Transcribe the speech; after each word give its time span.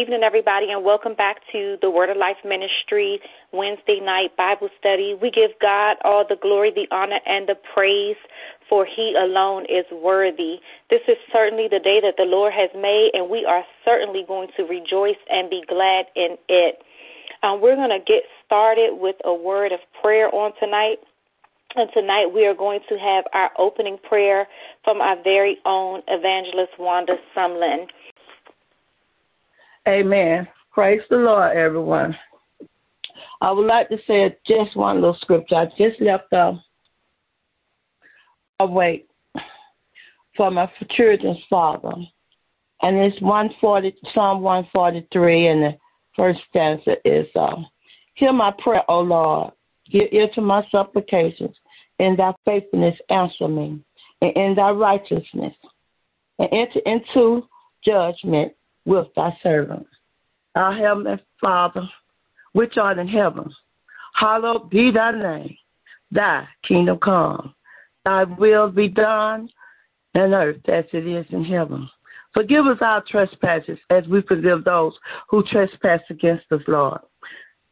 evening, 0.00 0.22
everybody, 0.22 0.70
and 0.70 0.82
welcome 0.82 1.12
back 1.12 1.42
to 1.52 1.76
the 1.82 1.90
Word 1.90 2.08
of 2.08 2.16
Life 2.16 2.38
Ministry 2.42 3.20
Wednesday 3.52 4.00
night 4.00 4.34
Bible 4.34 4.70
study. 4.78 5.14
We 5.20 5.30
give 5.30 5.50
God 5.60 5.98
all 6.04 6.24
the 6.26 6.36
glory, 6.40 6.72
the 6.74 6.88
honor, 6.90 7.20
and 7.26 7.46
the 7.46 7.54
praise, 7.74 8.16
for 8.66 8.86
He 8.86 9.14
alone 9.14 9.66
is 9.68 9.84
worthy. 9.92 10.56
This 10.88 11.02
is 11.06 11.18
certainly 11.30 11.68
the 11.68 11.80
day 11.80 12.00
that 12.00 12.14
the 12.16 12.24
Lord 12.24 12.54
has 12.54 12.70
made, 12.74 13.10
and 13.12 13.28
we 13.28 13.44
are 13.44 13.62
certainly 13.84 14.24
going 14.26 14.48
to 14.56 14.62
rejoice 14.62 15.20
and 15.28 15.50
be 15.50 15.62
glad 15.68 16.06
in 16.16 16.38
it. 16.48 16.80
Um, 17.42 17.60
we're 17.60 17.76
going 17.76 17.90
to 17.90 18.02
get 18.02 18.22
started 18.46 18.96
with 18.96 19.16
a 19.26 19.34
word 19.34 19.70
of 19.70 19.80
prayer 20.00 20.34
on 20.34 20.52
tonight. 20.58 20.96
And 21.76 21.90
tonight 21.92 22.32
we 22.34 22.46
are 22.46 22.54
going 22.54 22.80
to 22.88 22.96
have 22.96 23.24
our 23.34 23.50
opening 23.58 23.98
prayer 24.08 24.48
from 24.82 25.00
our 25.00 25.22
very 25.22 25.58
own 25.66 26.00
evangelist 26.08 26.72
Wanda 26.78 27.16
Sumlin. 27.36 27.86
Amen. 29.90 30.46
Praise 30.70 31.00
the 31.10 31.16
Lord, 31.16 31.56
everyone. 31.56 32.16
I 33.40 33.50
would 33.50 33.66
like 33.66 33.88
to 33.88 33.98
say 34.06 34.36
just 34.46 34.76
one 34.76 34.96
little 35.00 35.18
scripture. 35.20 35.56
I 35.56 35.64
just 35.76 36.00
left 36.00 36.32
off. 36.32 36.60
I 38.60 38.66
wait 38.66 39.08
for 40.36 40.48
my 40.52 40.70
children's 40.90 41.40
father. 41.50 41.92
And 42.82 42.96
it's 42.98 43.20
140, 43.20 43.96
Psalm 44.14 44.42
143, 44.42 45.48
and 45.48 45.62
the 45.64 45.76
first 46.14 46.38
stanza 46.48 46.94
is 47.04 47.26
uh, 47.34 47.56
Hear 48.14 48.32
my 48.32 48.52
prayer, 48.62 48.88
O 48.88 49.00
Lord. 49.00 49.52
Give 49.90 50.06
ear 50.12 50.28
to 50.36 50.40
my 50.40 50.64
supplications. 50.70 51.56
In 51.98 52.14
thy 52.14 52.32
faithfulness, 52.44 52.96
answer 53.08 53.48
me. 53.48 53.80
And 54.22 54.36
in 54.36 54.54
thy 54.54 54.70
righteousness, 54.70 55.54
and 56.38 56.48
enter 56.52 56.78
into 56.86 57.48
judgment 57.84 58.52
with 58.84 59.06
thy 59.16 59.36
servant. 59.42 59.86
Our 60.54 60.74
Heavenly 60.74 61.22
Father, 61.40 61.88
which 62.52 62.76
art 62.76 62.98
in 62.98 63.08
heaven, 63.08 63.52
hallowed 64.14 64.70
be 64.70 64.90
thy 64.90 65.12
name. 65.12 65.56
Thy 66.10 66.46
kingdom 66.66 66.98
come. 66.98 67.54
Thy 68.04 68.24
will 68.24 68.70
be 68.70 68.88
done 68.88 69.48
in 70.14 70.34
earth 70.34 70.68
as 70.68 70.84
it 70.92 71.06
is 71.06 71.26
in 71.30 71.44
heaven. 71.44 71.88
Forgive 72.34 72.66
us 72.66 72.78
our 72.80 73.02
trespasses 73.08 73.78
as 73.90 74.06
we 74.06 74.22
forgive 74.22 74.64
those 74.64 74.92
who 75.28 75.42
trespass 75.44 76.00
against 76.10 76.44
us, 76.52 76.60
Lord. 76.66 77.00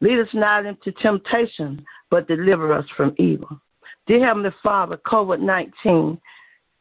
Lead 0.00 0.20
us 0.20 0.28
not 0.34 0.66
into 0.66 0.92
temptation, 0.92 1.84
but 2.10 2.28
deliver 2.28 2.72
us 2.72 2.84
from 2.96 3.14
evil. 3.18 3.60
Dear 4.06 4.26
Heavenly 4.26 4.50
Father, 4.62 4.96
COVID 5.06 5.40
19 5.40 6.20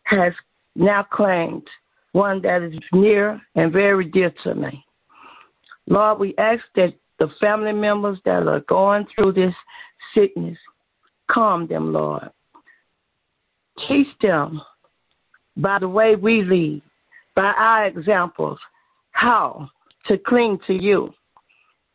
has 0.03 0.33
now 0.75 1.03
claimed 1.03 1.67
one 2.13 2.41
that 2.41 2.61
is 2.63 2.73
near 2.93 3.41
and 3.55 3.71
very 3.71 4.05
dear 4.05 4.33
to 4.43 4.55
me. 4.55 4.83
Lord, 5.87 6.19
we 6.19 6.35
ask 6.37 6.63
that 6.75 6.93
the 7.19 7.29
family 7.39 7.73
members 7.73 8.19
that 8.25 8.47
are 8.47 8.59
going 8.61 9.05
through 9.13 9.33
this 9.33 9.53
sickness, 10.13 10.57
calm 11.29 11.67
them, 11.67 11.93
Lord. 11.93 12.29
Teach 13.87 14.07
them 14.21 14.61
by 15.55 15.79
the 15.79 15.89
way 15.89 16.15
we 16.15 16.43
lead, 16.43 16.81
by 17.35 17.53
our 17.57 17.85
examples, 17.85 18.59
how 19.11 19.69
to 20.07 20.17
cling 20.17 20.59
to 20.67 20.73
you, 20.73 21.13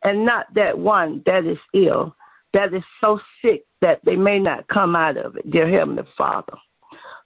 and 0.03 0.25
not 0.25 0.53
that 0.53 0.77
one 0.77 1.23
that 1.25 1.45
is 1.45 1.57
ill, 1.73 2.15
that 2.53 2.73
is 2.73 2.83
so 3.01 3.19
sick 3.41 3.63
that 3.81 3.99
they 4.05 4.15
may 4.15 4.39
not 4.39 4.67
come 4.67 4.95
out 4.95 5.17
of 5.17 5.35
it, 5.37 5.49
dear 5.49 5.69
Heavenly 5.69 6.03
Father. 6.17 6.53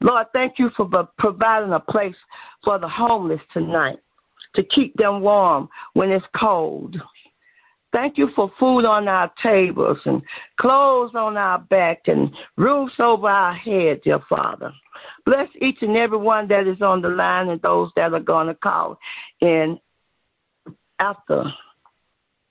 Lord, 0.01 0.27
thank 0.33 0.59
you 0.59 0.69
for 0.77 0.87
providing 1.17 1.73
a 1.73 1.79
place 1.79 2.15
for 2.63 2.77
the 2.79 2.87
homeless 2.87 3.41
tonight 3.53 3.97
to 4.55 4.63
keep 4.63 4.95
them 4.95 5.21
warm 5.21 5.69
when 5.93 6.11
it's 6.11 6.25
cold. 6.39 6.95
Thank 7.93 8.17
you 8.17 8.29
for 8.35 8.51
food 8.59 8.85
on 8.85 9.07
our 9.07 9.31
tables 9.41 9.97
and 10.05 10.21
clothes 10.59 11.11
on 11.15 11.37
our 11.37 11.59
back 11.59 12.01
and 12.07 12.29
roofs 12.57 12.95
over 12.99 13.27
our 13.27 13.53
head, 13.53 14.01
dear 14.03 14.19
Father. 14.29 14.71
Bless 15.25 15.47
each 15.61 15.77
and 15.81 15.95
every 15.95 16.17
one 16.17 16.47
that 16.49 16.67
is 16.67 16.81
on 16.81 17.01
the 17.01 17.09
line 17.09 17.49
and 17.49 17.61
those 17.61 17.89
that 17.95 18.13
are 18.13 18.19
going 18.19 18.47
to 18.47 18.55
call 18.55 18.99
in 19.41 19.79
after 20.99 21.45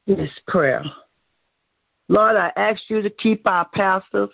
this 0.06 0.31
prayer. 0.49 0.85
Lord, 2.09 2.37
I 2.37 2.53
ask 2.56 2.81
you 2.89 3.03
to 3.03 3.11
keep 3.11 3.47
our 3.47 3.69
pastors, 3.75 4.31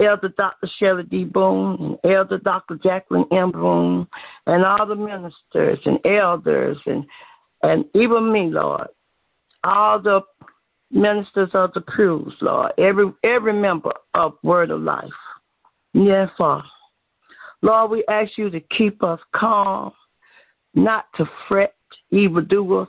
Elder 0.00 0.28
Dr. 0.36 0.68
Shelley 0.78 1.04
D. 1.04 1.24
Boone 1.24 1.98
and 2.02 2.12
Elder 2.12 2.38
Dr. 2.38 2.78
Jacqueline 2.82 3.26
M. 3.32 3.52
Boone, 3.52 4.06
and 4.46 4.64
all 4.64 4.86
the 4.86 4.96
ministers 4.96 5.78
and 5.84 5.98
elders 6.04 6.78
and 6.86 7.04
and 7.62 7.84
even 7.94 8.32
me, 8.32 8.50
Lord. 8.50 8.88
All 9.64 10.00
the 10.00 10.22
ministers 10.90 11.50
of 11.54 11.72
the 11.74 11.80
pews, 11.80 12.34
Lord. 12.40 12.72
Every 12.78 13.12
every 13.22 13.52
member 13.52 13.92
of 14.14 14.34
Word 14.42 14.70
of 14.70 14.80
Life. 14.80 15.10
Yes, 15.94 16.30
Father. 16.36 16.64
Lord, 17.62 17.90
we 17.92 18.04
ask 18.08 18.32
you 18.36 18.50
to 18.50 18.60
keep 18.76 19.04
us 19.04 19.20
calm, 19.34 19.92
not 20.74 21.06
to 21.16 21.24
fret 21.48 21.74
evildoers, 22.10 22.88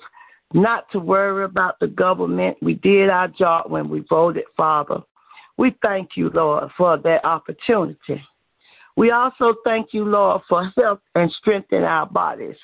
not 0.54 0.90
to 0.92 1.00
worry 1.00 1.46
about 1.46 1.80
the 1.80 1.88
government. 1.88 2.58
We 2.62 2.76
did 2.76 3.10
our 3.10 3.28
job 3.28 3.70
when 3.70 3.88
we 3.88 4.04
voted, 4.10 4.46
Father. 4.58 5.02
We 5.58 5.76
thank 5.82 6.12
you, 6.16 6.30
Lord, 6.30 6.70
for 6.78 6.98
that 6.98 7.24
opportunity. 7.26 8.22
We 8.96 9.12
also 9.12 9.56
thank 9.64 9.94
you, 9.94 10.06
Lord, 10.06 10.42
for 10.48 10.72
health 10.78 11.00
and 11.16 11.32
strength 11.32 11.74
in 11.74 11.84
our 11.84 12.06
bodies. 12.06 12.56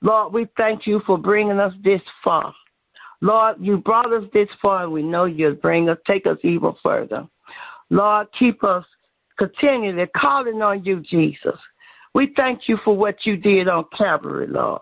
Lord, 0.00 0.32
we 0.32 0.46
thank 0.56 0.86
you 0.86 1.00
for 1.06 1.18
bringing 1.18 1.58
us 1.58 1.72
this 1.84 2.00
far. 2.22 2.54
Lord, 3.20 3.56
you 3.60 3.78
brought 3.78 4.12
us 4.12 4.24
this 4.32 4.48
far, 4.62 4.84
and 4.84 4.92
we 4.92 5.02
know 5.02 5.24
you'll 5.24 5.54
bring 5.54 5.88
us, 5.88 5.98
take 6.06 6.26
us 6.26 6.38
even 6.42 6.72
further. 6.82 7.26
Lord, 7.90 8.28
keep 8.38 8.62
us 8.62 8.84
continually 9.38 10.06
calling 10.16 10.62
on 10.62 10.84
you, 10.84 11.00
Jesus. 11.00 11.58
We 12.14 12.32
thank 12.36 12.62
you 12.68 12.78
for 12.84 12.96
what 12.96 13.16
you 13.24 13.36
did 13.36 13.68
on 13.68 13.84
Calvary, 13.96 14.46
Lord. 14.46 14.80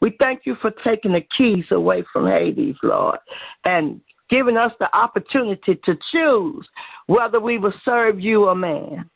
We 0.00 0.16
thank 0.18 0.42
you 0.44 0.56
for 0.60 0.72
taking 0.84 1.12
the 1.12 1.26
keys 1.36 1.64
away 1.70 2.04
from 2.12 2.26
Hades, 2.26 2.76
Lord, 2.82 3.18
and 3.64 4.00
giving 4.34 4.56
us 4.56 4.72
the 4.80 4.92
opportunity 4.96 5.78
to 5.84 5.96
choose 6.10 6.66
whether 7.06 7.38
we 7.38 7.56
will 7.56 7.72
serve 7.84 8.18
you 8.18 8.46
or 8.48 8.54
man. 8.56 9.08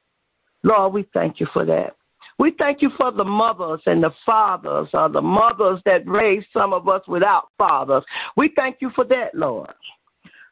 Lord, 0.63 0.93
we 0.93 1.09
thank 1.13 1.41
you 1.41 1.49
for 1.53 1.65
that. 1.65 1.97
We 2.39 2.55
thank 2.57 2.83
you 2.83 2.91
for 2.97 3.11
the 3.11 3.25
mothers 3.25 3.81
and 3.87 4.01
the 4.01 4.13
fathers, 4.25 4.87
or 4.93 5.09
the 5.09 5.21
mothers 5.21 5.81
that 5.87 6.07
raised 6.07 6.47
some 6.53 6.73
of 6.73 6.89
us 6.89 7.03
without 7.09 7.49
fathers. 7.59 8.05
We 8.37 8.53
thank 8.55 8.77
you 8.79 8.93
for 8.95 9.05
that, 9.07 9.35
Lord. 9.35 9.71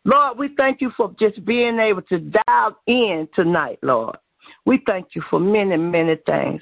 Lord, 0.05 0.37
we 0.37 0.49
thank 0.57 0.81
you 0.81 0.91
for 0.97 1.15
just 1.17 1.45
being 1.45 1.79
able 1.79 2.03
to 2.03 2.19
dial 2.49 2.77
in 2.89 3.29
tonight, 3.37 3.79
Lord. 3.83 4.17
We 4.65 4.83
thank 4.85 5.15
you 5.15 5.23
for 5.31 5.39
many, 5.39 5.77
many 5.77 6.17
things. 6.27 6.61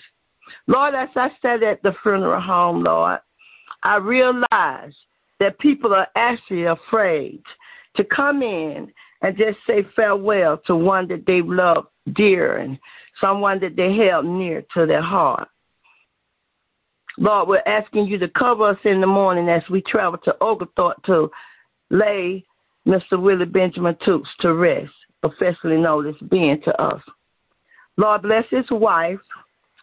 Lord, 0.67 0.95
as 0.95 1.09
I 1.17 1.31
said 1.41 1.63
at 1.63 1.83
the 1.83 1.95
funeral 2.03 2.43
home, 2.43 2.83
Lord, 2.83 3.21
I 3.83 3.97
realize 3.97 4.93
that 5.41 5.59
people 5.59 5.95
are 5.95 6.09
actually 6.17 6.65
afraid 6.65 7.43
to 7.97 8.05
come 8.05 8.43
in 8.43 8.93
and 9.23 9.37
just 9.37 9.59
say 9.67 9.87
farewell 9.97 10.61
to 10.67 10.77
one 10.77 11.09
that 11.09 11.27
they 11.27 11.41
love 11.43 11.87
dear 12.15 12.59
and 12.59 12.79
someone 13.21 13.61
that 13.61 13.77
they 13.77 13.95
held 13.97 14.27
near 14.27 14.65
to 14.75 14.87
their 14.87 15.03
heart. 15.03 15.49
Lord, 17.17 17.49
we're 17.49 17.63
asking 17.67 18.07
you 18.07 18.19
to 18.19 18.29
cover 18.29 18.71
us 18.71 18.79
in 18.85 19.01
the 19.01 19.07
morning 19.07 19.49
as 19.49 19.63
we 19.71 19.83
travel 19.83 20.19
to 20.25 20.37
Oglethorpe 20.41 21.03
to 21.05 21.31
lay 21.91 22.45
Mr. 22.87 23.21
Willie 23.21 23.45
Benjamin 23.45 23.97
Toops 24.05 24.29
to 24.41 24.53
rest, 24.53 24.93
officially 25.23 25.77
known 25.77 26.09
as 26.09 26.15
being 26.29 26.61
to 26.63 26.83
us. 26.83 27.01
Lord, 27.97 28.23
bless 28.23 28.45
his 28.51 28.69
wife, 28.71 29.21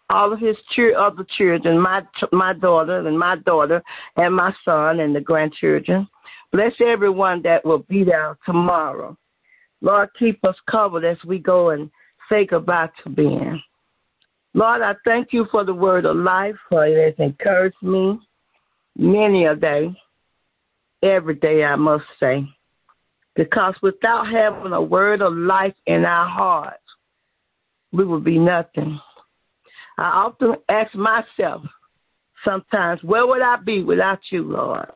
all 0.09 0.33
of 0.33 0.39
his 0.39 0.57
other 0.97 1.25
children, 1.37 1.79
my 1.79 2.01
my 2.33 2.53
daughter 2.53 3.07
and 3.07 3.17
my 3.17 3.37
daughter 3.37 3.81
and 4.17 4.35
my 4.35 4.53
son 4.65 4.99
and 4.99 5.15
the 5.15 5.21
grandchildren. 5.21 6.07
Bless 6.51 6.73
everyone 6.85 7.41
that 7.43 7.63
will 7.65 7.79
be 7.89 8.03
there 8.03 8.37
tomorrow. 8.45 9.17
Lord, 9.81 10.09
keep 10.19 10.43
us 10.43 10.55
covered 10.69 11.05
as 11.05 11.17
we 11.25 11.39
go 11.39 11.69
and 11.69 11.89
say 12.29 12.45
goodbye 12.45 12.89
to 13.03 13.09
Ben. 13.09 13.61
Lord, 14.53 14.81
I 14.81 14.93
thank 15.05 15.29
you 15.31 15.47
for 15.49 15.63
the 15.63 15.73
word 15.73 16.05
of 16.05 16.17
life, 16.17 16.55
for 16.69 16.85
it 16.85 17.17
has 17.17 17.25
encouraged 17.25 17.81
me 17.81 18.19
many 18.97 19.45
a 19.45 19.55
day, 19.55 19.95
every 21.01 21.35
day, 21.35 21.63
I 21.63 21.75
must 21.75 22.03
say. 22.19 22.45
Because 23.35 23.75
without 23.81 24.27
having 24.27 24.73
a 24.73 24.81
word 24.81 25.21
of 25.21 25.33
life 25.33 25.73
in 25.87 26.03
our 26.03 26.27
hearts, 26.27 26.83
we 27.93 28.03
would 28.03 28.25
be 28.25 28.37
nothing. 28.37 28.99
I 29.97 30.03
often 30.03 30.55
ask 30.67 30.93
myself 30.95 31.63
sometimes, 32.43 33.01
where 33.03 33.25
would 33.25 33.41
I 33.41 33.55
be 33.55 33.83
without 33.83 34.19
you, 34.31 34.43
Lord? 34.43 34.91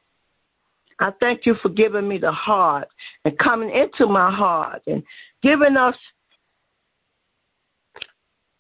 I 1.00 1.12
thank 1.20 1.46
you 1.46 1.56
for 1.62 1.70
giving 1.70 2.08
me 2.08 2.18
the 2.18 2.32
heart 2.32 2.88
and 3.26 3.38
coming 3.38 3.70
into 3.70 4.12
my 4.12 4.34
heart 4.34 4.82
and 4.88 5.04
giving 5.44 5.76
us 5.76 5.96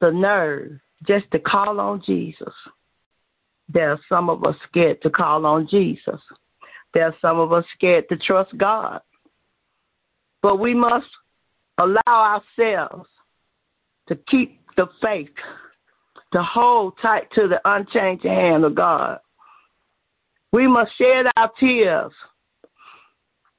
the 0.01 0.11
nerve 0.11 0.79
just 1.07 1.25
to 1.31 1.39
call 1.39 1.79
on 1.79 2.01
Jesus. 2.05 2.53
There 3.69 3.91
are 3.91 3.99
some 4.09 4.29
of 4.29 4.43
us 4.43 4.55
scared 4.69 5.01
to 5.01 5.09
call 5.09 5.45
on 5.45 5.67
Jesus. 5.69 6.19
There 6.93 7.05
are 7.05 7.15
some 7.21 7.39
of 7.39 7.51
us 7.53 7.65
scared 7.75 8.07
to 8.09 8.17
trust 8.17 8.57
God. 8.57 9.01
But 10.41 10.59
we 10.59 10.73
must 10.73 11.07
allow 11.77 12.01
ourselves 12.57 13.09
to 14.07 14.15
keep 14.29 14.61
the 14.77 14.87
faith, 15.01 15.29
to 16.33 16.43
hold 16.43 16.93
tight 17.01 17.27
to 17.35 17.47
the 17.47 17.59
unchanging 17.65 18.31
hand 18.31 18.63
of 18.63 18.75
God. 18.75 19.19
We 20.56 20.69
must 20.69 20.92
shed 20.98 21.25
our 21.36 21.52
tears. 21.60 22.13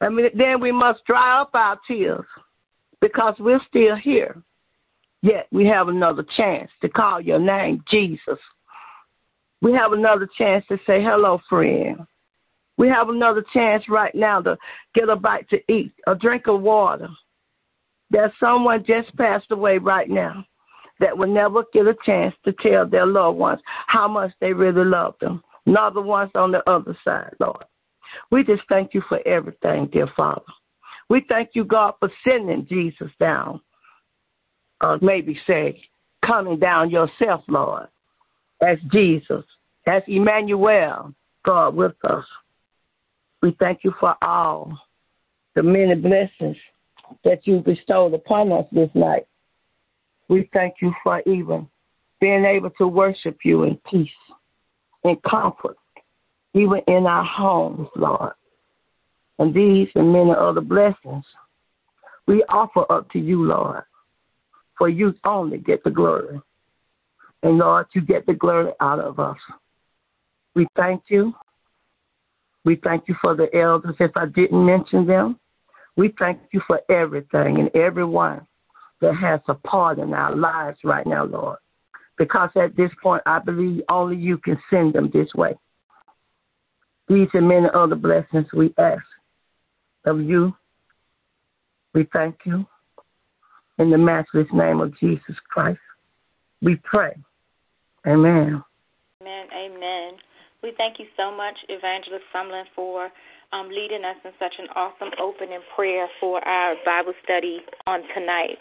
I 0.00 0.08
mean, 0.08 0.30
then 0.34 0.62
we 0.62 0.72
must 0.72 1.04
dry 1.04 1.42
up 1.42 1.50
our 1.52 1.78
tears 1.86 2.24
because 3.02 3.34
we're 3.38 3.60
still 3.68 3.96
here. 3.96 4.42
Yet 5.20 5.46
we 5.52 5.66
have 5.66 5.88
another 5.88 6.24
chance 6.38 6.70
to 6.80 6.88
call 6.88 7.20
your 7.20 7.38
name, 7.38 7.84
Jesus. 7.90 8.38
We 9.60 9.74
have 9.74 9.92
another 9.92 10.26
chance 10.38 10.64
to 10.68 10.78
say, 10.86 11.02
hello, 11.02 11.38
friend. 11.50 11.98
We 12.78 12.88
have 12.88 13.10
another 13.10 13.44
chance 13.52 13.84
right 13.90 14.14
now 14.14 14.40
to 14.40 14.56
get 14.94 15.10
a 15.10 15.16
bite 15.16 15.50
to 15.50 15.58
eat, 15.70 15.92
a 16.06 16.14
drink 16.14 16.46
of 16.46 16.62
water. 16.62 17.10
There's 18.08 18.32
someone 18.40 18.86
just 18.86 19.14
passed 19.18 19.50
away 19.50 19.76
right 19.76 20.08
now 20.08 20.46
that 21.00 21.18
will 21.18 21.28
never 21.28 21.64
get 21.74 21.88
a 21.88 21.96
chance 22.06 22.34
to 22.46 22.54
tell 22.62 22.86
their 22.86 23.04
loved 23.04 23.36
ones 23.36 23.60
how 23.86 24.08
much 24.08 24.32
they 24.40 24.54
really 24.54 24.84
love 24.84 25.14
them, 25.20 25.42
not 25.66 25.94
the 25.94 26.00
ones 26.00 26.30
on 26.34 26.52
the 26.52 26.68
other 26.68 26.96
side, 27.04 27.34
Lord. 27.40 27.64
We 28.30 28.44
just 28.44 28.62
thank 28.68 28.94
you 28.94 29.02
for 29.08 29.20
everything, 29.26 29.88
dear 29.92 30.08
Father. 30.16 30.42
We 31.08 31.24
thank 31.28 31.50
you, 31.54 31.64
God, 31.64 31.94
for 31.98 32.10
sending 32.24 32.66
Jesus 32.68 33.10
down, 33.20 33.60
or 34.80 34.98
maybe 35.02 35.38
say, 35.46 35.82
coming 36.24 36.58
down 36.58 36.90
yourself, 36.90 37.42
Lord, 37.48 37.88
as 38.60 38.78
Jesus, 38.92 39.44
as 39.86 40.02
Emmanuel, 40.06 41.14
God 41.44 41.76
with 41.76 41.94
us. 42.04 42.24
We 43.42 43.56
thank 43.60 43.80
you 43.84 43.92
for 44.00 44.16
all 44.22 44.76
the 45.54 45.62
many 45.62 45.94
blessings 45.94 46.56
that 47.24 47.46
you 47.46 47.60
bestowed 47.60 48.14
upon 48.14 48.50
us 48.50 48.66
this 48.72 48.90
night. 48.94 49.26
We 50.28 50.48
thank 50.52 50.76
you 50.82 50.92
for 51.04 51.22
even 51.26 51.68
being 52.20 52.44
able 52.44 52.70
to 52.70 52.88
worship 52.88 53.38
you 53.44 53.64
in 53.64 53.78
peace 53.88 54.10
and 55.08 55.22
comfort, 55.22 55.76
even 56.54 56.80
in 56.88 57.06
our 57.06 57.24
homes, 57.24 57.88
Lord. 57.96 58.32
And 59.38 59.54
these 59.54 59.88
and 59.94 60.12
many 60.12 60.30
other 60.30 60.60
blessings 60.60 61.24
we 62.26 62.42
offer 62.48 62.90
up 62.90 63.10
to 63.12 63.18
you, 63.18 63.44
Lord, 63.44 63.84
for 64.76 64.88
you 64.88 65.14
only 65.24 65.58
get 65.58 65.84
the 65.84 65.90
glory. 65.90 66.40
And 67.42 67.58
Lord, 67.58 67.86
you 67.94 68.00
get 68.00 68.26
the 68.26 68.34
glory 68.34 68.72
out 68.80 68.98
of 68.98 69.20
us. 69.20 69.36
We 70.54 70.66
thank 70.74 71.04
you. 71.08 71.34
We 72.64 72.76
thank 72.82 73.04
you 73.06 73.14
for 73.20 73.36
the 73.36 73.54
elders 73.54 73.94
if 74.00 74.10
I 74.16 74.26
didn't 74.26 74.64
mention 74.64 75.06
them. 75.06 75.38
We 75.96 76.12
thank 76.18 76.40
you 76.52 76.60
for 76.66 76.80
everything 76.90 77.60
and 77.60 77.74
everyone 77.76 78.46
that 79.00 79.14
has 79.14 79.40
a 79.48 79.54
part 79.54 79.98
in 79.98 80.12
our 80.14 80.34
lives 80.34 80.78
right 80.82 81.06
now, 81.06 81.24
Lord. 81.24 81.58
Because 82.18 82.50
at 82.56 82.76
this 82.76 82.90
point, 83.02 83.22
I 83.26 83.38
believe 83.38 83.82
only 83.88 84.16
you 84.16 84.38
can 84.38 84.58
send 84.70 84.94
them 84.94 85.10
this 85.12 85.28
way. 85.34 85.54
These 87.08 87.28
and 87.34 87.48
many 87.48 87.66
other 87.74 87.94
blessings 87.94 88.46
we 88.52 88.74
ask 88.78 89.04
of 90.06 90.20
you. 90.20 90.54
We 91.94 92.08
thank 92.12 92.36
you. 92.44 92.66
In 93.78 93.90
the 93.90 93.98
matchless 93.98 94.48
name 94.52 94.80
of 94.80 94.98
Jesus 94.98 95.36
Christ, 95.50 95.78
we 96.62 96.76
pray. 96.76 97.14
Amen. 98.06 98.62
Amen. 99.20 99.46
Amen. 99.52 100.14
We 100.62 100.72
thank 100.76 100.98
you 100.98 101.06
so 101.16 101.30
much, 101.30 101.54
Evangelist 101.68 102.24
Sumlin, 102.34 102.64
for 102.74 103.10
um, 103.52 103.68
leading 103.68 104.04
us 104.04 104.16
in 104.24 104.30
such 104.38 104.54
an 104.58 104.66
awesome 104.74 105.10
opening 105.20 105.60
prayer 105.74 106.08
for 106.18 106.40
our 106.46 106.74
Bible 106.84 107.12
study 107.22 107.60
on 107.86 108.00
tonight. 108.14 108.58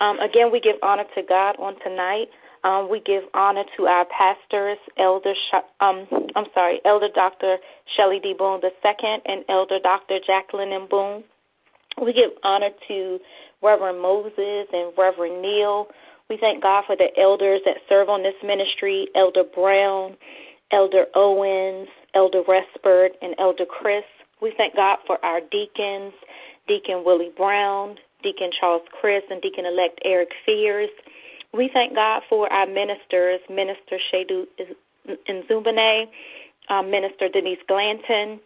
Um, 0.00 0.18
again, 0.20 0.50
we 0.50 0.60
give 0.60 0.76
honor 0.82 1.04
to 1.14 1.22
God 1.22 1.56
on 1.58 1.74
tonight. 1.84 2.28
Um, 2.62 2.90
we 2.90 3.00
give 3.00 3.22
honor 3.32 3.64
to 3.76 3.86
our 3.86 4.04
pastors, 4.06 4.78
Elder, 4.98 5.34
um, 5.80 6.06
I'm 6.36 6.46
sorry, 6.52 6.80
Elder 6.84 7.08
Dr. 7.14 7.56
Shelley 7.96 8.20
D. 8.20 8.34
Boone 8.36 8.60
II 8.62 9.18
and 9.24 9.44
Elder 9.48 9.78
Dr. 9.82 10.18
Jacqueline 10.26 10.72
M. 10.72 10.86
Boone. 10.90 11.24
We 12.00 12.12
give 12.12 12.30
honor 12.44 12.70
to 12.88 13.18
Reverend 13.62 14.00
Moses 14.00 14.66
and 14.72 14.92
Reverend 14.96 15.40
Neil. 15.42 15.88
We 16.28 16.36
thank 16.38 16.62
God 16.62 16.84
for 16.86 16.96
the 16.96 17.08
elders 17.18 17.60
that 17.64 17.78
serve 17.88 18.08
on 18.08 18.22
this 18.22 18.34
ministry, 18.44 19.08
Elder 19.16 19.42
Brown, 19.42 20.16
Elder 20.70 21.06
Owens, 21.14 21.88
Elder 22.14 22.42
Resbert, 22.42 23.10
and 23.22 23.34
Elder 23.38 23.66
Chris. 23.66 24.04
We 24.40 24.52
thank 24.56 24.76
God 24.76 24.98
for 25.06 25.22
our 25.24 25.40
deacons, 25.40 26.12
Deacon 26.68 27.02
Willie 27.04 27.32
Brown, 27.36 27.96
Deacon 28.22 28.50
Charles 28.58 28.82
Chris, 29.00 29.22
and 29.30 29.42
Deacon 29.42 29.66
elect 29.66 30.00
Eric 30.04 30.30
Fears. 30.46 30.90
We 31.52 31.70
thank 31.72 31.94
God 31.94 32.22
for 32.28 32.50
our 32.52 32.66
ministers, 32.66 33.40
Minister 33.48 33.98
Shadu 34.12 34.46
Nzumbane, 35.28 36.06
uh, 36.68 36.82
Minister 36.82 37.28
Denise 37.28 37.58
Glanton, 37.68 38.40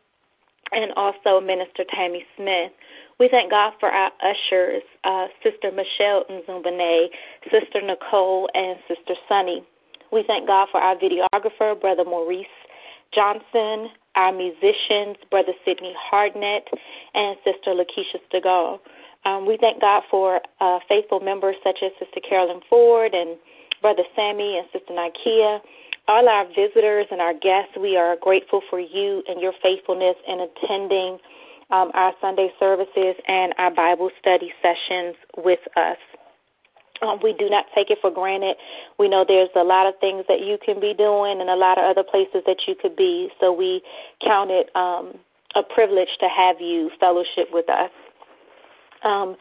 and 0.72 0.92
also 0.96 1.40
Minister 1.40 1.84
Tammy 1.94 2.24
Smith. 2.36 2.72
We 3.20 3.28
thank 3.28 3.50
God 3.50 3.74
for 3.78 3.90
our 3.90 4.10
ushers, 4.22 4.82
uh, 5.04 5.26
Sister 5.42 5.70
Michelle 5.70 6.24
Nzumbane, 6.30 7.08
Sister 7.50 7.80
Nicole, 7.82 8.48
and 8.54 8.78
Sister 8.88 9.14
Sunny. 9.28 9.62
We 10.10 10.24
thank 10.26 10.46
God 10.46 10.68
for 10.72 10.80
our 10.80 10.96
videographer, 10.96 11.78
Brother 11.78 12.04
Maurice 12.04 12.46
Johnson, 13.14 13.90
our 14.16 14.32
musicians, 14.32 15.16
Brother 15.30 15.52
Sidney 15.64 15.94
Hardnett, 16.10 16.66
and 17.14 17.36
Sister 17.44 17.70
Lakeisha 17.74 18.18
Stegall. 18.28 18.80
Um, 19.24 19.46
we 19.46 19.56
thank 19.56 19.80
God 19.80 20.02
for 20.10 20.40
uh, 20.60 20.78
faithful 20.88 21.20
members 21.20 21.56
such 21.64 21.78
as 21.84 21.92
Sister 21.98 22.20
Carolyn 22.28 22.60
Ford 22.68 23.14
and 23.14 23.36
Brother 23.80 24.02
Sammy 24.14 24.58
and 24.58 24.66
Sister 24.72 24.92
Nikia. 24.92 25.60
All 26.06 26.28
our 26.28 26.46
visitors 26.48 27.06
and 27.10 27.20
our 27.20 27.32
guests, 27.32 27.72
we 27.80 27.96
are 27.96 28.16
grateful 28.20 28.60
for 28.68 28.78
you 28.78 29.22
and 29.26 29.40
your 29.40 29.54
faithfulness 29.62 30.16
in 30.28 30.40
attending 30.40 31.18
um, 31.70 31.90
our 31.94 32.12
Sunday 32.20 32.52
services 32.60 33.16
and 33.26 33.54
our 33.56 33.74
Bible 33.74 34.10
study 34.20 34.52
sessions 34.60 35.16
with 35.38 35.60
us. 35.76 35.96
Um, 37.02 37.18
we 37.22 37.32
do 37.32 37.48
not 37.48 37.66
take 37.74 37.90
it 37.90 37.98
for 38.00 38.10
granted. 38.10 38.56
We 38.98 39.08
know 39.08 39.24
there's 39.26 39.48
a 39.56 39.64
lot 39.64 39.86
of 39.86 39.94
things 40.00 40.24
that 40.28 40.40
you 40.40 40.58
can 40.64 40.80
be 40.80 40.94
doing 40.94 41.40
and 41.40 41.48
a 41.48 41.56
lot 41.56 41.78
of 41.78 41.84
other 41.84 42.04
places 42.04 42.42
that 42.46 42.68
you 42.68 42.74
could 42.80 42.96
be. 42.96 43.30
So 43.40 43.52
we 43.52 43.82
count 44.24 44.50
it 44.50 44.70
um, 44.76 45.14
a 45.56 45.62
privilege 45.62 46.08
to 46.20 46.28
have 46.28 46.60
you 46.60 46.90
fellowship 47.00 47.48
with 47.50 47.68
us. 47.68 47.90
Um, 49.04 49.36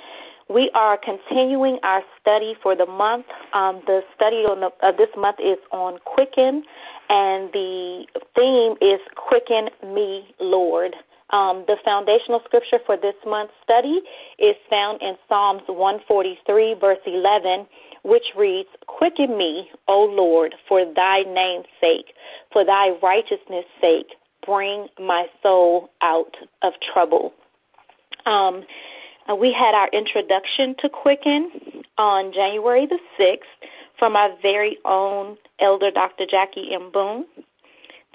we 0.49 0.69
are 0.75 0.97
continuing 0.97 1.79
our 1.83 2.01
study 2.19 2.53
for 2.61 2.75
the 2.75 2.85
month. 2.85 3.25
Um, 3.53 3.81
the 3.87 4.01
study 4.15 4.43
on 4.43 4.59
the, 4.59 4.71
uh, 4.85 4.91
this 4.91 5.09
month 5.17 5.37
is 5.39 5.57
on 5.71 5.99
Quicken, 6.05 6.63
and 7.09 7.49
the 7.53 8.05
theme 8.35 8.75
is 8.81 8.99
Quicken 9.15 9.69
Me, 9.93 10.27
Lord. 10.39 10.95
Um, 11.29 11.63
the 11.65 11.77
foundational 11.83 12.41
scripture 12.45 12.79
for 12.85 12.97
this 12.97 13.15
month's 13.25 13.53
study 13.63 14.01
is 14.37 14.55
found 14.69 15.01
in 15.01 15.15
Psalms 15.27 15.63
143, 15.67 16.75
verse 16.79 16.99
11, 17.07 17.65
which 18.03 18.25
reads, 18.37 18.69
Quicken 18.85 19.35
me, 19.37 19.69
O 19.87 20.03
Lord, 20.03 20.53
for 20.67 20.85
thy 20.85 21.23
name's 21.23 21.65
sake, 21.81 22.13
for 22.51 22.63
thy 22.63 22.89
righteousness' 23.01 23.65
sake, 23.81 24.11
bring 24.45 24.87
my 24.99 25.25
soul 25.41 25.89
out 26.01 26.35
of 26.61 26.73
trouble. 26.93 27.33
Um, 28.25 28.63
uh, 29.29 29.35
we 29.35 29.53
had 29.57 29.73
our 29.73 29.89
introduction 29.89 30.75
to 30.79 30.89
Quicken 30.89 31.49
on 31.97 32.33
January 32.33 32.87
the 32.87 32.99
6th 33.19 33.67
from 33.97 34.15
our 34.15 34.29
very 34.41 34.77
own 34.85 35.37
Elder 35.59 35.91
Dr. 35.91 36.25
Jackie 36.29 36.69
M. 36.73 36.91
Boone. 36.91 37.25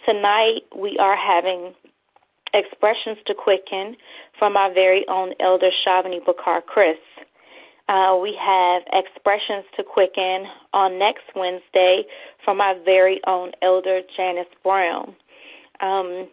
Tonight 0.05 0.63
we 0.77 0.99
are 0.99 1.17
having 1.17 1.75
expressions 2.55 3.19
to 3.27 3.35
Quicken 3.35 3.97
from 4.39 4.57
our 4.57 4.73
very 4.73 5.07
own 5.09 5.33
Elder 5.41 5.71
Shavani 5.87 6.25
Bakar 6.25 6.63
Chris. 6.63 6.99
Uh, 7.89 8.19
we 8.21 8.37
have 8.39 8.83
expressions 8.93 9.65
to 9.77 9.83
Quicken 9.83 10.45
on 10.75 10.99
next 10.99 11.25
Wednesday 11.35 12.03
from 12.45 12.61
our 12.61 12.75
very 12.85 13.21
own 13.27 13.53
Elder 13.63 14.03
Janice 14.15 14.47
Brown. 14.63 15.15
Um, 15.81 16.29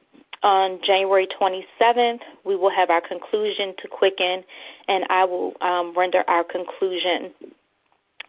on 0.46 0.80
January 0.86 1.28
27th, 1.42 2.20
we 2.46 2.56
will 2.56 2.70
have 2.70 2.92
our 2.92 3.02
conclusion 3.02 3.74
to 3.82 3.88
Quicken, 3.88 4.44
and 4.88 5.04
I 5.10 5.26
will 5.26 5.54
um, 5.60 5.98
render 5.98 6.24
our 6.28 6.44
conclusion. 6.44 7.34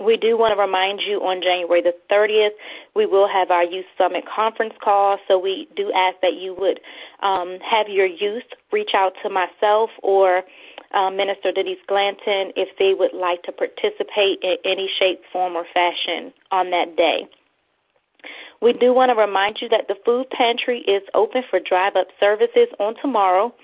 We 0.01 0.17
do 0.17 0.37
want 0.37 0.57
to 0.57 0.61
remind 0.61 1.01
you 1.07 1.21
on 1.21 1.43
January 1.43 1.83
the 1.83 1.95
30th, 2.11 2.57
we 2.95 3.05
will 3.05 3.29
have 3.29 3.51
our 3.51 3.65
Youth 3.65 3.85
Summit 3.99 4.25
conference 4.27 4.75
call. 4.83 5.19
So 5.29 5.39
we 5.39 5.69
do 5.77 5.93
ask 5.93 6.17
that 6.23 6.35
you 6.35 6.55
would 6.59 6.81
um, 7.23 7.59
have 7.61 7.89
your 7.89 8.07
youth 8.07 8.45
reach 8.73 8.91
out 8.95 9.13
to 9.23 9.31
myself 9.31 9.91
or 10.03 10.43
uh, 10.95 11.11
Minister 11.11 11.53
Denise 11.53 11.79
Glanton 11.87 12.53
if 12.57 12.69
they 12.79 12.95
would 12.95 13.13
like 13.15 13.43
to 13.45 13.53
participate 13.53 14.41
in 14.43 14.57
any 14.65 14.89
shape, 14.99 15.21
form, 15.33 15.55
or 15.55 15.67
fashion 15.73 16.33
on 16.51 16.71
that 16.71 16.97
day. 16.97 17.29
We 18.63 18.73
do 18.73 18.93
want 18.93 19.11
to 19.11 19.15
remind 19.15 19.59
you 19.61 19.69
that 19.69 19.89
the 19.89 19.97
food 20.05 20.27
pantry 20.31 20.81
is 20.81 21.03
open 21.15 21.43
for 21.51 21.61
drive 21.61 21.97
up 21.97 22.09
services 22.19 22.69
on 22.79 22.95
tomorrow 23.01 23.55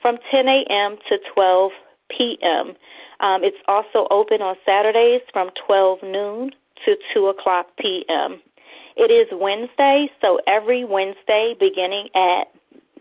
from 0.00 0.18
10 0.30 0.46
a.m. 0.48 0.96
to 1.08 1.18
12 1.34 1.72
p.m. 2.16 2.74
Um, 3.20 3.42
it's 3.44 3.56
also 3.66 4.06
open 4.10 4.40
on 4.40 4.56
Saturdays 4.64 5.22
from 5.32 5.50
12 5.66 5.98
noon 6.02 6.50
to 6.84 6.96
2 7.14 7.26
o'clock 7.26 7.66
p.m. 7.78 8.40
It 8.96 9.10
is 9.10 9.28
Wednesday, 9.32 10.08
so 10.20 10.40
every 10.46 10.84
Wednesday 10.84 11.54
beginning 11.58 12.08
at 12.14 12.44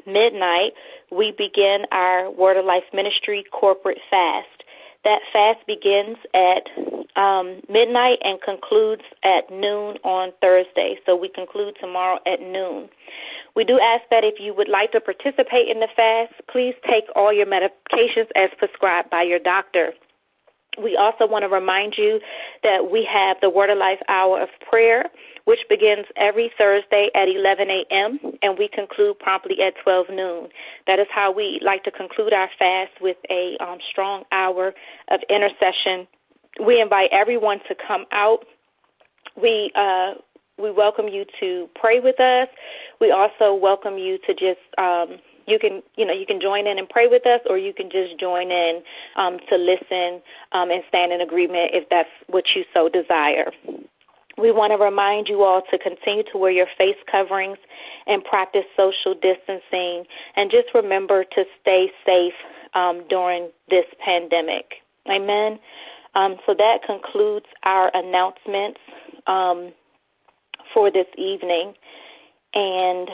midnight, 0.05 0.73
we 1.11 1.31
begin 1.37 1.85
our 1.91 2.29
Word 2.31 2.57
of 2.57 2.65
Life 2.65 2.83
Ministry 2.93 3.43
corporate 3.51 3.99
fast. 4.09 4.63
That 5.03 5.19
fast 5.31 5.65
begins 5.67 6.17
at 6.33 6.67
um, 7.15 7.61
midnight 7.69 8.19
and 8.23 8.41
concludes 8.41 9.03
at 9.23 9.49
noon 9.49 9.97
on 10.03 10.31
Thursday. 10.41 10.99
So 11.05 11.15
we 11.15 11.29
conclude 11.29 11.75
tomorrow 11.79 12.19
at 12.25 12.41
noon. 12.41 12.89
We 13.55 13.63
do 13.63 13.79
ask 13.79 14.03
that 14.11 14.23
if 14.23 14.35
you 14.39 14.53
would 14.53 14.69
like 14.69 14.91
to 14.91 15.01
participate 15.01 15.67
in 15.67 15.79
the 15.79 15.87
fast, 15.95 16.33
please 16.51 16.75
take 16.87 17.05
all 17.15 17.33
your 17.33 17.47
medications 17.47 18.29
as 18.35 18.49
prescribed 18.57 19.09
by 19.09 19.23
your 19.23 19.39
doctor. 19.39 19.93
We 20.81 20.95
also 20.95 21.27
want 21.27 21.43
to 21.43 21.49
remind 21.49 21.95
you 21.97 22.19
that 22.63 22.91
we 22.91 23.07
have 23.11 23.37
the 23.41 23.49
Word 23.49 23.69
of 23.69 23.77
Life 23.77 23.99
Hour 24.07 24.41
of 24.41 24.49
Prayer, 24.69 25.05
which 25.45 25.59
begins 25.69 26.05
every 26.17 26.51
Thursday 26.57 27.09
at 27.15 27.27
11 27.27 27.69
a.m., 27.69 28.19
and 28.41 28.57
we 28.57 28.67
conclude 28.67 29.17
promptly 29.19 29.57
at 29.61 29.73
12 29.83 30.07
noon. 30.09 30.49
That 30.85 30.99
is 30.99 31.07
how 31.13 31.31
we 31.31 31.59
like 31.63 31.83
to 31.85 31.91
conclude 31.91 32.33
our 32.33 32.49
fast 32.59 32.91
with 33.01 33.17
a 33.29 33.57
um, 33.59 33.79
strong 33.89 34.23
hour 34.31 34.73
of 35.09 35.19
intercession. 35.29 36.07
We 36.63 36.81
invite 36.81 37.09
everyone 37.11 37.59
to 37.67 37.75
come 37.87 38.05
out. 38.11 38.45
We 39.35 39.71
uh, 39.75 40.15
we 40.57 40.71
welcome 40.71 41.07
you 41.07 41.23
to 41.39 41.69
pray 41.79 41.99
with 41.99 42.19
us. 42.19 42.47
We 42.99 43.11
also 43.11 43.53
welcome 43.53 43.97
you 43.97 44.17
to 44.25 44.33
just 44.33 44.59
um, 44.79 45.19
you 45.47 45.57
can 45.57 45.81
you 45.95 46.05
know 46.05 46.13
you 46.13 46.25
can 46.25 46.39
join 46.39 46.67
in 46.67 46.77
and 46.77 46.87
pray 46.87 47.07
with 47.07 47.25
us, 47.25 47.41
or 47.49 47.57
you 47.57 47.73
can 47.73 47.89
just 47.89 48.19
join 48.19 48.51
in 48.51 48.81
um, 49.15 49.39
to 49.49 49.55
listen 49.55 50.21
um, 50.51 50.69
and 50.69 50.83
stand 50.89 51.11
in 51.11 51.21
agreement 51.21 51.71
if 51.73 51.89
that's 51.89 52.09
what 52.27 52.43
you 52.55 52.63
so 52.73 52.89
desire. 52.89 53.51
We 54.37 54.51
want 54.51 54.71
to 54.71 54.77
remind 54.77 55.27
you 55.27 55.43
all 55.43 55.63
to 55.71 55.79
continue 55.79 56.23
to 56.31 56.37
wear 56.37 56.51
your 56.51 56.67
face 56.77 56.97
coverings 57.11 57.57
and 58.05 58.23
practice 58.23 58.65
social 58.75 59.15
distancing, 59.15 60.05
and 60.35 60.51
just 60.51 60.67
remember 60.75 61.23
to 61.23 61.43
stay 61.61 61.89
safe 62.05 62.37
um, 62.75 63.03
during 63.09 63.49
this 63.69 63.85
pandemic. 64.05 64.75
Amen. 65.09 65.59
Um, 66.13 66.35
so 66.45 66.53
that 66.53 66.79
concludes 66.85 67.45
our 67.63 67.89
announcements 67.93 68.79
um, 69.27 69.71
for 70.73 70.91
this 70.91 71.07
evening, 71.17 71.73
and 72.53 73.07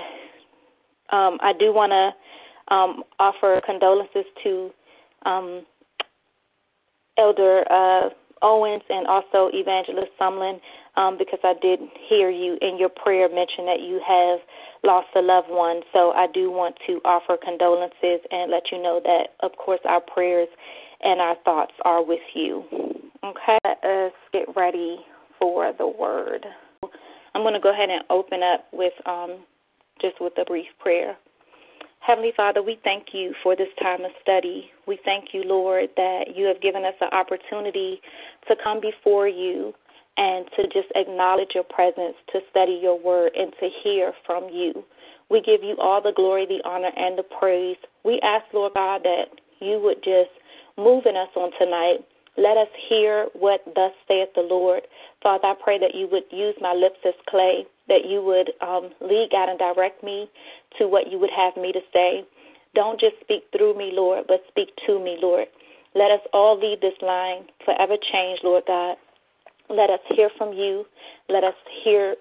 um, 1.11 1.37
I 1.41 1.53
do 1.57 1.73
want 1.73 1.91
to 1.91 2.11
um, 2.69 3.03
offer 3.19 3.61
condolences 3.65 4.25
to 4.43 4.71
um, 5.25 5.65
Elder 7.17 7.63
uh, 7.71 8.09
Owens 8.41 8.83
and 8.89 9.07
also 9.07 9.49
Evangelist 9.53 10.11
Sumlin 10.19 10.59
um, 10.95 11.17
because 11.17 11.39
I 11.43 11.53
did 11.61 11.79
hear 12.09 12.29
you 12.29 12.57
in 12.61 12.77
your 12.77 12.89
prayer 12.89 13.29
mention 13.29 13.65
that 13.65 13.79
you 13.81 14.01
have 14.05 14.39
lost 14.83 15.07
a 15.15 15.21
loved 15.21 15.49
one. 15.49 15.81
So 15.93 16.11
I 16.11 16.27
do 16.31 16.51
want 16.51 16.75
to 16.87 16.99
offer 17.05 17.37
condolences 17.41 18.19
and 18.31 18.51
let 18.51 18.63
you 18.71 18.81
know 18.81 19.01
that, 19.03 19.33
of 19.41 19.57
course, 19.57 19.79
our 19.85 20.01
prayers 20.01 20.49
and 21.01 21.21
our 21.21 21.35
thoughts 21.45 21.73
are 21.85 22.03
with 22.03 22.21
you. 22.35 22.63
Okay, 23.23 23.57
let 23.63 23.83
us 23.83 24.11
get 24.33 24.53
ready 24.55 24.97
for 25.39 25.73
the 25.77 25.87
word. 25.87 26.45
I'm 27.33 27.41
going 27.41 27.53
to 27.53 27.59
go 27.59 27.71
ahead 27.71 27.89
and 27.89 28.03
open 28.09 28.41
up 28.43 28.65
with 28.71 28.93
um, 29.05 29.43
just 30.01 30.19
with 30.19 30.33
a 30.37 30.45
brief 30.45 30.67
prayer. 30.79 31.15
Heavenly 32.05 32.33
Father, 32.35 32.61
we 32.61 32.77
thank 32.83 33.07
you 33.13 33.33
for 33.41 33.55
this 33.55 33.69
time 33.81 34.03
of 34.03 34.11
study. 34.21 34.69
We 34.85 34.99
thank 35.05 35.29
you, 35.31 35.43
Lord, 35.45 35.87
that 35.95 36.35
you 36.35 36.45
have 36.47 36.61
given 36.61 36.83
us 36.83 36.95
the 36.99 37.05
opportunity 37.15 38.01
to 38.49 38.57
come 38.61 38.81
before 38.81 39.29
you 39.29 39.73
and 40.17 40.45
to 40.57 40.63
just 40.63 40.91
acknowledge 40.95 41.51
your 41.55 41.63
presence, 41.63 42.15
to 42.33 42.41
study 42.51 42.77
your 42.83 42.99
word, 42.99 43.31
and 43.37 43.53
to 43.57 43.69
hear 43.83 44.11
from 44.25 44.49
you. 44.51 44.83
We 45.29 45.41
give 45.41 45.63
you 45.63 45.77
all 45.79 46.01
the 46.01 46.11
glory, 46.13 46.45
the 46.45 46.59
honor, 46.67 46.91
and 46.93 47.17
the 47.17 47.23
praise. 47.23 47.77
We 48.03 48.19
ask, 48.21 48.43
Lord 48.53 48.73
God, 48.73 49.03
that 49.03 49.27
you 49.61 49.79
would 49.81 50.03
just 50.03 50.31
move 50.77 51.05
in 51.05 51.15
us 51.15 51.29
on 51.37 51.51
tonight. 51.57 51.99
Let 52.35 52.57
us 52.57 52.67
hear 52.89 53.27
what 53.33 53.61
thus 53.75 53.93
saith 54.09 54.29
the 54.35 54.41
Lord. 54.41 54.81
Father, 55.21 55.47
I 55.47 55.53
pray 55.63 55.79
that 55.79 55.95
you 55.95 56.09
would 56.11 56.23
use 56.31 56.55
my 56.59 56.73
lips 56.73 56.99
as 57.05 57.13
clay, 57.29 57.65
that 57.87 58.05
you 58.07 58.23
would 58.23 58.51
um, 58.61 58.91
lead, 59.01 59.29
God, 59.31 59.49
and 59.49 59.59
direct 59.59 60.03
me 60.03 60.29
to 60.77 60.87
what 60.87 61.11
you 61.11 61.19
would 61.19 61.29
have 61.35 61.55
me 61.61 61.71
to 61.71 61.81
say. 61.91 62.23
Don't 62.75 62.99
just 62.99 63.15
speak 63.21 63.43
through 63.55 63.77
me, 63.77 63.91
Lord, 63.93 64.25
but 64.27 64.43
speak 64.47 64.69
to 64.87 64.99
me, 64.99 65.17
Lord. 65.21 65.47
Let 65.95 66.11
us 66.11 66.21
all 66.33 66.59
leave 66.59 66.81
this 66.81 66.97
line 67.01 67.45
forever 67.65 67.95
changed, 68.11 68.43
Lord 68.43 68.63
God. 68.65 68.97
Let 69.69 69.89
us 69.89 69.99
hear 70.15 70.29
from 70.37 70.53
you. 70.53 70.85
Let 71.29 71.43
us 71.43 71.53
hear 71.83 72.15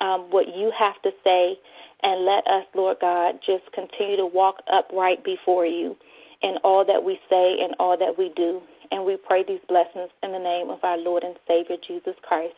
um, 0.00 0.26
what 0.30 0.48
you 0.48 0.72
have 0.76 1.00
to 1.02 1.10
say. 1.22 1.58
And 2.02 2.24
let 2.24 2.46
us, 2.48 2.66
Lord 2.74 2.96
God, 3.00 3.36
just 3.46 3.64
continue 3.72 4.16
to 4.16 4.26
walk 4.26 4.56
upright 4.72 5.24
before 5.24 5.66
you 5.66 5.96
in 6.42 6.56
all 6.64 6.84
that 6.84 7.04
we 7.04 7.18
say 7.30 7.56
and 7.62 7.74
all 7.78 7.96
that 7.96 8.18
we 8.18 8.32
do. 8.34 8.60
And 8.90 9.04
we 9.04 9.16
pray 9.16 9.44
these 9.46 9.60
blessings 9.68 10.10
in 10.22 10.32
the 10.32 10.38
name 10.38 10.68
of 10.68 10.80
our 10.82 10.98
Lord 10.98 11.22
and 11.22 11.36
Savior, 11.46 11.76
Jesus 11.86 12.14
Christ. 12.22 12.54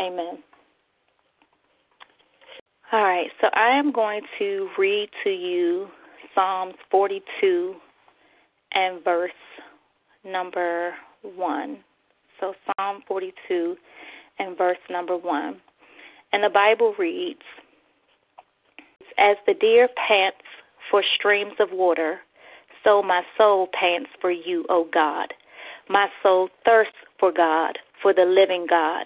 Amen. 0.00 0.38
All 2.90 3.02
right, 3.02 3.28
so 3.38 3.48
I 3.52 3.78
am 3.78 3.92
going 3.92 4.22
to 4.38 4.70
read 4.78 5.10
to 5.22 5.28
you 5.28 5.88
Psalms 6.34 6.72
42 6.90 7.74
and 8.72 9.04
verse 9.04 9.30
number 10.24 10.94
1. 11.22 11.76
So, 12.40 12.54
Psalm 12.64 13.02
42 13.06 13.76
and 14.38 14.56
verse 14.56 14.78
number 14.88 15.18
1. 15.18 15.60
And 16.32 16.42
the 16.42 16.48
Bible 16.48 16.94
reads 16.98 17.42
As 19.18 19.36
the 19.46 19.52
deer 19.52 19.90
pants 20.08 20.38
for 20.90 21.02
streams 21.18 21.56
of 21.60 21.68
water, 21.72 22.20
so 22.84 23.02
my 23.02 23.20
soul 23.36 23.68
pants 23.78 24.08
for 24.18 24.30
you, 24.30 24.64
O 24.70 24.88
God. 24.90 25.34
My 25.90 26.06
soul 26.22 26.48
thirsts 26.64 26.94
for 27.20 27.32
God, 27.32 27.76
for 28.00 28.14
the 28.14 28.24
living 28.24 28.66
God. 28.66 29.04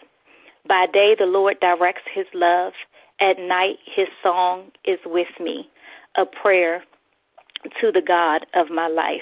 By 0.68 0.86
day 0.92 1.16
the 1.18 1.26
Lord 1.26 1.56
directs 1.58 2.02
his 2.14 2.26
love 2.32 2.74
at 3.22 3.38
night, 3.38 3.76
his 3.94 4.08
song 4.22 4.70
is 4.84 4.98
with 5.06 5.28
me, 5.40 5.68
a 6.16 6.24
prayer 6.26 6.82
to 7.80 7.92
the 7.92 8.02
God 8.06 8.44
of 8.54 8.68
my 8.68 8.88
life. 8.88 9.20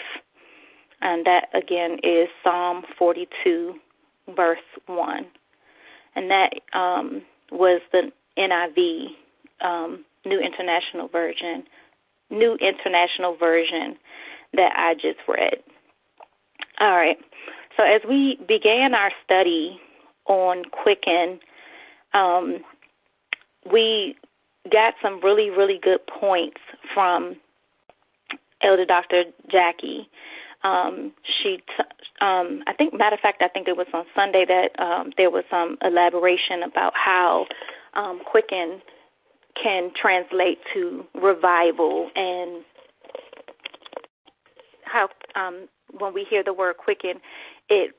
And 1.02 1.26
that 1.26 1.48
again 1.54 1.98
is 2.02 2.28
Psalm 2.42 2.82
42, 2.98 3.74
verse 4.34 4.58
1. 4.86 5.26
And 6.16 6.30
that 6.30 6.50
um, 6.72 7.22
was 7.52 7.80
the 7.92 8.10
NIV, 8.38 9.06
um, 9.64 10.04
New 10.24 10.40
International 10.40 11.08
Version, 11.08 11.64
New 12.30 12.56
International 12.56 13.36
Version 13.36 13.96
that 14.54 14.72
I 14.74 14.94
just 14.94 15.20
read. 15.28 15.56
All 16.80 16.96
right. 16.96 17.18
So 17.76 17.84
as 17.84 18.00
we 18.08 18.38
began 18.48 18.94
our 18.94 19.10
study 19.24 19.78
on 20.26 20.64
Quicken, 20.70 21.38
um, 22.14 22.58
we 23.70 24.16
got 24.70 24.94
some 25.02 25.20
really, 25.22 25.50
really 25.50 25.78
good 25.82 26.00
points 26.06 26.60
from 26.94 27.36
Elder 28.62 28.84
Dr. 28.84 29.24
Jackie. 29.50 30.08
Um, 30.62 31.12
she, 31.24 31.56
t- 31.56 31.84
um, 32.20 32.62
I 32.66 32.74
think, 32.76 32.92
matter 32.92 33.14
of 33.14 33.20
fact, 33.20 33.42
I 33.42 33.48
think 33.48 33.66
it 33.66 33.76
was 33.76 33.86
on 33.94 34.04
Sunday 34.14 34.44
that 34.46 34.78
um, 34.82 35.12
there 35.16 35.30
was 35.30 35.44
some 35.50 35.78
elaboration 35.82 36.62
about 36.62 36.92
how 36.94 37.46
um, 37.94 38.20
quicken 38.24 38.82
can 39.60 39.90
translate 40.00 40.58
to 40.74 41.04
revival 41.14 42.10
and 42.14 42.62
how 44.84 45.08
um, 45.34 45.68
when 45.98 46.12
we 46.12 46.26
hear 46.28 46.44
the 46.44 46.52
word 46.52 46.76
quicken, 46.76 47.20
it 47.68 47.94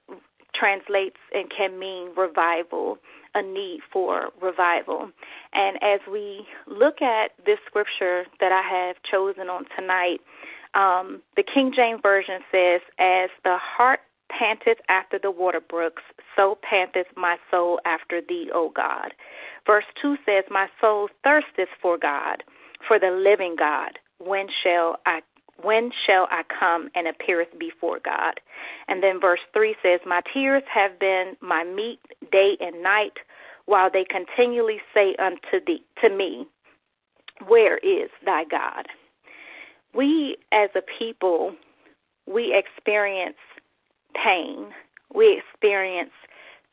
translates 0.53 1.17
and 1.33 1.51
can 1.55 1.79
mean 1.79 2.09
revival 2.15 2.97
a 3.35 3.41
need 3.41 3.79
for 3.91 4.29
revival. 4.41 5.09
And 5.53 5.77
as 5.81 5.99
we 6.11 6.45
look 6.67 7.01
at 7.01 7.31
this 7.45 7.59
scripture 7.65 8.25
that 8.39 8.51
I 8.51 8.61
have 8.61 8.95
chosen 9.09 9.49
on 9.49 9.65
tonight, 9.75 10.19
um, 10.73 11.21
the 11.35 11.43
King 11.43 11.71
James 11.75 11.99
Version 12.01 12.39
says, 12.51 12.81
As 12.99 13.29
the 13.43 13.57
hart 13.59 14.01
panteth 14.29 14.79
after 14.89 15.19
the 15.19 15.31
water 15.31 15.59
brooks, 15.61 16.03
so 16.35 16.57
panteth 16.67 17.07
my 17.15 17.37
soul 17.49 17.79
after 17.85 18.21
thee, 18.21 18.49
O 18.53 18.71
God. 18.73 19.13
Verse 19.65 19.85
2 20.01 20.15
says, 20.25 20.43
My 20.49 20.67
soul 20.79 21.09
thirsteth 21.23 21.69
for 21.81 21.97
God, 21.97 22.43
for 22.87 22.99
the 22.99 23.11
living 23.11 23.55
God. 23.57 23.99
When 24.19 24.47
shall 24.63 24.97
I 25.05 25.21
when 25.63 25.91
shall 26.05 26.27
I 26.31 26.43
come 26.59 26.89
and 26.95 27.07
appeareth 27.07 27.57
before 27.59 27.99
God? 28.03 28.39
And 28.87 29.01
then 29.01 29.19
verse 29.19 29.39
3 29.53 29.75
says, 29.81 29.99
My 30.05 30.21
tears 30.33 30.63
have 30.73 30.99
been 30.99 31.35
my 31.41 31.63
meat 31.63 31.99
day 32.31 32.57
and 32.59 32.83
night, 32.83 33.17
while 33.65 33.89
they 33.91 34.05
continually 34.09 34.79
say 34.93 35.15
unto 35.19 35.63
thee 35.65 35.83
to 36.01 36.09
me, 36.09 36.45
Where 37.47 37.77
is 37.77 38.09
thy 38.25 38.43
God? 38.45 38.87
We 39.93 40.37
as 40.51 40.69
a 40.75 40.81
people, 40.99 41.53
we 42.25 42.55
experience 42.55 43.37
pain, 44.23 44.67
we 45.13 45.39
experience 45.39 46.11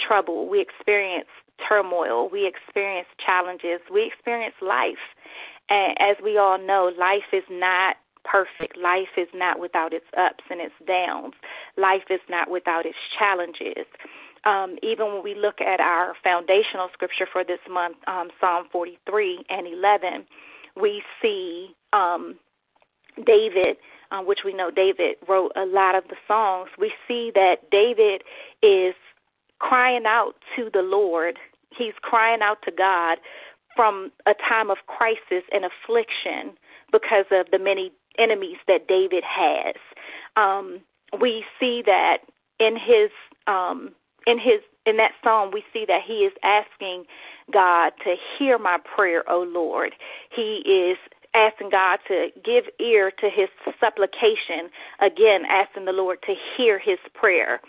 trouble, 0.00 0.48
we 0.48 0.60
experience 0.60 1.28
turmoil, 1.68 2.28
we 2.30 2.46
experience 2.46 3.08
challenges, 3.24 3.80
we 3.92 4.06
experience 4.06 4.54
life. 4.62 5.14
And 5.68 5.96
as 6.00 6.16
we 6.22 6.38
all 6.38 6.58
know, 6.58 6.90
life 6.98 7.30
is 7.32 7.44
not 7.50 7.96
perfect. 8.30 8.76
Life 8.76 9.16
is 9.16 9.28
not 9.34 9.58
without 9.58 9.92
its 9.92 10.06
ups 10.16 10.44
and 10.50 10.60
its 10.60 10.74
downs. 10.86 11.34
Life 11.76 12.04
is 12.10 12.20
not 12.28 12.50
without 12.50 12.86
its 12.86 12.98
challenges. 13.18 13.86
Um, 14.44 14.76
even 14.82 15.06
when 15.06 15.22
we 15.22 15.34
look 15.34 15.60
at 15.60 15.80
our 15.80 16.14
foundational 16.22 16.88
scripture 16.92 17.26
for 17.30 17.44
this 17.44 17.58
month, 17.70 17.96
um, 18.06 18.28
Psalm 18.40 18.66
43 18.70 19.44
and 19.48 19.66
11, 19.66 20.24
we 20.80 21.02
see 21.20 21.74
um, 21.92 22.36
David, 23.26 23.76
um, 24.12 24.26
which 24.26 24.40
we 24.44 24.54
know 24.54 24.70
David 24.70 25.16
wrote 25.28 25.52
a 25.56 25.66
lot 25.66 25.94
of 25.94 26.04
the 26.08 26.16
songs. 26.26 26.68
We 26.78 26.92
see 27.06 27.32
that 27.34 27.70
David 27.70 28.22
is 28.62 28.94
crying 29.58 30.04
out 30.06 30.34
to 30.56 30.70
the 30.72 30.82
Lord. 30.82 31.38
He's 31.76 31.94
crying 32.00 32.40
out 32.42 32.58
to 32.64 32.70
God 32.70 33.18
from 33.74 34.10
a 34.26 34.34
time 34.48 34.70
of 34.70 34.78
crisis 34.86 35.44
and 35.52 35.64
affliction 35.64 36.56
because 36.92 37.26
of 37.30 37.46
the 37.50 37.58
many 37.58 37.92
enemies 38.18 38.58
that 38.66 38.88
David 38.88 39.24
has. 39.24 39.74
Um, 40.36 40.80
we 41.20 41.44
see 41.58 41.82
that 41.86 42.18
in 42.60 42.76
his 42.76 43.10
um, 43.46 43.92
in 44.26 44.38
his 44.38 44.60
in 44.86 44.96
that 44.98 45.12
psalm 45.22 45.50
we 45.52 45.64
see 45.72 45.84
that 45.86 46.00
he 46.06 46.20
is 46.24 46.32
asking 46.42 47.04
God 47.52 47.92
to 48.04 48.16
hear 48.38 48.58
my 48.58 48.78
prayer, 48.78 49.28
O 49.30 49.42
Lord. 49.42 49.94
He 50.34 50.62
is 50.66 50.98
asking 51.34 51.70
God 51.70 51.98
to 52.08 52.28
give 52.44 52.64
ear 52.80 53.10
to 53.10 53.30
his 53.30 53.48
supplication, 53.80 54.70
again 55.00 55.42
asking 55.48 55.84
the 55.84 55.92
Lord 55.92 56.18
to 56.26 56.34
hear 56.56 56.78
his 56.78 56.98
prayer. 57.14 57.60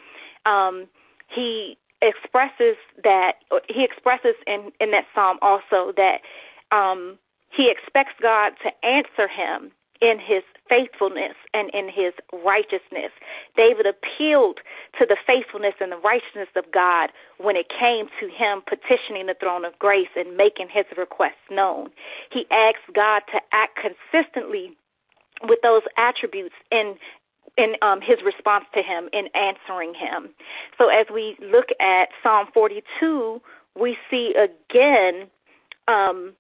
Um, 0.46 0.88
he 1.34 1.78
expresses 2.02 2.78
that 3.04 3.34
he 3.68 3.84
expresses 3.84 4.36
in 4.48 4.72
in 4.80 4.92
that 4.92 5.06
psalm 5.14 5.38
also 5.42 5.94
that 5.98 6.20
um, 6.72 7.18
he 7.52 7.70
expects 7.70 8.14
God 8.22 8.54
to 8.64 8.86
answer 8.86 9.28
him 9.28 9.72
in 10.02 10.20
his 10.20 10.44
faithfulness 10.70 11.36
and 11.54 11.70
in 11.74 11.90
his 11.90 12.14
righteousness. 12.46 13.12
David 13.58 13.86
appealed 13.86 14.60
to 14.98 15.06
the 15.06 15.18
faithfulness 15.26 15.74
and 15.82 15.92
the 15.92 15.98
righteousness 15.98 16.48
of 16.56 16.72
God 16.72 17.10
when 17.38 17.56
it 17.56 17.68
came 17.68 18.08
to 18.20 18.28
him 18.30 18.62
petitioning 18.68 19.28
the 19.28 19.36
throne 19.40 19.66
of 19.66 19.78
grace 19.80 20.10
and 20.16 20.38
making 20.38 20.68
his 20.72 20.86
requests 20.98 21.44
known. 21.50 21.90
He 22.32 22.46
asked 22.52 22.94
God 22.94 23.24
to 23.34 23.40
act 23.52 23.78
consistently 23.78 24.78
with 25.44 25.60
those 25.64 25.84
attributes 25.98 26.56
in 26.72 26.96
in 27.58 27.74
um, 27.82 28.00
his 28.00 28.20
response 28.24 28.64
to 28.74 28.82
him 28.82 29.10
in 29.12 29.28
answering 29.36 29.94
him. 29.94 30.30
So 30.78 30.88
as 30.88 31.08
we 31.14 31.36
look 31.42 31.68
at 31.82 32.08
Psalm 32.24 32.48
42, 32.54 33.42
we 33.78 33.98
see 34.10 34.34
again 34.36 35.28
um, 35.90 36.34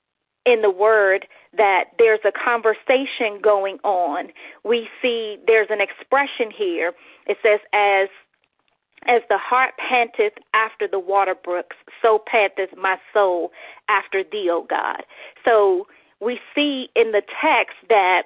in 0.50 0.62
the 0.62 0.70
word 0.70 1.27
that 1.56 1.86
there's 1.98 2.20
a 2.25 2.32
conversation 2.32 3.39
going 3.41 3.77
on. 3.84 4.29
We 4.63 4.88
see 5.01 5.38
there's 5.46 5.68
an 5.70 5.82
expression 5.82 6.51
here. 6.56 6.94
It 7.27 7.38
says, 7.44 7.60
as 7.74 8.10
as 9.08 9.22
the 9.29 9.38
hart 9.38 9.75
panteth 9.77 10.34
after 10.53 10.86
the 10.86 11.00
water 11.00 11.34
brooks, 11.34 11.77
so 12.01 12.22
panteth 12.27 12.75
my 12.77 12.98
soul 13.13 13.51
after 13.88 14.24
thee, 14.29 14.50
O 14.51 14.65
God. 14.70 15.03
So 15.46 15.88
we 16.20 16.39
see 16.53 16.89
in 16.96 17.13
the 17.13 17.22
text 17.41 17.77
that 17.88 18.24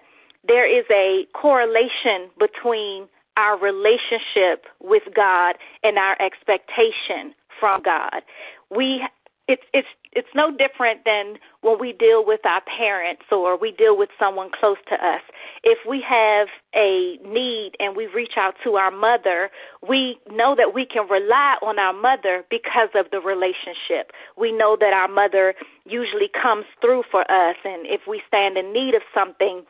there 0.48 0.68
is 0.68 0.86
a 0.92 1.28
correlation 1.34 2.30
between 2.40 3.08
our 3.38 3.58
relationship 3.58 4.66
with 4.82 5.04
God 5.16 5.56
and 5.84 5.98
our 5.98 6.20
expectation 6.20 7.36
from 7.60 7.82
God. 7.84 8.22
We 8.70 9.06
it's 9.48 9.64
it's 9.74 9.88
it's 10.16 10.34
no 10.36 10.52
different 10.52 11.02
than 11.06 11.36
when 11.62 11.80
we 11.80 11.94
deal 11.94 12.26
with 12.26 12.46
our 12.46 12.62
parents 12.62 13.24
or 13.32 13.58
we 13.58 13.72
deal 13.72 13.98
with 13.98 14.10
someone 14.20 14.50
close 14.52 14.78
to 14.90 14.96
us. 14.96 15.22
If 15.64 15.80
we 15.88 16.04
have 16.08 16.48
a 16.76 17.18
need 17.26 17.72
and 17.80 17.96
we 17.96 18.08
reach 18.08 18.34
out 18.38 18.56
to 18.64 18.76
our 18.76 18.92
mother, 18.92 19.50
we 19.88 20.18
know 20.32 20.56
that 20.56 20.74
we 20.74 20.86
can 20.86 21.08
rely 21.10 21.56
on 21.62 21.80
our 21.80 21.94
mother 21.94 22.44
because 22.50 22.90
of 22.96 23.12
the 23.12 23.20
relationship. 23.20 24.12
We 24.38 24.52
know 24.52 24.78
that 24.80 24.94
our 24.94 25.08
mother 25.08 25.56
usually 25.86 26.30
comes 26.30 26.66
through 26.82 27.04
for 27.10 27.22
us 27.22 27.56
and 27.64 27.86
if 27.86 28.02
we 28.08 28.22
stand 28.28 28.58
in 28.58 28.74
need 28.74 28.96
of 28.96 29.02
something, 29.14 29.64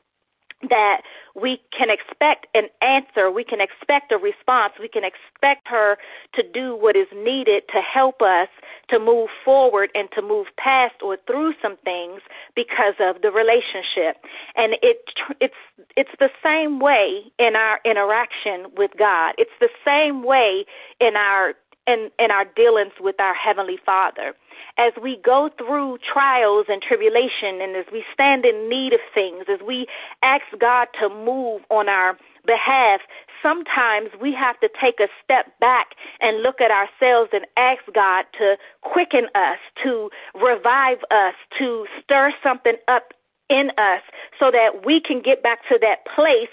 that 0.69 1.01
we 1.35 1.59
can 1.77 1.89
expect 1.89 2.47
an 2.53 2.67
answer, 2.81 3.31
we 3.31 3.43
can 3.43 3.59
expect 3.59 4.11
a 4.11 4.17
response, 4.17 4.73
we 4.79 4.87
can 4.87 5.03
expect 5.03 5.67
her 5.67 5.97
to 6.35 6.43
do 6.53 6.75
what 6.75 6.95
is 6.95 7.07
needed 7.13 7.63
to 7.73 7.81
help 7.81 8.21
us 8.21 8.49
to 8.89 8.99
move 8.99 9.29
forward 9.43 9.89
and 9.95 10.09
to 10.15 10.21
move 10.21 10.47
past 10.57 10.95
or 11.01 11.17
through 11.25 11.53
some 11.61 11.77
things 11.83 12.21
because 12.55 12.95
of 12.99 13.21
the 13.21 13.31
relationship. 13.31 14.17
And 14.55 14.73
it 14.81 14.97
it's 15.39 15.53
it's 15.95 16.11
the 16.19 16.29
same 16.43 16.79
way 16.79 17.31
in 17.39 17.55
our 17.55 17.79
interaction 17.85 18.67
with 18.77 18.91
God. 18.97 19.33
It's 19.37 19.57
the 19.59 19.69
same 19.85 20.23
way 20.23 20.65
in 20.99 21.15
our 21.15 21.53
in, 21.87 22.09
in 22.19 22.31
our 22.31 22.45
dealings 22.55 22.93
with 22.99 23.19
our 23.19 23.33
Heavenly 23.33 23.77
Father. 23.85 24.33
As 24.77 24.93
we 25.01 25.17
go 25.23 25.49
through 25.57 25.97
trials 25.99 26.65
and 26.69 26.81
tribulation 26.81 27.61
and 27.61 27.75
as 27.75 27.85
we 27.91 28.03
stand 28.13 28.45
in 28.45 28.69
need 28.69 28.93
of 28.93 28.99
things, 29.13 29.45
as 29.51 29.59
we 29.65 29.87
ask 30.21 30.43
God 30.59 30.87
to 30.99 31.09
move 31.09 31.61
on 31.69 31.89
our 31.89 32.17
behalf, 32.45 33.01
sometimes 33.41 34.09
we 34.21 34.33
have 34.33 34.59
to 34.59 34.69
take 34.81 34.99
a 34.99 35.07
step 35.23 35.57
back 35.59 35.95
and 36.21 36.41
look 36.41 36.61
at 36.61 36.71
ourselves 36.71 37.29
and 37.33 37.45
ask 37.57 37.81
God 37.93 38.25
to 38.37 38.57
quicken 38.81 39.25
us, 39.35 39.57
to 39.83 40.09
revive 40.33 40.99
us, 41.11 41.35
to 41.59 41.85
stir 42.01 42.33
something 42.41 42.75
up 42.87 43.13
in 43.49 43.69
us 43.77 44.01
so 44.39 44.51
that 44.51 44.85
we 44.85 45.01
can 45.01 45.21
get 45.21 45.43
back 45.43 45.59
to 45.69 45.77
that 45.81 46.05
place 46.15 46.49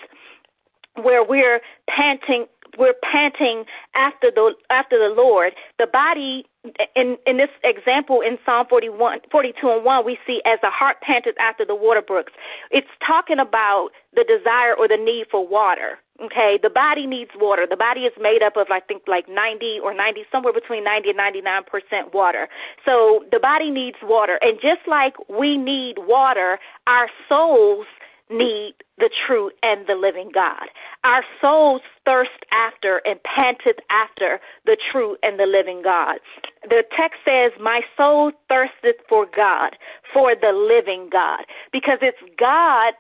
where 1.03 1.25
we're 1.25 1.61
panting 1.89 2.47
we're 2.79 2.95
panting 3.03 3.65
after 3.95 4.31
the 4.31 4.55
after 4.71 4.99
the 4.99 5.15
Lord. 5.15 5.53
The 5.79 5.87
body 5.87 6.45
in 6.95 7.17
in 7.27 7.37
this 7.39 7.51
example 7.65 8.21
in 8.21 8.39
Psalm 8.45 8.67
41, 8.69 9.21
42 9.31 9.71
and 9.71 9.85
1, 9.85 10.05
we 10.05 10.19
see 10.27 10.43
as 10.45 10.59
the 10.63 10.71
hart 10.71 11.01
panteth 11.01 11.37
after 11.41 11.65
the 11.65 11.75
water 11.75 12.03
brooks. 12.03 12.33
It's 12.71 12.89
talking 13.07 13.39
about 13.39 13.91
the 14.15 14.25
desire 14.25 14.75
or 14.77 14.89
the 14.89 14.97
need 14.97 15.27
for 15.31 15.47
water. 15.47 15.99
Okay, 16.23 16.59
the 16.63 16.69
body 16.69 17.07
needs 17.07 17.31
water. 17.35 17.67
The 17.69 17.79
body 17.79 18.03
is 18.03 18.13
made 18.21 18.43
up 18.43 18.57
of 18.57 18.67
I 18.71 18.81
think 18.81 19.03
like 19.09 19.27
90 19.27 19.81
or 19.83 19.95
90 19.95 20.25
somewhere 20.31 20.53
between 20.53 20.85
90 20.85 21.11
and 21.11 21.17
99 21.17 21.63
percent 21.65 22.13
water. 22.13 22.49
So 22.85 23.25
the 23.33 23.39
body 23.41 23.71
needs 23.71 23.97
water, 24.03 24.39
and 24.43 24.61
just 24.61 24.87
like 24.87 25.15
we 25.31 25.57
need 25.57 25.97
water, 25.99 26.59
our 26.87 27.09
souls 27.27 27.87
need 28.31 28.75
the 28.99 29.11
true 29.27 29.51
and 29.63 29.87
the 29.87 29.95
living 29.95 30.31
God. 30.33 30.69
Our 31.05 31.23
souls 31.41 31.83
thirst 32.05 32.45
after 32.53 32.99
and 33.05 33.19
panteth 33.23 33.79
after 33.91 34.41
the 34.67 34.77
true 34.91 35.17
and 35.23 35.39
the 35.39 35.47
living 35.47 35.83
God. 35.83 36.19
The 36.63 36.85
text 36.97 37.21
says, 37.25 37.53
My 37.61 37.81
soul 37.97 38.33
thirsteth 38.49 39.03
for 39.09 39.27
God, 39.35 39.77
for 40.13 40.35
the 40.35 40.53
living 40.53 41.09
God, 41.11 41.45
because 41.73 41.99
it's 42.03 42.19
God 42.39 42.95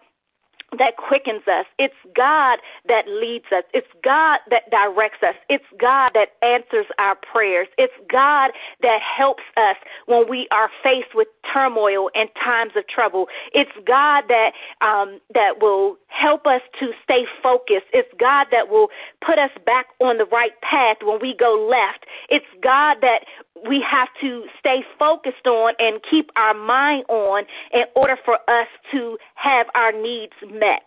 that 0.79 0.97
quickens 0.97 1.43
us. 1.49 1.67
It's 1.79 1.95
God 2.15 2.59
that 2.87 3.09
leads 3.09 3.47
us. 3.53 3.65
It's 3.75 3.89
God 4.05 4.39
that 4.51 4.71
directs 4.71 5.23
us. 5.23 5.35
It's 5.49 5.65
God 5.79 6.13
that 6.15 6.33
answers 6.43 6.87
our 6.99 7.17
prayers. 7.17 7.69
It's 7.79 7.93
God 8.11 8.53
that 8.83 9.01
helps 9.03 9.43
us 9.57 9.77
when 10.07 10.29
we 10.29 10.47
are 10.51 10.71
faced 10.83 11.15
with 11.15 11.29
turmoil 11.53 12.11
and 12.15 12.29
times 12.43 12.73
of 12.77 12.87
trouble. 12.87 13.27
It's 13.53 13.71
God 13.87 14.25
that 14.29 14.53
um, 14.81 15.21
that 15.35 15.61
will 15.61 15.97
help 16.09 16.47
us 16.47 16.63
to 16.79 16.93
stay 17.03 17.25
focused. 17.43 17.87
It's 17.93 18.13
God 18.19 18.47
that 18.51 18.69
will 18.69 18.89
put 19.25 19.39
us 19.39 19.51
back 19.67 19.87
on 20.01 20.19
the 20.19 20.27
right 20.27 20.59
path 20.61 20.99
when 21.03 21.19
we 21.21 21.35
go 21.39 21.69
left. 21.69 22.07
It's 22.29 22.47
God 22.63 22.99
that 23.01 23.25
we 23.69 23.85
have 23.89 24.09
to 24.21 24.45
stay 24.59 24.85
focused 24.99 25.47
on 25.47 25.75
and 25.79 26.01
keep 26.09 26.31
our 26.37 26.55
mind 26.55 27.05
on 27.09 27.45
in 27.73 27.85
order 27.95 28.17
for 28.25 28.35
us 28.49 28.69
to 28.93 29.19
have 29.35 29.67
our 29.75 29.93
needs 29.93 30.33
met. 30.51 30.83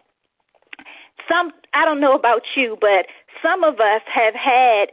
Some 1.29 1.51
I 1.73 1.85
don't 1.85 2.01
know 2.01 2.15
about 2.15 2.41
you, 2.55 2.77
but 2.81 3.07
some 3.41 3.63
of 3.63 3.79
us 3.79 4.01
have 4.13 4.33
had 4.33 4.89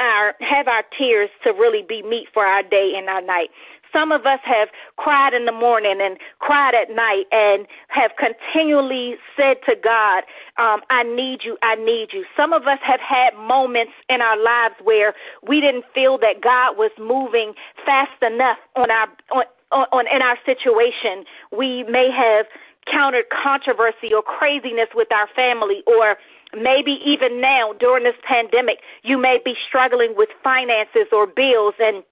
our 0.00 0.34
have 0.40 0.68
our 0.68 0.84
tears 0.96 1.30
to 1.44 1.50
really 1.50 1.82
be 1.86 2.02
meat 2.02 2.28
for 2.32 2.44
our 2.44 2.62
day 2.62 2.94
and 2.96 3.08
our 3.08 3.20
night. 3.22 3.50
Some 3.92 4.12
of 4.12 4.26
us 4.26 4.40
have 4.44 4.68
cried 4.96 5.34
in 5.34 5.44
the 5.44 5.52
morning 5.52 5.98
and 6.00 6.18
cried 6.38 6.74
at 6.74 6.94
night 6.94 7.24
and 7.32 7.66
have 7.88 8.12
continually 8.18 9.16
said 9.36 9.56
to 9.66 9.74
God, 9.76 10.24
um, 10.56 10.80
I 10.90 11.02
need 11.02 11.40
you, 11.44 11.56
I 11.62 11.74
need 11.76 12.08
you. 12.12 12.24
Some 12.36 12.52
of 12.52 12.66
us 12.66 12.78
have 12.82 13.00
had 13.00 13.34
moments 13.36 13.92
in 14.08 14.20
our 14.20 14.36
lives 14.36 14.74
where 14.82 15.14
we 15.46 15.60
didn't 15.60 15.84
feel 15.94 16.18
that 16.18 16.40
God 16.42 16.76
was 16.76 16.90
moving 16.98 17.54
fast 17.84 18.22
enough 18.22 18.58
on 18.76 18.90
our 18.90 19.08
on, 19.30 19.44
on 19.92 20.04
in 20.14 20.22
our 20.22 20.38
situation. 20.44 21.24
We 21.56 21.84
may 21.84 22.10
have 22.10 22.46
countered 22.90 23.24
controversy 23.30 24.14
or 24.14 24.22
craziness 24.22 24.88
with 24.94 25.12
our 25.12 25.28
family 25.36 25.82
or 25.86 26.16
maybe 26.54 26.98
even 27.04 27.40
now 27.40 27.74
during 27.78 28.04
this 28.04 28.16
pandemic 28.26 28.78
you 29.02 29.20
may 29.20 29.38
be 29.44 29.52
struggling 29.68 30.14
with 30.16 30.30
finances 30.42 31.06
or 31.12 31.26
bills 31.26 31.74
and 31.78 32.02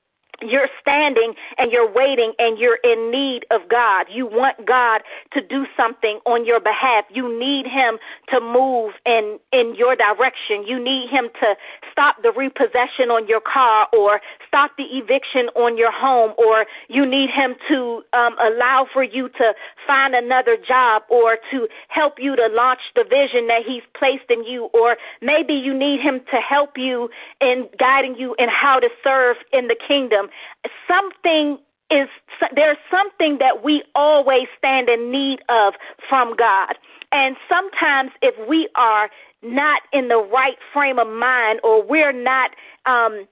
you're 0.43 0.69
standing 0.81 1.35
and 1.59 1.73
you're 1.73 1.91
waiting 1.91 2.33
and 2.39 2.59
you're 2.59 2.79
in 2.85 3.11
need 3.11 3.45
of 3.51 3.69
God. 3.69 4.07
You 4.11 4.27
want 4.27 4.67
God 4.67 5.03
to 5.33 5.41
do 5.41 5.67
something 5.77 6.21
on 6.27 6.45
your 6.45 6.61
behalf. 6.61 7.05
You 7.11 7.29
need 7.39 7.67
him 7.67 7.99
to 8.29 8.41
move 8.41 8.93
in 9.05 9.39
in 9.53 9.75
your 9.75 9.97
direction. 9.97 10.65
You 10.67 10.83
need 10.83 11.09
him 11.11 11.29
to 11.41 11.57
stop 11.91 12.17
the 12.23 12.33
repossession 12.33 13.11
on 13.11 13.27
your 13.27 13.41
car 13.41 13.89
or 13.93 14.21
stop 14.47 14.73
the 14.77 14.85
eviction 14.85 15.49
on 15.55 15.77
your 15.77 15.93
home 15.93 16.35
or 16.37 16.67
you 16.89 17.07
need 17.07 17.31
him 17.31 17.55
to 17.69 18.03
um 18.13 18.37
allow 18.41 18.87
for 18.93 19.03
you 19.03 19.29
to 19.31 19.55
find 19.87 20.15
another 20.15 20.57
job 20.57 21.03
or 21.09 21.39
to 21.51 21.69
help 21.89 22.15
you 22.19 22.37
to 22.37 22.49
launch 22.53 22.81
the 22.95 23.05
vision 23.05 23.47
that 23.47 23.63
he's 23.67 23.83
placed 23.99 24.31
in 24.31 24.45
you 24.45 24.65
or 24.75 24.97
maybe 25.23 25.55
you 25.55 25.73
need 25.73 26.01
him 26.01 26.21
to 26.31 26.37
help 26.37 26.77
you 26.77 27.09
in 27.41 27.69
guiding 27.79 28.17
you 28.17 28.35
in 28.39 28.49
how 28.49 28.79
to 28.79 28.89
serve 29.03 29.37
in 29.53 29.69
the 29.69 29.77
kingdom 29.87 30.26
something 30.89 31.59
is 31.91 32.09
there's 32.55 32.79
something 32.91 33.39
that 33.39 33.63
we 33.63 33.83
always 33.95 34.49
stand 34.59 34.89
in 34.89 35.11
need 35.11 35.39
of 35.49 35.75
from 36.09 36.35
God. 36.37 36.75
And 37.13 37.37
sometimes 37.49 38.11
if 38.23 38.35
we 38.49 38.69
are 38.75 39.09
not 39.43 39.83
in 39.93 40.09
the 40.09 40.19
right 40.19 40.57
frame 40.73 40.99
of 40.99 41.07
mind 41.07 41.61
or 41.63 41.83
we're 41.83 42.13
not 42.13 42.51
um 42.87 43.27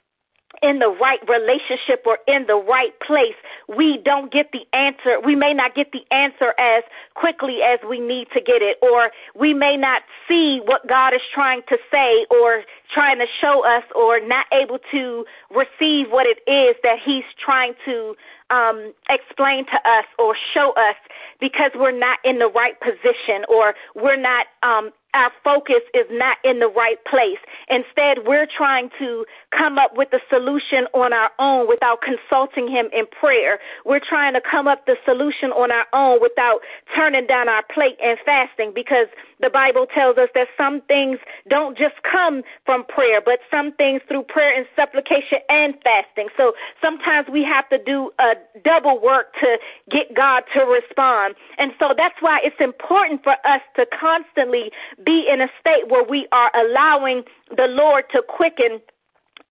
in 0.63 0.79
the 0.79 0.89
right 0.89 1.19
relationship 1.29 2.05
or 2.07 2.19
in 2.27 2.47
the 2.47 2.57
right 2.57 2.99
place, 3.01 3.35
we 3.77 3.99
don't 4.05 4.33
get 4.33 4.51
the 4.53 4.65
answer. 4.77 5.21
We 5.21 5.35
may 5.35 5.53
not 5.53 5.75
get 5.75 5.93
the 5.93 6.05
answer 6.15 6.55
as 6.59 6.85
quickly 7.15 7.59
as 7.63 7.81
we 7.89 8.01
need 8.01 8.29
to 8.35 8.41
get 8.41 8.63
it, 8.63 8.79
or 8.81 9.11
we 9.35 9.53
may 9.53 9.77
not 9.77 10.03
see 10.29 10.61
what 10.65 10.87
God 10.89 11.13
is 11.13 11.21
trying 11.33 11.63
to 11.69 11.77
say 11.91 12.27
or 12.31 12.63
trying 12.95 13.19
to 13.19 13.27
show 13.41 13.67
us, 13.67 13.83
or 13.95 14.21
not 14.21 14.47
able 14.53 14.79
to 14.93 15.27
receive 15.51 16.07
what 16.11 16.27
it 16.27 16.39
is 16.49 16.77
that 16.83 16.99
He's 17.05 17.25
trying 17.45 17.75
to 17.85 18.15
um, 18.51 18.93
explain 19.11 19.67
to 19.67 19.77
us 19.89 20.05
or 20.19 20.37
show 20.55 20.73
us 20.73 20.97
because 21.41 21.73
we're 21.75 21.99
not 21.99 22.19
in 22.25 22.39
the 22.39 22.49
right 22.49 22.79
position 22.81 23.45
or 23.49 23.75
we're 23.95 24.21
not 24.21 24.47
um, 24.63 24.91
our 25.15 25.31
focus 25.43 25.83
is 25.95 26.07
not 26.11 26.39
in 26.45 26.59
the 26.59 26.69
right 26.69 26.99
place. 27.05 27.39
Instead, 27.69 28.27
we're 28.27 28.47
trying 28.47 28.91
to 28.99 29.25
come 29.57 29.79
up 29.79 29.97
with 29.97 30.13
a 30.13 30.21
solution 30.29 30.87
on 30.93 31.13
our 31.13 31.31
own 31.39 31.69
without 31.69 32.01
consulting 32.03 32.69
Him 32.69 32.87
in 32.93 33.07
prayer. 33.07 33.59
We're 33.85 34.01
trying 34.01 34.35
to 34.35 34.41
come 34.41 34.67
up 34.67 34.87
the 34.87 34.97
solution 35.05 35.51
on 35.53 35.71
our 35.71 35.87
own 35.93 36.21
without 36.21 36.61
turning 36.95 37.27
down 37.27 37.49
our 37.49 37.63
plate 37.73 37.97
and 38.03 38.19
fasting 38.25 38.73
because 38.75 39.07
the 39.41 39.51
Bible 39.51 39.87
tells 39.87 40.17
us 40.17 40.29
that 40.35 40.49
some 40.57 40.81
things 40.83 41.19
don't 41.49 41.77
just 41.77 41.95
come 42.03 42.43
from 42.65 42.85
prayer, 42.85 43.21
but 43.25 43.41
some 43.51 43.73
things 43.73 44.01
through 44.09 44.23
prayer 44.25 44.57
and 44.57 44.67
supplication 44.75 45.39
and 45.49 45.75
fasting. 45.83 46.29
So 46.37 46.55
sometimes 46.83 47.29
we 47.31 47.45
have 47.45 47.69
to 47.69 47.79
do 47.79 48.11
a 48.19 48.35
double 48.65 49.01
work 49.01 49.35
to 49.41 49.59
get 49.91 50.15
God 50.15 50.45
to 50.55 50.61
respond. 50.61 51.35
And 51.59 51.73
so 51.79 51.95
that's 51.97 52.17
why 52.21 52.41
it's 52.43 52.61
important 52.61 53.23
for 53.23 53.35
us 53.45 53.61
to 53.77 53.87
constantly 53.87 54.71
be 55.05 55.27
in 55.31 55.41
a 55.41 55.49
state 55.61 55.89
where 55.89 56.05
we 56.05 56.27
are 56.33 56.51
allowing 56.55 57.25
the 57.51 57.67
Lord 57.69 58.05
to 58.13 58.23
quicken 58.23 58.81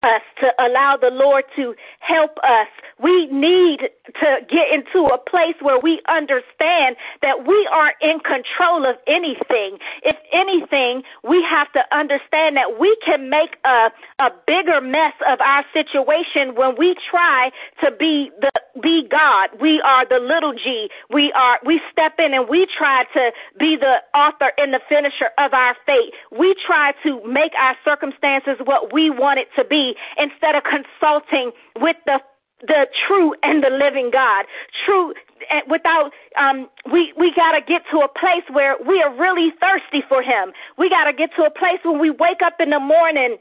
us, 0.04 0.22
to 0.42 0.52
allow 0.60 0.98
the 1.00 1.10
Lord 1.10 1.46
to 1.56 1.76
help 2.00 2.38
us. 2.44 2.68
We 3.02 3.28
need 3.28 3.90
to 4.20 4.30
get 4.50 4.72
into 4.72 5.08
a 5.08 5.18
place 5.18 5.56
where 5.62 5.80
we 5.80 6.02
understand 6.08 6.96
that 7.22 7.48
we 7.48 7.68
are 7.72 7.94
in 8.02 8.20
control 8.20 8.86
of 8.86 8.96
anything. 9.08 9.80
If 10.04 10.18
anything, 10.32 11.04
we 11.24 11.44
have 11.50 11.72
to 11.74 11.82
understand 11.96 12.58
that 12.58 12.80
we 12.80 12.96
can 13.06 13.30
make 13.30 13.56
a, 13.66 13.90
a 14.20 14.30
bigger 14.46 14.82
mess 14.82 15.14
of 15.28 15.40
our 15.42 15.66
situation 15.74 16.56
when 16.56 16.76
we 16.78 16.96
try 17.10 17.52
to 17.84 17.92
be 17.92 18.32
the 18.40 18.52
be 18.82 19.08
God. 19.10 19.50
We 19.62 19.82
are 19.86 20.08
the 20.08 20.18
little 20.18 20.54
G. 20.54 20.90
We 21.10 21.32
are 21.36 21.60
we 21.66 21.80
step 21.92 22.14
in 22.18 22.34
and 22.34 22.50
we 22.50 22.66
try 22.66 23.04
to 23.14 23.32
be 23.60 23.78
the 23.80 23.98
author 24.18 24.52
and 24.58 24.74
the 24.74 24.80
finisher 24.90 25.30
of 25.38 25.54
our 25.54 25.76
fate. 25.86 26.14
We 26.32 26.56
try 26.66 26.94
to 27.04 27.22
make 27.28 27.52
our 27.60 27.76
circumstances 27.86 28.58
what 28.66 28.92
we 28.92 29.10
want 29.10 29.40
it 29.40 29.48
to 29.58 29.64
be 29.64 29.93
instead 30.18 30.56
of 30.56 30.64
consulting 30.64 31.52
with 31.80 31.98
the 32.06 32.20
the 32.66 32.88
true 33.08 33.34
and 33.44 33.64
the 33.64 33.70
living 33.70 34.10
God. 34.12 34.46
True 34.86 35.14
eh, 35.50 35.62
without 35.70 36.12
um 36.40 36.70
we 36.92 37.14
we 37.18 37.34
got 37.36 37.52
to 37.54 37.62
get 37.62 37.84
to 37.92 38.00
a 38.00 38.08
place 38.08 38.44
where 38.52 38.76
we 38.88 39.02
are 39.02 39.14
really 39.14 39.52
thirsty 39.60 40.04
for 40.08 40.22
him. 40.24 40.54
We 40.78 40.90
got 40.90 41.06
to 41.06 41.14
get 41.14 41.32
to 41.36 41.44
a 41.44 41.52
place 41.52 41.80
when 41.84 42.00
we 42.00 42.10
wake 42.10 42.42
up 42.44 42.56
in 42.60 42.70
the 42.70 42.80
morning 42.80 43.38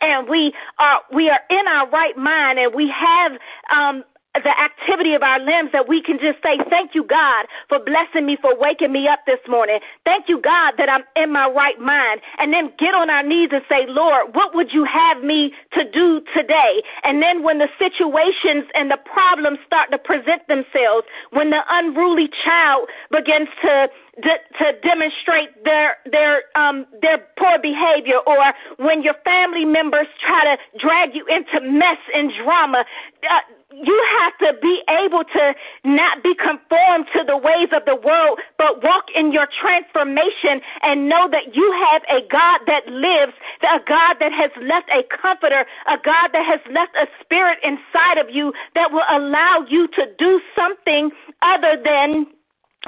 and 0.00 0.28
we 0.28 0.52
are 0.78 1.00
we 1.12 1.28
are 1.30 1.40
in 1.50 1.66
our 1.66 1.88
right 1.90 2.16
mind 2.16 2.58
and 2.58 2.74
we 2.74 2.92
have 2.92 3.32
um 3.74 4.04
the 4.34 4.54
activity 4.62 5.14
of 5.14 5.22
our 5.22 5.40
limbs 5.40 5.70
that 5.72 5.88
we 5.88 6.00
can 6.00 6.18
just 6.18 6.38
say, 6.42 6.58
Thank 6.70 6.94
you, 6.94 7.02
God, 7.02 7.46
for 7.68 7.78
blessing 7.82 8.26
me, 8.26 8.38
for 8.40 8.54
waking 8.58 8.92
me 8.92 9.08
up 9.08 9.20
this 9.26 9.40
morning. 9.48 9.80
Thank 10.04 10.28
you, 10.28 10.40
God, 10.40 10.74
that 10.78 10.88
I'm 10.88 11.02
in 11.16 11.32
my 11.32 11.50
right 11.50 11.78
mind. 11.80 12.20
And 12.38 12.52
then 12.52 12.70
get 12.78 12.94
on 12.94 13.10
our 13.10 13.22
knees 13.22 13.50
and 13.52 13.62
say, 13.68 13.86
Lord, 13.88 14.34
what 14.34 14.54
would 14.54 14.72
you 14.72 14.86
have 14.86 15.22
me 15.24 15.52
to 15.74 15.82
do 15.82 16.22
today? 16.34 16.82
And 17.02 17.20
then 17.20 17.42
when 17.42 17.58
the 17.58 17.68
situations 17.78 18.70
and 18.74 18.90
the 18.90 18.98
problems 19.02 19.58
start 19.66 19.90
to 19.90 19.98
present 19.98 20.46
themselves, 20.46 21.06
when 21.32 21.50
the 21.50 21.66
unruly 21.68 22.30
child 22.44 22.88
begins 23.10 23.48
to 23.62 23.90
to 24.22 24.72
demonstrate 24.82 25.48
their 25.64 25.96
their 26.10 26.42
um 26.54 26.84
their 27.00 27.18
poor 27.38 27.58
behavior 27.62 28.18
or 28.26 28.36
when 28.76 29.02
your 29.02 29.14
family 29.24 29.64
members 29.64 30.06
try 30.20 30.44
to 30.44 30.78
drag 30.78 31.14
you 31.14 31.24
into 31.26 31.60
mess 31.66 31.96
and 32.12 32.30
drama 32.44 32.84
uh, 33.24 33.40
you 33.72 33.98
have 34.20 34.36
to 34.38 34.58
be 34.60 34.82
able 34.88 35.24
to 35.24 35.54
not 35.84 36.22
be 36.22 36.34
conformed 36.34 37.06
to 37.14 37.24
the 37.24 37.36
ways 37.36 37.68
of 37.72 37.84
the 37.86 37.96
world, 37.96 38.38
but 38.58 38.82
walk 38.82 39.06
in 39.14 39.32
your 39.32 39.46
transformation 39.60 40.60
and 40.82 41.08
know 41.08 41.28
that 41.30 41.54
you 41.54 41.66
have 41.90 42.02
a 42.10 42.26
God 42.28 42.60
that 42.66 42.86
lives, 42.88 43.32
a 43.62 43.78
God 43.86 44.16
that 44.18 44.32
has 44.32 44.50
left 44.62 44.90
a 44.90 45.02
comforter, 45.14 45.64
a 45.86 45.96
God 46.02 46.30
that 46.32 46.44
has 46.46 46.60
left 46.72 46.94
a 46.96 47.06
spirit 47.22 47.58
inside 47.62 48.18
of 48.18 48.28
you 48.30 48.52
that 48.74 48.92
will 48.92 49.06
allow 49.10 49.64
you 49.68 49.86
to 49.88 50.06
do 50.18 50.40
something 50.56 51.10
other 51.42 51.78
than 51.82 52.26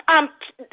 um 0.08 0.28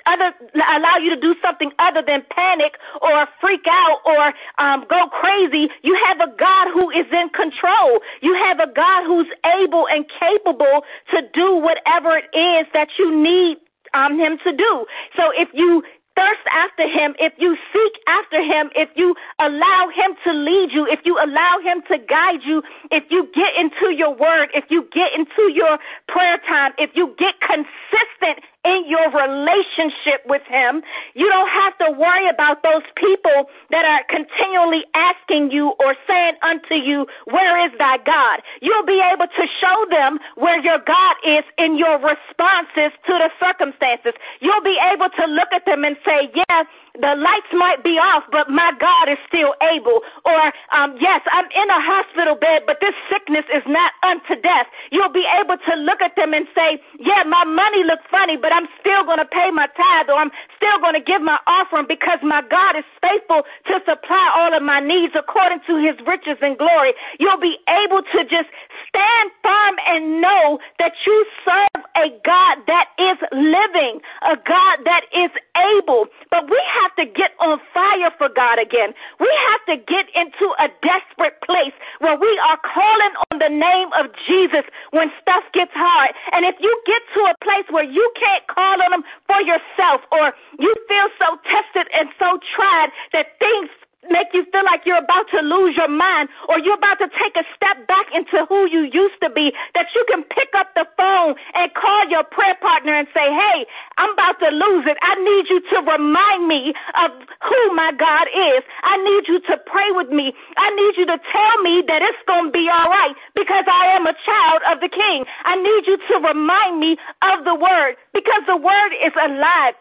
other 0.06 0.32
allow 0.56 0.98
you 0.98 1.10
to 1.14 1.20
do 1.20 1.36
something 1.42 1.72
other 1.80 2.02
than 2.06 2.24
panic 2.32 2.74
or 3.02 3.28
freak 3.42 3.66
out 3.68 4.00
or 4.06 4.34
um 4.64 4.86
go 4.90 5.08
crazy. 5.12 5.68
You 5.84 5.98
have 6.08 6.20
a 6.20 6.32
god 6.38 6.68
who 6.74 6.90
is 6.90 7.06
in 7.12 7.30
control. 7.30 8.00
You 8.22 8.34
have 8.36 8.60
a 8.60 8.72
god 8.72 9.06
who's 9.06 9.28
able 9.62 9.88
and 9.88 10.06
capable 10.20 10.84
to 11.12 11.22
do 11.34 11.56
whatever 11.56 12.18
it 12.18 12.30
is 12.36 12.68
that 12.74 12.90
you 12.98 13.12
need 13.12 13.58
um 13.94 14.18
him 14.18 14.38
to 14.44 14.52
do. 14.56 14.86
So 15.18 15.32
if 15.36 15.50
you 15.54 15.84
thirst 16.20 16.44
after 16.52 16.84
him, 16.84 17.16
if 17.18 17.32
you 17.38 17.56
seek 17.72 17.94
after 18.08 18.44
him, 18.44 18.70
if 18.76 18.90
you 18.96 19.16
allow 19.40 19.88
him 19.88 20.12
to 20.26 20.34
lead 20.34 20.70
you, 20.74 20.86
if 20.86 21.00
you 21.06 21.16
allow 21.16 21.60
him 21.64 21.82
to 21.88 21.98
guide 21.98 22.44
you, 22.46 22.62
if 22.92 23.06
you 23.10 23.24
get 23.34 23.56
into 23.56 23.96
your 23.96 24.12
word, 24.14 24.50
if 24.54 24.66
you 24.70 24.84
get 24.92 25.16
into 25.16 25.54
your 25.56 25.80
prayer 26.10 26.40
time, 26.48 26.74
if 26.78 26.92
you 26.94 27.16
get 27.18 27.40
consistent 27.40 28.44
in 28.66 28.84
your 28.88 29.08
relationship 29.12 30.20
with 30.26 30.42
Him. 30.48 30.82
You 31.16 31.30
don't 31.30 31.50
have 31.50 31.78
to 31.80 31.92
worry 31.96 32.28
about 32.28 32.64
those 32.64 32.84
people 32.96 33.48
that 33.72 33.86
are 33.86 34.04
continually 34.10 34.84
asking 34.96 35.52
you 35.52 35.74
or 35.80 35.96
saying 36.08 36.36
unto 36.44 36.76
you, 36.76 37.08
Where 37.26 37.56
is 37.66 37.72
thy 37.78 37.98
God? 38.04 38.42
You'll 38.62 38.86
be 38.86 39.00
able 39.00 39.28
to 39.28 39.46
show 39.60 39.86
them 39.90 40.20
where 40.36 40.60
your 40.60 40.80
God 40.86 41.16
is 41.26 41.44
in 41.58 41.78
your 41.78 41.96
responses 42.00 42.92
to 43.08 43.14
the 43.16 43.30
circumstances. 43.40 44.14
You'll 44.42 44.64
be 44.64 44.78
able 44.92 45.10
to 45.10 45.26
look 45.26 45.50
at 45.54 45.66
them 45.66 45.84
and 45.84 45.96
say, 46.04 46.09
yeah, 46.34 46.64
the 46.98 47.14
lights 47.16 47.52
might 47.54 47.84
be 47.84 47.96
off, 48.02 48.24
but 48.32 48.50
my 48.50 48.74
God 48.80 49.08
is 49.08 49.18
still 49.28 49.54
able. 49.62 50.02
Or, 50.26 50.52
um, 50.74 50.98
yes, 51.00 51.22
I'm 51.32 51.46
in 51.46 51.68
a 51.70 51.82
hospital 51.82 52.36
bed, 52.36 52.64
but 52.66 52.82
this 52.82 52.96
sickness 53.08 53.46
is 53.54 53.64
not 53.68 53.94
unto 54.04 54.36
death. 54.42 54.68
You'll 54.92 55.14
be 55.14 55.26
able 55.40 55.58
to 55.58 55.74
look 55.80 56.02
at 56.02 56.16
them 56.16 56.34
and 56.34 56.48
say, 56.54 56.82
yeah, 57.00 57.24
my 57.24 57.46
money 57.46 57.84
looks 57.86 58.04
funny, 58.10 58.38
but 58.38 58.52
I'm 58.52 58.68
still 58.80 59.06
going 59.06 59.20
to 59.22 59.30
pay 59.30 59.52
my 59.52 59.68
tithe 59.78 60.10
or 60.10 60.18
I'm 60.20 60.34
still 60.58 60.80
going 60.82 60.98
to 60.98 61.04
give 61.04 61.22
my 61.22 61.40
offering 61.48 61.86
because 61.88 62.20
my 62.24 62.42
God 62.50 62.76
is 62.76 62.88
faithful 63.00 63.44
to 63.72 63.80
supply 63.86 64.26
all 64.36 64.52
of 64.56 64.64
my 64.64 64.80
needs 64.80 65.14
according 65.16 65.62
to 65.68 65.78
his 65.78 65.96
riches 66.06 66.38
and 66.42 66.58
glory. 66.58 66.94
You'll 67.20 67.40
be 67.40 67.58
able 67.70 68.04
to 68.04 68.20
just 68.26 68.50
stand 68.90 69.32
firm 69.44 69.76
and 69.88 70.22
know 70.22 70.60
that 70.80 70.94
you 71.06 71.26
serve 71.46 71.84
a 71.96 72.10
God 72.26 72.58
that 72.68 72.92
is 72.98 73.18
living, 73.32 74.02
a 74.24 74.36
God 74.36 74.78
that 74.86 75.06
is 75.16 75.32
able. 75.56 75.99
But 76.30 76.50
we 76.50 76.60
have 76.80 76.94
to 77.02 77.06
get 77.06 77.36
on 77.40 77.60
fire 77.74 78.12
for 78.18 78.30
God 78.30 78.60
again. 78.60 78.94
We 79.20 79.32
have 79.52 79.64
to 79.74 79.76
get 79.84 80.08
into 80.16 80.48
a 80.60 80.68
desperate 80.86 81.42
place 81.42 81.74
where 82.00 82.18
we 82.18 82.32
are 82.46 82.60
calling 82.62 83.14
on 83.32 83.40
the 83.40 83.50
name 83.50 83.90
of 83.98 84.12
Jesus 84.28 84.64
when 84.92 85.12
stuff 85.22 85.44
gets 85.54 85.74
hard. 85.74 86.12
And 86.32 86.46
if 86.46 86.56
you 86.60 86.72
get 86.86 87.02
to 87.16 87.22
a 87.28 87.36
place 87.44 87.66
where 87.70 87.88
you 87.88 88.06
can't 88.20 88.46
call 88.48 88.82
on 88.82 88.94
him 88.94 89.04
for 89.28 89.42
yourself 89.42 90.02
or 90.12 90.34
you 90.60 90.72
feel 90.88 91.10
so 91.18 91.38
tested 91.48 91.88
and 91.94 92.10
so 92.20 92.40
tried 92.56 92.90
that 93.14 93.40
things 93.40 93.70
make 94.08 94.32
you 94.32 94.46
feel 94.52 94.64
like 94.64 94.88
you're 94.88 95.02
about 95.02 95.28
to 95.36 95.42
lose 95.44 95.76
your 95.76 95.92
mind 95.92 96.30
or 96.48 96.60
you're 96.60 96.80
about 96.80 97.00
to 97.04 97.10
take 97.20 97.36
a 97.36 97.44
step 97.56 97.84
back 97.88 98.08
into 98.16 98.46
who 98.48 98.64
you 98.72 98.88
used 98.88 99.20
to 99.20 99.30
be, 99.30 99.52
that 99.76 99.92
you 99.96 100.06
can 100.08 100.24
pick 100.24 100.48
up 100.56 100.72
the 100.76 100.88
phone 100.96 101.36
and 101.56 101.74
call 101.76 102.08
your 102.08 102.24
prayer 102.24 102.56
partner 102.62 102.96
and 102.96 103.08
say, 103.14 103.28
Hey, 103.28 103.68
I'm 103.98 104.12
about 104.16 104.40
to 104.40 104.50
lose 104.56 104.88
it. 104.88 104.96
I 105.04 105.16
need 105.20 105.52
you 105.52 105.60
to 105.76 105.78
remind 105.84 106.48
me 106.48 106.74
of 106.96 107.12
who 107.44 107.62
my 107.76 107.92
God 107.92 108.28
is. 108.32 108.64
I 108.84 108.96
need 109.04 109.28
you 109.28 109.40
to 109.52 109.56
pray 109.68 109.92
with 109.92 110.10
me. 110.10 110.32
I 110.56 110.70
need 110.76 110.96
you 110.96 111.06
to 111.08 111.20
tell 111.20 111.56
me 111.64 111.84
that 111.88 112.02
it's 112.02 112.24
going 112.28 112.48
to 112.48 112.56
be 112.56 112.72
all 112.72 112.88
right 112.88 113.16
because 113.36 113.66
I 113.68 113.92
am 113.92 114.08
a 114.08 114.16
child 114.24 114.62
of 114.72 114.80
the 114.80 114.90
King. 114.90 115.26
I 115.44 115.56
need 115.60 115.84
you 115.88 115.98
to 115.98 116.16
remind 116.24 116.80
me 116.80 116.96
of 117.22 117.44
the 117.44 117.56
word 117.56 117.96
because 118.14 118.44
the 118.48 118.58
word 118.58 118.92
is 119.04 119.14
alive 119.20 119.76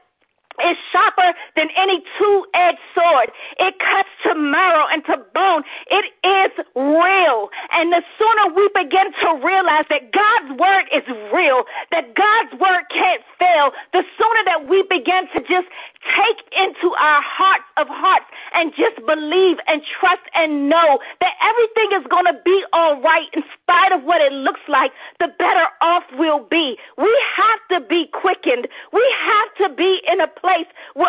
is 0.64 0.76
sharper 0.92 1.34
than 1.56 1.68
any 1.76 2.02
two 2.18 2.44
edged 2.54 2.82
sword. 2.94 3.30
It 3.58 3.74
cuts 3.78 4.10
to 4.24 4.34
marrow 4.34 4.86
and 4.90 5.04
to 5.06 5.16
bone. 5.34 5.62
It 5.90 6.06
is 6.24 6.52
real. 6.74 7.50
And 7.72 7.92
the 7.92 8.02
sooner 8.18 8.54
we 8.54 8.68
begin 8.74 9.12
to 9.22 9.28
realize 9.44 9.84
that 9.90 10.12
God's 10.12 10.58
word 10.58 10.86
is 10.94 11.04
real, 11.32 11.64
that 11.90 12.14
God's 12.14 12.52
word 12.60 12.84
can't 12.90 13.22
fail, 13.38 13.70
the 13.92 14.02
sooner 14.16 14.42
that 14.46 14.68
we 14.68 14.82
begin 14.88 15.28
to 15.34 15.40
just 15.44 15.68
take 16.16 16.40
into 16.54 16.94
our 16.98 17.20
hearts 17.22 17.66
of 17.76 17.86
hearts 17.90 18.26
and 18.54 18.72
just 18.74 18.96
believe 19.04 19.58
and 19.66 19.82
trust 20.00 20.22
and 20.34 20.68
know 20.68 20.98
that 21.20 21.34
everything 21.42 21.90
is 21.98 22.06
going 22.08 22.24
to 22.24 22.38
be 22.44 22.64
all 22.72 23.00
right 23.02 23.26
in 23.34 23.42
spite 23.54 23.92
of 23.92 24.02
what 24.04 24.20
it 24.20 24.32
looks 24.32 24.62
like, 24.68 24.92
the 25.20 25.28
better 25.38 25.66
off 25.82 26.04
we'll 26.16 26.46
be. 26.48 26.76
We 26.96 27.12
have 27.36 27.60
to 27.74 27.86
be 27.86 28.06
quickened. 28.12 28.68
We 28.92 29.04
have 29.26 29.68
to 29.68 29.74
be 29.74 30.00
in 30.10 30.20
a 30.20 30.28
place 30.28 30.47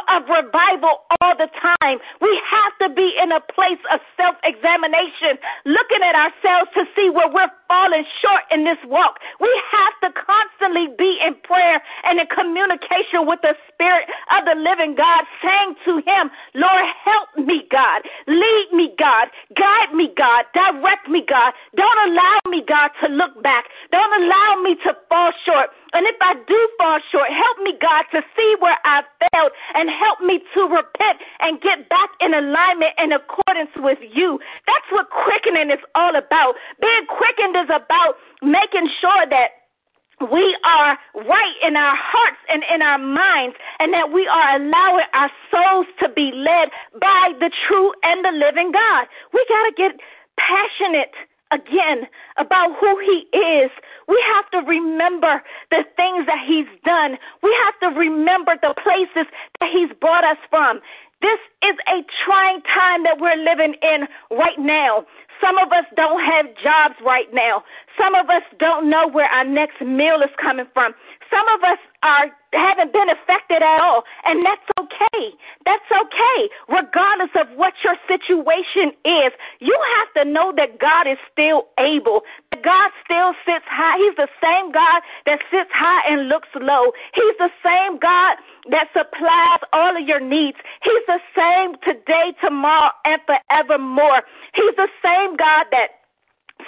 of 0.09 0.23
revival 0.27 1.05
all 1.21 1.35
the 1.37 1.49
time. 1.61 1.99
We 2.21 2.41
have 2.49 2.89
to 2.89 2.95
be 2.95 3.13
in 3.21 3.31
a 3.31 3.39
place 3.39 3.79
of 3.93 3.99
self 4.17 4.35
examination, 4.43 5.37
looking 5.65 6.01
at 6.03 6.15
ourselves 6.15 6.71
to 6.75 6.85
see 6.95 7.09
where 7.09 7.29
we're 7.29 7.51
falling 7.69 8.03
short 8.19 8.43
in 8.51 8.65
this 8.65 8.81
walk. 8.89 9.21
We 9.39 9.47
have 9.71 9.95
to 10.03 10.09
constantly 10.17 10.89
be 10.97 11.21
in 11.21 11.37
prayer 11.45 11.79
and 12.03 12.19
in 12.19 12.25
communication 12.27 13.29
with 13.29 13.39
the 13.45 13.53
Spirit 13.69 14.09
of 14.33 14.43
the 14.49 14.57
living 14.57 14.97
God, 14.97 15.23
saying 15.39 15.77
to 15.85 16.01
him, 16.01 16.33
Lord, 16.57 16.83
help 17.05 17.29
me, 17.37 17.63
God. 17.69 18.01
Lead 18.25 18.67
me, 18.73 18.91
God. 18.97 19.29
Guide 19.53 19.93
me, 19.93 20.09
God. 20.17 20.49
Direct 20.57 21.07
me, 21.07 21.23
God. 21.23 21.53
Don't 21.77 21.99
allow 22.09 22.41
me, 22.49 22.65
God, 22.65 22.89
to 23.05 23.07
look 23.07 23.37
back. 23.45 23.69
Don't 23.93 24.13
allow 24.25 24.59
me 24.65 24.75
to 24.83 24.97
fall 25.07 25.31
short. 25.45 25.69
And 25.93 26.05
if 26.05 26.17
I 26.21 26.37
do 26.45 26.59
fall 26.77 26.99
short, 27.11 27.29
help 27.29 27.57
me, 27.65 27.73
God, 27.81 28.05
to 28.13 28.21
see 28.37 28.55
where 28.59 28.77
I 28.85 29.01
failed 29.29 29.51
and 29.73 29.89
help 29.89 30.21
me 30.21 30.41
to 30.53 30.61
repent 30.69 31.17
and 31.41 31.61
get 31.61 31.89
back 31.89 32.09
in 32.21 32.33
alignment 32.33 32.93
in 33.01 33.11
accordance 33.11 33.73
with 33.77 33.97
you. 34.01 34.39
That's 34.67 34.85
what 34.91 35.09
quickening 35.09 35.71
is 35.73 35.81
all 35.95 36.15
about. 36.15 36.55
Being 36.81 37.05
quickened 37.09 37.57
is 37.63 37.69
about 37.69 38.15
making 38.41 38.89
sure 39.01 39.25
that 39.29 39.59
we 40.31 40.57
are 40.65 40.97
right 41.15 41.55
in 41.65 41.77
our 41.77 41.95
hearts 41.95 42.39
and 42.51 42.63
in 42.73 42.81
our 42.81 42.97
minds, 42.97 43.55
and 43.79 43.93
that 43.93 44.11
we 44.11 44.27
are 44.27 44.57
allowing 44.57 45.07
our 45.13 45.31
souls 45.49 45.87
to 45.99 46.09
be 46.09 46.31
led 46.35 46.69
by 46.99 47.31
the 47.39 47.49
true 47.67 47.93
and 48.03 48.25
the 48.25 48.35
living 48.35 48.71
God. 48.71 49.07
We 49.33 49.45
got 49.47 49.63
to 49.63 49.73
get 49.77 49.99
passionate 50.35 51.15
again 51.51 52.07
about 52.37 52.75
who 52.79 52.99
He 52.99 53.31
is. 53.37 53.71
We 54.07 54.21
have 54.35 54.49
to 54.51 54.59
remember 54.67 55.41
the 55.71 55.83
things 55.95 56.27
that 56.27 56.43
He's 56.45 56.67
done. 56.83 57.17
We 57.41 57.55
have 57.63 57.79
to 57.79 57.97
remember 57.97 58.55
the 58.61 58.75
places 58.75 59.31
that 59.59 59.69
He's 59.71 59.89
brought 60.01 60.23
us 60.23 60.37
from. 60.49 60.81
This 61.21 61.39
is 61.63 61.75
a 61.87 62.03
trying 62.25 62.61
time 62.61 63.03
that 63.03 63.19
we're 63.19 63.35
living 63.35 63.75
in 63.81 64.07
right 64.31 64.59
now. 64.59 65.05
Some 65.41 65.57
of 65.57 65.71
us 65.71 65.85
don't 65.95 66.23
have 66.23 66.45
jobs 66.61 66.95
right 67.03 67.31
now. 67.33 67.63
Some 67.97 68.15
of 68.15 68.29
us 68.29 68.43
don't 68.59 68.89
know 68.89 69.07
where 69.07 69.27
our 69.27 69.45
next 69.45 69.81
meal 69.81 70.21
is 70.21 70.31
coming 70.41 70.67
from. 70.73 70.93
Some 71.29 71.47
of 71.49 71.63
us 71.63 71.79
are 72.03 72.27
haven't 72.53 72.91
been 72.93 73.09
affected 73.09 73.61
at 73.61 73.79
all, 73.79 74.03
and 74.25 74.45
that's 74.45 74.65
okay. 74.79 75.21
That's 75.65 75.85
okay. 75.91 76.39
Regardless 76.67 77.29
of 77.35 77.47
what 77.55 77.73
your 77.83 77.95
situation 78.07 78.89
is, 79.05 79.31
you 79.59 79.77
have 79.97 80.09
to 80.17 80.31
know 80.31 80.53
that 80.57 80.79
God 80.79 81.05
is 81.05 81.17
still 81.31 81.67
able. 81.77 82.21
God 82.63 82.89
still 83.05 83.33
sits 83.45 83.65
high. 83.69 83.97
He's 84.01 84.17
the 84.17 84.31
same 84.41 84.71
God 84.71 85.01
that 85.25 85.39
sits 85.51 85.69
high 85.73 86.01
and 86.09 86.27
looks 86.27 86.49
low. 86.55 86.91
He's 87.13 87.37
the 87.37 87.53
same 87.63 87.99
God 87.99 88.37
that 88.71 88.89
supplies 88.93 89.61
all 89.71 89.95
of 89.95 90.07
your 90.07 90.19
needs. 90.19 90.57
He's 90.81 91.05
the 91.05 91.21
same 91.37 91.77
today, 91.85 92.33
tomorrow, 92.41 92.91
and 93.05 93.21
forevermore. 93.29 94.23
He's 94.55 94.75
the 94.75 94.89
same 95.03 95.28
God 95.37 95.65
that 95.71 95.99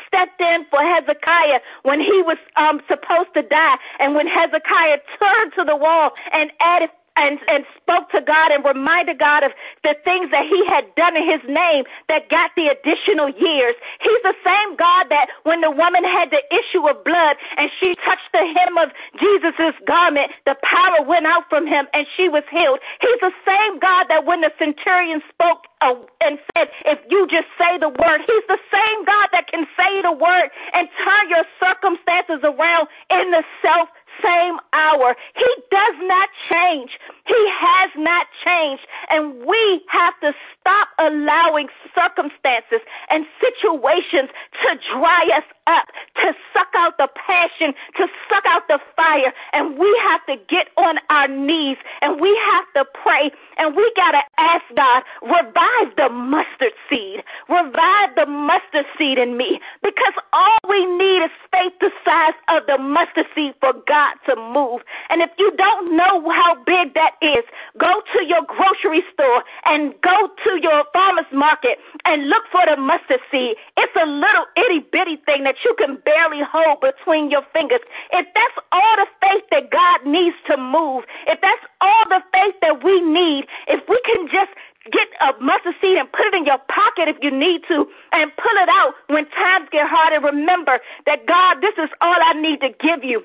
stepped 0.08 0.39
in 0.39 0.65
for 0.69 0.80
Hezekiah 0.80 1.60
when 1.84 2.00
he 2.00 2.21
was 2.21 2.38
um, 2.56 2.82
supposed 2.88 3.34
to 3.36 3.43
die, 3.43 3.78
and 4.00 4.15
when 4.15 4.28
Hezekiah 4.28 5.00
turned 5.19 5.54
to 5.56 5.63
the 5.63 5.76
wall 5.76 6.12
and 6.32 6.52
added 6.60 6.89
and, 7.17 7.39
and 7.47 7.65
spoke 7.76 8.10
to 8.12 8.21
God 8.21 8.52
and 8.52 8.63
reminded 8.63 9.19
God 9.19 9.43
of 9.43 9.52
the 9.84 9.95
things 10.04 10.32
that 10.32 10.47
he 10.47 10.63
had 10.67 10.88
done 10.95 11.15
in 11.15 11.28
his 11.28 11.43
name 11.47 11.84
that 12.08 12.30
got 12.30 12.52
the 12.56 12.71
additional 12.71 13.28
years. 13.30 13.76
He's 14.00 14.24
the 14.24 14.38
same 14.43 14.76
God 14.80 15.12
that 15.12 15.28
when 15.43 15.62
the 15.62 15.71
woman 15.71 16.04
had 16.04 16.32
the 16.32 16.43
issue 16.50 16.88
of 16.88 17.04
blood 17.04 17.36
and 17.58 17.69
she 17.80 17.95
touched 18.06 18.32
the 18.32 18.45
hem 18.47 18.78
of 18.80 18.89
Jesus' 19.19 19.76
garment, 19.86 20.32
the 20.45 20.56
power 20.63 21.04
went 21.04 21.28
out 21.28 21.50
from 21.50 21.67
him 21.67 21.88
and 21.93 22.08
she 22.15 22.30
was 22.30 22.43
healed. 22.50 22.80
He's 23.02 23.19
the 23.19 23.36
same 23.43 23.80
God 23.80 24.08
that 24.08 24.26
when 24.26 24.41
the 24.41 24.52
centurion 24.58 25.21
spoke 25.28 25.67
uh, 25.82 25.95
and 26.21 26.39
said, 26.56 26.69
If 26.86 27.00
you 27.10 27.28
just 27.28 27.50
say 27.58 27.78
the 27.78 27.89
word, 27.89 28.21
he's 28.24 28.47
the 28.47 28.62
same 28.71 29.00
God 29.06 29.28
that 29.34 29.50
can 29.52 29.67
say 29.76 30.02
the 30.02 30.13
word 30.13 30.50
and 30.74 30.88
turn 31.04 31.30
your 31.30 31.45
circumstances 31.60 32.39
around 32.43 32.88
in 33.10 33.32
the 33.32 33.43
self 33.62 33.89
same 34.19 34.60
hour. 34.74 35.15
He 35.36 35.50
does 35.71 35.97
not 36.04 36.30
change. 36.50 36.91
He 37.26 37.41
has 37.60 37.89
not 37.95 38.28
changed. 38.43 38.84
And 39.10 39.45
we 39.45 39.82
have 39.88 40.13
to 40.21 40.34
stop 40.60 40.89
allowing 41.00 41.67
circumstances 41.95 42.82
and 43.10 43.26
situations 43.39 44.30
to 44.63 44.69
dry 44.91 45.24
us 45.36 45.47
up, 45.67 45.88
to 46.19 46.34
suck 46.54 46.71
out 46.76 46.97
the 46.97 47.08
passion, 47.15 47.74
to 47.97 48.08
suck 48.28 48.43
out 48.47 48.67
the 48.67 48.80
fire. 48.95 49.34
And 49.54 49.78
we 49.78 49.89
have 50.08 50.26
to 50.28 50.36
get 50.50 50.69
on 50.78 50.97
our 51.10 51.28
knees 51.28 51.78
and 52.02 52.19
we 52.19 52.32
have 52.52 52.65
to 52.76 52.89
pray 53.04 53.32
and 53.58 53.76
we 53.76 53.86
got 53.95 54.12
to 54.12 54.24
ask 54.38 54.63
God, 54.76 55.04
revive 55.21 55.95
the 55.95 56.10
mustard 56.10 56.74
seed, 56.89 57.24
revive 57.47 58.15
the 58.15 58.26
mustard 58.26 58.86
seed 58.97 59.17
in 59.17 59.38
me 59.38 59.60
because 59.84 60.13
all 60.34 60.58
we 60.67 60.86
need 60.97 61.24
is 61.24 61.32
faith 61.52 61.74
the 61.80 61.91
size 62.04 62.38
of 62.50 62.65
the 62.67 62.78
mustard 62.78 63.26
seed 63.36 63.54
for 63.60 63.74
God 63.88 64.01
to 64.28 64.36
move. 64.36 64.82
And 65.10 65.22
if 65.22 65.30
you 65.38 65.52
don't 65.58 65.96
know 65.96 66.30
how 66.30 66.56
big 66.66 66.94
that 66.94 67.16
is, 67.22 67.44
go 67.78 68.02
to 68.14 68.20
your 68.26 68.44
grocery 68.48 69.04
store 69.14 69.44
and 69.66 69.94
go 70.02 70.30
to 70.44 70.52
your 70.62 70.84
farmer's 70.94 71.30
market 71.34 71.80
and 72.06 72.30
look 72.30 72.44
for 72.52 72.64
the 72.66 72.78
mustard 72.80 73.22
seed. 73.32 73.56
It's 73.78 73.96
a 73.96 74.06
little 74.06 74.46
itty 74.58 74.86
bitty 74.92 75.18
thing 75.26 75.44
that 75.44 75.56
you 75.64 75.76
can 75.78 75.98
barely 76.06 76.42
hold 76.42 76.82
between 76.82 77.30
your 77.32 77.44
fingers. 77.54 77.82
If 78.12 78.26
that's 78.34 78.58
all 78.72 78.96
the 78.98 79.08
faith 79.22 79.46
that 79.52 79.72
God 79.72 80.06
needs 80.06 80.36
to 80.50 80.58
move, 80.58 81.04
if 81.28 81.40
that's 81.42 81.66
all 81.82 82.06
the 82.10 82.22
faith 82.34 82.56
that 82.62 82.84
we 82.84 83.02
need, 83.02 83.46
if 83.68 83.82
we 83.88 84.00
can 84.06 84.28
just 84.28 84.52
get 84.90 85.08
a 85.22 85.38
mustard 85.40 85.76
seed 85.82 85.98
and 85.98 86.12
put 86.12 86.26
it 86.26 86.34
in 86.34 86.46
your 86.46 86.58
pocket 86.66 87.06
if 87.08 87.18
you 87.22 87.30
need 87.30 87.62
to 87.68 87.86
and 88.14 88.32
pull 88.36 88.58
it 88.58 88.70
out 88.70 88.94
when 89.08 89.30
times 89.30 89.70
get 89.72 89.86
hard 89.88 90.14
and 90.14 90.24
remember 90.26 90.80
that 91.06 91.28
God, 91.28 91.62
this 91.62 91.78
is 91.78 91.90
all 92.02 92.18
I 92.18 92.34
need 92.34 92.62
to 92.62 92.70
give 92.82 93.04
you. 93.04 93.22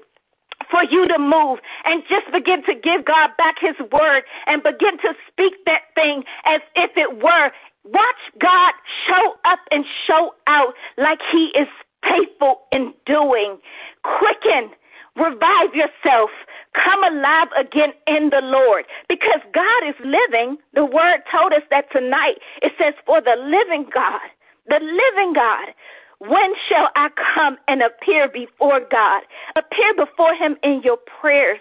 For 0.76 0.84
you 0.92 1.08
to 1.08 1.18
move 1.18 1.58
and 1.84 2.02
just 2.04 2.30
begin 2.32 2.62
to 2.64 2.74
give 2.74 3.04
God 3.06 3.30
back 3.38 3.56
his 3.60 3.76
word 3.90 4.24
and 4.46 4.62
begin 4.62 4.98
to 5.00 5.16
speak 5.28 5.54
that 5.64 5.88
thing 5.94 6.22
as 6.44 6.60
if 6.74 6.90
it 6.96 7.16
were. 7.22 7.50
Watch 7.84 8.22
God 8.38 8.72
show 9.08 9.36
up 9.44 9.60
and 9.70 9.84
show 10.06 10.34
out 10.46 10.74
like 10.98 11.20
he 11.32 11.50
is 11.56 11.68
faithful 12.04 12.68
in 12.72 12.92
doing. 13.06 13.56
Quicken, 14.04 14.70
revive 15.16 15.72
yourself, 15.72 16.28
come 16.74 17.02
alive 17.04 17.48
again 17.56 17.96
in 18.06 18.28
the 18.28 18.42
Lord 18.42 18.84
because 19.08 19.40
God 19.54 19.88
is 19.88 19.96
living. 20.04 20.58
The 20.74 20.84
word 20.84 21.24
told 21.32 21.52
us 21.54 21.64
that 21.70 21.90
tonight. 21.90 22.36
It 22.60 22.72
says, 22.76 22.92
For 23.06 23.22
the 23.22 23.36
living 23.38 23.88
God, 23.94 24.28
the 24.68 24.80
living 24.82 25.32
God 25.32 25.72
when 26.18 26.54
shall 26.68 26.88
I 26.96 27.08
come 27.34 27.58
and 27.68 27.82
appear 27.82 28.28
before 28.28 28.80
God? 28.90 29.22
Appear 29.54 29.94
before 29.94 30.34
Him 30.34 30.56
in 30.62 30.80
your 30.82 30.98
prayers. 31.20 31.60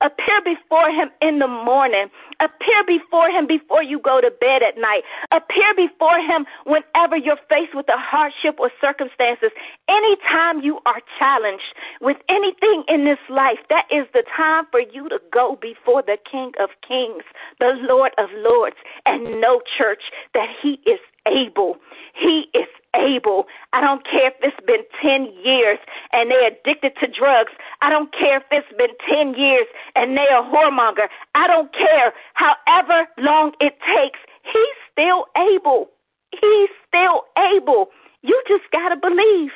Appear 0.00 0.40
before 0.44 0.90
Him 0.90 1.10
in 1.22 1.38
the 1.38 1.48
morning. 1.48 2.06
Appear 2.40 2.84
before 2.86 3.28
Him 3.28 3.46
before 3.46 3.82
you 3.82 3.98
go 3.98 4.20
to 4.20 4.30
bed 4.30 4.62
at 4.62 4.76
night. 4.76 5.02
Appear 5.30 5.74
before 5.74 6.18
Him 6.18 6.46
whenever 6.64 7.16
you're 7.16 7.40
faced 7.48 7.74
with 7.74 7.88
a 7.88 7.96
hardship 7.96 8.56
or 8.58 8.70
circumstances. 8.80 9.50
Anytime 9.88 10.62
you 10.62 10.80
are 10.86 11.00
challenged 11.18 11.74
with 12.00 12.16
anything 12.28 12.84
in 12.88 13.04
this 13.04 13.22
life, 13.30 13.58
that 13.70 13.86
is 13.90 14.06
the 14.12 14.24
time 14.36 14.66
for 14.70 14.80
you 14.80 15.08
to 15.08 15.18
go 15.32 15.56
before 15.60 16.02
the 16.02 16.18
King 16.30 16.52
of 16.60 16.70
Kings, 16.86 17.24
the 17.60 17.72
Lord 17.80 18.12
of 18.18 18.28
Lords, 18.36 18.76
and 19.06 19.40
know, 19.40 19.60
church, 19.78 20.02
that 20.34 20.48
He 20.62 20.80
is 20.86 21.00
able. 21.26 21.76
He 22.14 22.46
is 22.54 22.68
able. 22.94 23.46
I 23.72 23.80
don't 23.80 24.04
care 24.04 24.28
if 24.28 24.34
it's 24.42 24.66
been 24.66 24.84
10 25.02 25.32
years 25.44 25.78
and 26.12 26.30
they're 26.30 26.48
addicted 26.48 26.92
to 27.00 27.06
drugs. 27.06 27.52
I 27.82 27.90
don't 27.90 28.12
care 28.12 28.38
if 28.38 28.44
it's 28.50 28.76
been 28.78 28.94
10 29.08 29.34
years 29.34 29.66
and 29.94 30.16
they're 30.16 30.40
a 30.40 30.42
whoremonger. 30.42 31.08
I 31.34 31.46
don't 31.46 31.72
care. 31.72 32.12
However 32.34 33.06
long 33.18 33.52
it 33.60 33.74
takes, 33.84 34.20
he's 34.42 34.78
still 34.92 35.26
able. 35.36 35.90
He's 36.32 36.70
still 36.88 37.24
able. 37.54 37.88
You 38.22 38.42
just 38.48 38.64
got 38.72 38.88
to 38.90 38.96
believe. 38.96 39.52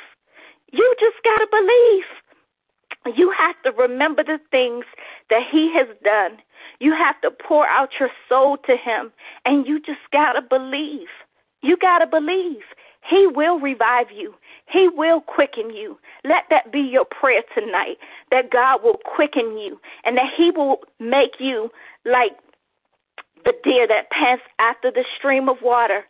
You 0.72 0.94
just 1.01 1.16
got 1.24 1.38
to 1.38 1.46
believe. 1.51 3.16
You 3.16 3.33
have 3.37 3.57
to 3.64 3.72
remember 3.81 4.22
the 4.22 4.38
things 4.51 4.85
that 5.31 5.42
he 5.51 5.72
has 5.74 5.88
done. 6.05 6.38
You 6.81 6.92
have 6.92 7.20
to 7.22 7.31
pour 7.31 7.66
out 7.66 7.90
your 7.98 8.11
soul 8.29 8.59
to 8.66 8.77
him, 8.77 9.11
and 9.44 9.66
you 9.66 9.81
just 9.81 10.01
got 10.12 10.35
to 10.35 10.42
believe. 10.42 11.09
You 11.62 11.77
got 11.77 11.98
to 12.01 12.07
believe. 12.07 12.62
He 13.09 13.27
will 13.27 13.59
revive 13.59 14.09
you. 14.14 14.35
He 14.71 14.88
will 14.88 15.21
quicken 15.21 15.71
you. 15.71 15.99
Let 16.25 16.44
that 16.51 16.71
be 16.73 16.81
your 16.81 17.05
prayer 17.07 17.42
tonight 17.55 17.97
that 18.31 18.51
God 18.51 18.83
will 18.83 19.01
quicken 19.05 19.57
you 19.57 19.81
and 20.05 20.16
that 20.16 20.31
He 20.37 20.51
will 20.51 20.81
make 21.01 21.33
you 21.38 21.71
like 22.05 22.33
the 23.44 23.55
deer 23.64 23.87
that 23.87 24.11
pants 24.11 24.42
after 24.59 24.90
the 24.90 25.05
stream 25.16 25.49
of 25.49 25.57
water. 25.62 26.05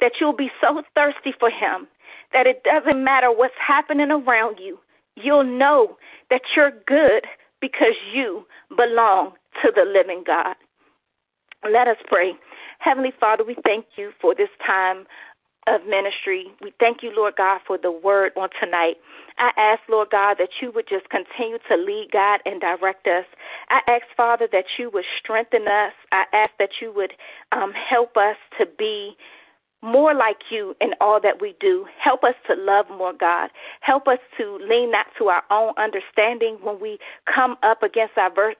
That 0.00 0.12
you'll 0.20 0.36
be 0.36 0.50
so 0.60 0.82
thirsty 0.94 1.32
for 1.38 1.50
Him 1.50 1.88
that 2.32 2.46
it 2.46 2.62
doesn't 2.62 3.02
matter 3.02 3.32
what's 3.32 3.54
happening 3.64 4.10
around 4.10 4.58
you. 4.58 4.78
You'll 5.16 5.44
know 5.44 5.96
that 6.30 6.42
you're 6.54 6.72
good 6.86 7.24
because 7.60 7.96
you 8.14 8.44
belong 8.76 9.32
to 9.62 9.72
the 9.74 9.84
living 9.84 10.22
God. 10.26 10.54
Let 11.68 11.88
us 11.88 11.96
pray. 12.06 12.34
Heavenly 12.78 13.12
Father, 13.18 13.42
we 13.44 13.56
thank 13.64 13.86
you 13.96 14.12
for 14.20 14.34
this 14.34 14.50
time 14.64 15.04
of 15.68 15.86
ministry. 15.86 16.46
We 16.62 16.72
thank 16.80 17.02
you, 17.02 17.12
Lord 17.14 17.34
God, 17.36 17.60
for 17.66 17.76
the 17.78 17.92
word 17.92 18.32
on 18.36 18.48
tonight. 18.60 18.96
I 19.38 19.50
ask, 19.56 19.82
Lord 19.88 20.08
God, 20.10 20.36
that 20.38 20.48
you 20.60 20.72
would 20.74 20.88
just 20.88 21.08
continue 21.10 21.58
to 21.68 21.76
lead, 21.76 22.08
God, 22.12 22.40
and 22.44 22.60
direct 22.60 23.06
us. 23.06 23.24
I 23.68 23.80
ask, 23.86 24.04
Father, 24.16 24.48
that 24.50 24.64
you 24.78 24.90
would 24.92 25.04
strengthen 25.22 25.68
us. 25.68 25.92
I 26.10 26.24
ask 26.32 26.52
that 26.58 26.70
you 26.80 26.92
would 26.94 27.12
um, 27.52 27.72
help 27.72 28.16
us 28.16 28.36
to 28.58 28.66
be 28.78 29.16
more 29.80 30.12
like 30.12 30.38
you 30.50 30.74
in 30.80 30.90
all 31.00 31.20
that 31.22 31.40
we 31.40 31.54
do. 31.60 31.86
Help 32.02 32.24
us 32.24 32.34
to 32.48 32.56
love 32.56 32.86
more, 32.90 33.12
God. 33.12 33.50
Help 33.80 34.08
us 34.08 34.18
to 34.36 34.58
lean 34.68 34.90
not 34.90 35.06
to 35.18 35.26
our 35.26 35.44
own 35.50 35.72
understanding 35.76 36.58
when 36.62 36.80
we 36.80 36.98
come 37.32 37.56
up 37.62 37.82
against 37.82 38.14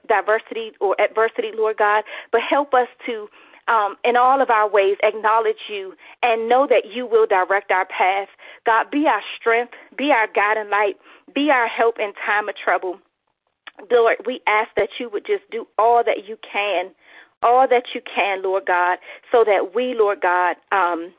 diversity 0.07 0.71
or 0.79 0.95
adversity, 1.01 1.51
Lord 1.53 1.77
God, 1.77 2.05
but 2.31 2.39
help 2.49 2.73
us 2.73 2.87
to 3.05 3.27
um, 3.69 3.95
in 4.03 4.17
all 4.17 4.41
of 4.41 4.49
our 4.49 4.69
ways 4.69 4.97
acknowledge 5.03 5.69
you 5.69 5.93
and 6.23 6.49
know 6.49 6.67
that 6.67 6.83
you 6.93 7.05
will 7.05 7.27
direct 7.27 7.71
our 7.71 7.85
path. 7.85 8.27
God, 8.65 8.91
be 8.91 9.05
our 9.07 9.21
strength, 9.39 9.73
be 9.97 10.11
our 10.11 10.27
guiding 10.33 10.69
light, 10.69 10.95
be 11.33 11.49
our 11.51 11.67
help 11.67 11.99
in 11.99 12.13
time 12.25 12.49
of 12.49 12.55
trouble. 12.57 12.99
Lord, 13.91 14.17
we 14.25 14.41
ask 14.47 14.69
that 14.75 14.89
you 14.99 15.09
would 15.09 15.25
just 15.25 15.49
do 15.51 15.67
all 15.77 16.03
that 16.03 16.27
you 16.27 16.37
can, 16.51 16.91
all 17.43 17.67
that 17.69 17.83
you 17.93 18.01
can, 18.13 18.43
Lord 18.43 18.65
God, 18.65 18.97
so 19.31 19.43
that 19.45 19.73
we, 19.73 19.93
Lord 19.97 20.19
God, 20.21 20.57
um, 20.71 21.13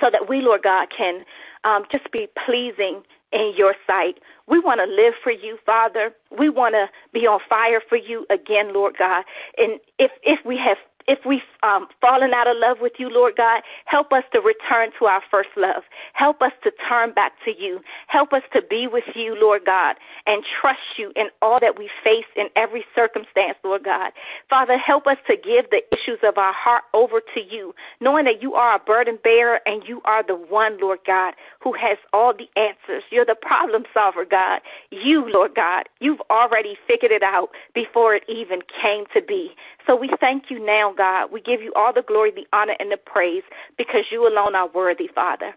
so 0.00 0.08
that 0.10 0.28
we, 0.28 0.40
Lord 0.40 0.62
God, 0.62 0.88
can 0.96 1.24
um, 1.64 1.84
just 1.92 2.10
be 2.10 2.26
pleasing 2.46 3.02
in 3.32 3.52
your 3.56 3.74
sight. 3.86 4.18
We 4.48 4.58
want 4.58 4.80
to 4.80 4.86
live 4.86 5.14
for 5.22 5.30
you, 5.30 5.58
Father. 5.64 6.12
We 6.36 6.48
want 6.48 6.74
to 6.74 6.86
be 7.12 7.26
on 7.26 7.38
fire 7.48 7.80
for 7.88 7.96
you 7.96 8.26
again, 8.30 8.74
Lord 8.74 8.96
God. 8.98 9.24
And 9.56 9.78
if 9.98 10.10
if 10.24 10.44
we 10.44 10.56
have 10.56 10.78
if 11.06 11.20
we've 11.26 11.40
um, 11.62 11.88
fallen 12.00 12.32
out 12.34 12.46
of 12.46 12.56
love 12.58 12.78
with 12.80 12.92
you, 12.98 13.08
Lord 13.10 13.34
God, 13.36 13.62
help 13.84 14.12
us 14.12 14.24
to 14.32 14.40
return 14.40 14.90
to 14.98 15.06
our 15.06 15.22
first 15.30 15.50
love. 15.56 15.82
Help 16.14 16.42
us 16.42 16.52
to 16.64 16.70
turn 16.88 17.12
back 17.12 17.32
to 17.44 17.52
you. 17.56 17.80
Help 18.08 18.32
us 18.32 18.42
to 18.52 18.62
be 18.62 18.86
with 18.86 19.04
you, 19.14 19.36
Lord 19.38 19.62
God, 19.66 19.96
and 20.26 20.44
trust 20.60 20.98
you 20.98 21.12
in 21.16 21.26
all 21.42 21.58
that 21.60 21.78
we 21.78 21.90
face 22.02 22.26
in 22.36 22.46
every 22.56 22.84
circumstance, 22.94 23.56
Lord 23.64 23.84
God. 23.84 24.12
Father, 24.48 24.78
help 24.78 25.06
us 25.06 25.16
to 25.28 25.36
give 25.36 25.70
the 25.70 25.82
issues 25.92 26.18
of 26.22 26.38
our 26.38 26.52
heart 26.52 26.84
over 26.94 27.20
to 27.34 27.40
you, 27.40 27.74
knowing 28.00 28.24
that 28.24 28.42
you 28.42 28.54
are 28.54 28.76
a 28.76 28.78
burden 28.78 29.18
bearer 29.22 29.60
and 29.66 29.82
you 29.86 30.00
are 30.04 30.24
the 30.26 30.36
one, 30.36 30.78
Lord 30.80 31.00
God, 31.06 31.34
who 31.62 31.72
has 31.74 31.98
all 32.12 32.32
the 32.32 32.48
answers. 32.60 33.04
You're 33.10 33.26
the 33.26 33.36
problem 33.40 33.84
solver, 33.92 34.24
God. 34.24 34.60
You, 34.90 35.30
Lord 35.30 35.54
God, 35.54 35.84
you've 36.00 36.20
already 36.30 36.76
figured 36.86 37.12
it 37.12 37.22
out 37.22 37.50
before 37.74 38.14
it 38.14 38.24
even 38.28 38.60
came 38.82 39.04
to 39.14 39.22
be. 39.22 39.50
So 39.86 39.96
we 39.96 40.10
thank 40.20 40.44
you 40.50 40.64
now, 40.64 40.89
God. 40.96 41.32
We 41.32 41.40
give 41.40 41.62
you 41.62 41.72
all 41.74 41.92
the 41.92 42.02
glory, 42.06 42.30
the 42.30 42.46
honor, 42.52 42.74
and 42.78 42.90
the 42.90 42.96
praise 42.96 43.42
because 43.76 44.04
you 44.10 44.26
alone 44.26 44.54
are 44.54 44.68
worthy, 44.68 45.08
Father. 45.14 45.54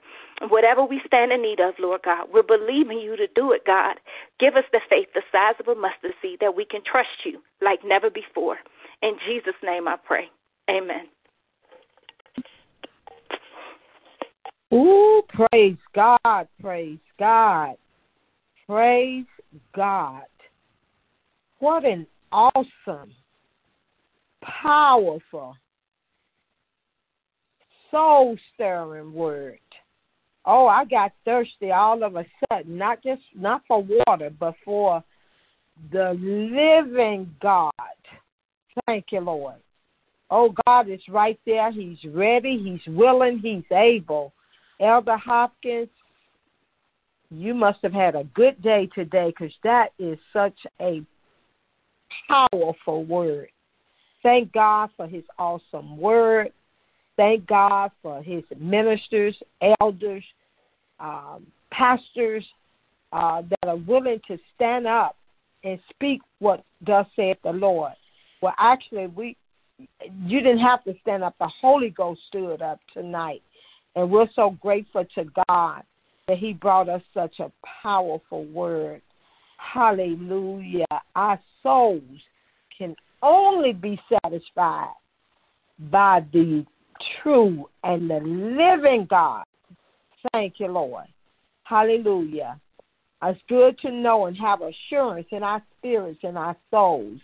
Whatever 0.50 0.84
we 0.84 1.02
stand 1.06 1.32
in 1.32 1.42
need 1.42 1.60
of, 1.60 1.76
Lord 1.80 2.02
God, 2.04 2.28
we're 2.34 2.44
believing 2.44 3.00
you 3.00 3.16
to 3.16 3.28
do 3.36 3.52
it, 3.52 3.66
God. 3.66 3.96
Give 4.40 4.56
us 4.56 4.66
the 4.72 4.82
faith 4.90 5.08
the 5.14 5.22
size 5.32 5.56
of 5.60 5.68
a 5.68 5.80
mustard 5.80 6.14
seed 6.22 6.40
that 6.42 6.56
we 6.56 6.66
can 6.66 6.82
trust 6.90 7.24
you 7.24 7.42
like 7.62 7.80
never 7.86 8.10
before. 8.10 8.58
In 9.02 9.14
Jesus' 9.28 9.54
name 9.64 9.88
I 9.88 9.96
pray. 9.96 10.26
Amen. 10.70 11.08
Ooh, 14.74 15.22
praise 15.30 15.78
God, 15.94 16.48
praise 16.60 16.98
God, 17.20 17.76
praise 18.68 19.26
God. 19.76 20.24
What 21.60 21.86
an 21.86 22.08
awesome 22.32 23.14
powerful, 24.62 25.56
soul 27.92 28.38
stirring 28.54 29.14
word. 29.14 29.60
Oh, 30.46 30.68
I 30.68 30.86
got 30.86 31.14
thirsty 31.24 31.72
all 31.72 32.04
of 32.04 32.16
a 32.16 32.26
sudden, 32.50 32.78
not 32.78 33.02
just 33.02 33.22
not 33.36 33.62
for 33.68 33.86
water, 34.08 34.30
but 34.38 34.56
for 34.66 35.04
the 35.92 36.14
living 36.20 37.34
God. 37.42 37.72
Thank 38.86 39.06
you, 39.12 39.22
Lord. 39.22 39.56
Oh, 40.30 40.54
God 40.66 40.90
is 40.90 41.02
right 41.10 41.40
there. 41.46 41.72
He's 41.72 42.00
ready. 42.06 42.58
He's 42.58 42.94
willing. 42.94 43.40
He's 43.40 43.64
able. 43.72 44.34
Elder 44.82 45.18
Hopkins, 45.18 45.90
you 47.30 47.54
must 47.54 47.80
have 47.84 47.94
had 47.94 48.16
a 48.16 48.24
good 48.36 48.62
day 48.62 48.90
today 48.94 49.28
because 49.28 49.54
that 49.64 49.90
is 50.00 50.18
such 50.34 50.58
a 50.82 51.02
powerful 52.28 53.06
word. 53.06 53.50
Thank 54.24 54.54
God 54.54 54.90
for 54.96 55.06
his 55.06 55.24
awesome 55.38 55.98
word. 55.98 56.52
Thank 57.18 57.46
God 57.46 57.92
for 58.02 58.24
his 58.24 58.44
ministers, 58.60 59.36
elders, 59.80 60.24
um, 61.00 61.46
pastors 61.72 62.46
uh, 63.12 63.42
that 63.42 63.70
are 63.70 63.78
willing 63.78 64.20
to 64.28 64.38
stand 64.56 64.88
up 64.88 65.16
and 65.64 65.80
speak 65.92 66.22
what 66.40 66.64
does 66.84 67.06
saith 67.16 67.38
the 67.44 67.52
Lord. 67.52 67.94
Well, 68.42 68.54
actually, 68.58 69.08
we 69.08 69.38
you 70.26 70.42
didn't 70.42 70.60
have 70.60 70.84
to 70.86 70.94
stand 71.02 71.24
up. 71.24 71.36
The 71.40 71.50
Holy 71.62 71.90
Ghost 71.90 72.22
stood 72.28 72.62
up 72.62 72.80
tonight, 72.94 73.42
and 73.96 74.10
we're 74.10 74.30
so 74.36 74.58
grateful 74.62 75.06
to 75.16 75.26
God 75.48 75.84
that 76.28 76.38
He 76.38 76.54
brought 76.54 76.90
us 76.90 77.02
such 77.14 77.40
a 77.40 77.52
powerful 77.82 78.46
word. 78.46 79.02
Hallelujah! 79.58 80.86
Our 81.16 81.40
souls 81.62 82.02
can 82.78 82.96
only 83.24 83.74
be 83.74 84.00
satisfied 84.22 84.94
by 85.92 86.24
the 86.32 86.66
true 87.22 87.68
and 87.84 88.10
the 88.10 88.20
living 88.20 89.08
God. 89.10 89.46
Thank 90.32 90.56
you, 90.60 90.68
Lord. 90.68 91.06
Hallelujah. 91.64 92.60
It's 93.24 93.40
good 93.48 93.80
to 93.80 93.92
know 93.92 94.26
and 94.26 94.38
have 94.38 94.60
assurance 94.62 95.28
in 95.32 95.44
our 95.44 95.64
spirits 95.78 96.20
and 96.24 96.38
our 96.38 96.56
souls 96.70 97.20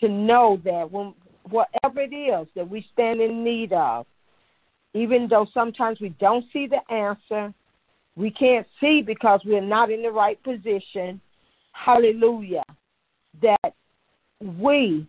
to 0.00 0.08
know 0.08 0.60
that 0.64 0.90
when 0.90 1.14
whatever 1.48 2.00
it 2.00 2.12
is 2.12 2.48
that 2.56 2.68
we 2.68 2.84
stand 2.92 3.20
in 3.20 3.44
need 3.44 3.72
of, 3.72 4.04
even 4.94 5.28
though 5.28 5.46
sometimes 5.54 6.00
we 6.00 6.08
don't 6.20 6.44
see 6.52 6.66
the 6.66 6.92
answer, 6.92 7.54
we 8.16 8.30
can't 8.30 8.66
see 8.80 9.02
because 9.02 9.40
we're 9.44 9.60
not 9.60 9.90
in 9.90 10.02
the 10.02 10.10
right 10.10 10.42
position. 10.42 11.20
Hallelujah. 11.72 12.64
That 13.42 13.74
we 14.40 15.06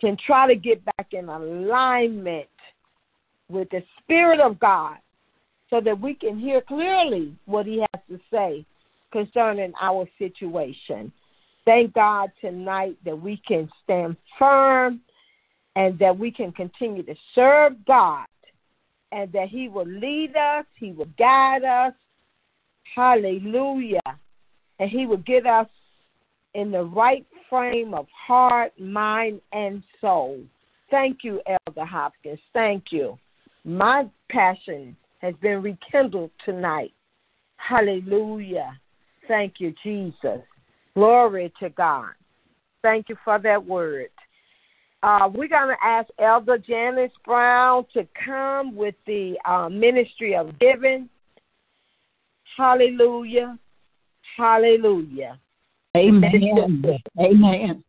can 0.00 0.16
try 0.24 0.46
to 0.46 0.54
get 0.54 0.84
back 0.84 1.08
in 1.12 1.28
alignment 1.28 2.48
with 3.48 3.68
the 3.70 3.82
Spirit 4.02 4.40
of 4.40 4.58
God 4.58 4.96
so 5.70 5.80
that 5.80 6.00
we 6.00 6.14
can 6.14 6.38
hear 6.38 6.60
clearly 6.60 7.34
what 7.46 7.66
He 7.66 7.80
has 7.80 8.02
to 8.08 8.20
say 8.30 8.64
concerning 9.12 9.72
our 9.80 10.06
situation. 10.18 11.12
Thank 11.64 11.94
God 11.94 12.30
tonight 12.40 12.96
that 13.04 13.20
we 13.20 13.40
can 13.46 13.68
stand 13.84 14.16
firm 14.38 15.00
and 15.76 15.98
that 15.98 16.18
we 16.18 16.30
can 16.30 16.52
continue 16.52 17.02
to 17.02 17.14
serve 17.34 17.72
God 17.86 18.26
and 19.12 19.30
that 19.32 19.48
He 19.48 19.68
will 19.68 19.86
lead 19.86 20.34
us, 20.36 20.64
He 20.78 20.92
will 20.92 21.08
guide 21.18 21.64
us. 21.64 21.92
Hallelujah. 22.94 24.00
And 24.78 24.90
He 24.90 25.06
will 25.06 25.18
get 25.18 25.46
us 25.46 25.66
in 26.54 26.70
the 26.70 26.82
right 26.82 27.26
frame 27.48 27.94
of 27.94 28.06
heart, 28.26 28.72
mind, 28.78 29.40
and 29.52 29.82
soul. 30.00 30.40
Thank 30.90 31.18
you, 31.22 31.40
Elder 31.46 31.84
Hopkins. 31.84 32.38
Thank 32.52 32.84
you. 32.90 33.18
My 33.64 34.08
passion 34.30 34.96
has 35.18 35.34
been 35.42 35.62
rekindled 35.62 36.30
tonight. 36.44 36.92
Hallelujah. 37.56 38.78
Thank 39.26 39.54
you, 39.58 39.74
Jesus. 39.82 40.40
Glory 40.94 41.52
to 41.60 41.68
God. 41.70 42.10
Thank 42.82 43.08
you 43.08 43.16
for 43.24 43.38
that 43.38 43.64
word. 43.64 44.08
Uh, 45.02 45.28
we're 45.32 45.48
going 45.48 45.68
to 45.68 45.86
ask 45.86 46.08
Elder 46.18 46.58
Janice 46.58 47.12
Brown 47.24 47.84
to 47.92 48.06
come 48.24 48.74
with 48.74 48.94
the 49.06 49.34
uh, 49.44 49.68
ministry 49.68 50.34
of 50.34 50.58
giving. 50.58 51.08
Hallelujah. 52.56 53.58
Hallelujah. 54.36 55.38
Amen. 55.98 56.84
Amen. 57.20 57.84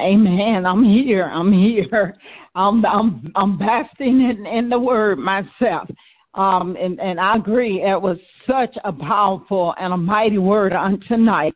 Amen. 0.00 0.66
I'm 0.66 0.84
here. 0.84 1.24
I'm 1.24 1.52
here. 1.52 2.16
I'm 2.54 2.84
I'm 2.86 3.32
I'm 3.34 3.58
basking 3.58 4.20
in, 4.30 4.46
in 4.46 4.68
the 4.68 4.78
word 4.78 5.18
myself. 5.18 5.88
Um 6.34 6.76
and, 6.80 7.00
and 7.00 7.18
I 7.18 7.36
agree 7.36 7.82
it 7.82 8.00
was 8.00 8.18
such 8.46 8.76
a 8.84 8.92
powerful 8.92 9.74
and 9.80 9.92
a 9.92 9.96
mighty 9.96 10.38
word 10.38 10.72
on 10.72 11.00
tonight. 11.08 11.54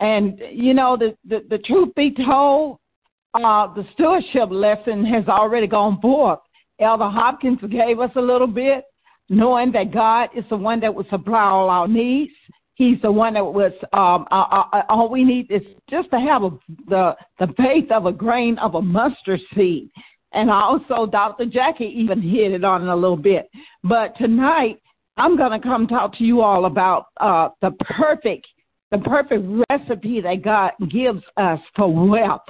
And 0.00 0.40
you 0.50 0.74
know 0.74 0.96
the 0.96 1.16
the, 1.24 1.46
the 1.48 1.58
truth 1.58 1.94
be 1.94 2.12
told, 2.12 2.78
uh, 3.34 3.72
the 3.74 3.84
stewardship 3.94 4.48
lesson 4.50 5.04
has 5.04 5.26
already 5.28 5.66
gone 5.66 6.00
forth. 6.00 6.40
Elder 6.80 7.08
Hopkins 7.08 7.60
gave 7.70 8.00
us 8.00 8.10
a 8.16 8.20
little 8.20 8.46
bit, 8.46 8.84
knowing 9.28 9.72
that 9.72 9.92
God 9.92 10.28
is 10.36 10.44
the 10.50 10.56
one 10.56 10.80
that 10.80 10.94
will 10.94 11.06
supply 11.10 11.42
all 11.42 11.70
our 11.70 11.88
needs. 11.88 12.32
He's 12.76 13.00
the 13.02 13.10
one 13.10 13.34
that 13.34 13.44
was. 13.44 13.72
Um, 13.92 14.26
uh, 14.30 14.44
uh, 14.50 14.64
uh, 14.72 14.82
all 14.88 15.08
we 15.08 15.24
need 15.24 15.50
is 15.50 15.62
just 15.90 16.10
to 16.10 16.20
have 16.20 16.42
a, 16.42 16.50
the 16.88 17.16
the 17.38 17.52
faith 17.56 17.90
of 17.90 18.06
a 18.06 18.12
grain 18.12 18.58
of 18.58 18.74
a 18.74 18.82
mustard 18.82 19.40
seed. 19.54 19.90
And 20.32 20.50
also, 20.50 21.06
Dr. 21.06 21.46
Jackie 21.46 21.92
even 21.96 22.20
hit 22.20 22.52
it 22.52 22.64
on 22.64 22.86
a 22.86 22.94
little 22.94 23.16
bit. 23.16 23.48
But 23.82 24.16
tonight, 24.18 24.78
I'm 25.16 25.36
going 25.38 25.58
to 25.58 25.66
come 25.66 25.86
talk 25.86 26.16
to 26.18 26.24
you 26.24 26.42
all 26.42 26.66
about 26.66 27.06
uh, 27.18 27.48
the 27.62 27.70
perfect 27.96 28.46
the 28.92 28.98
perfect 28.98 29.42
recipe 29.70 30.20
that 30.20 30.42
God 30.42 30.72
gives 30.90 31.22
us 31.36 31.58
for 31.74 31.92
wealth. 32.08 32.46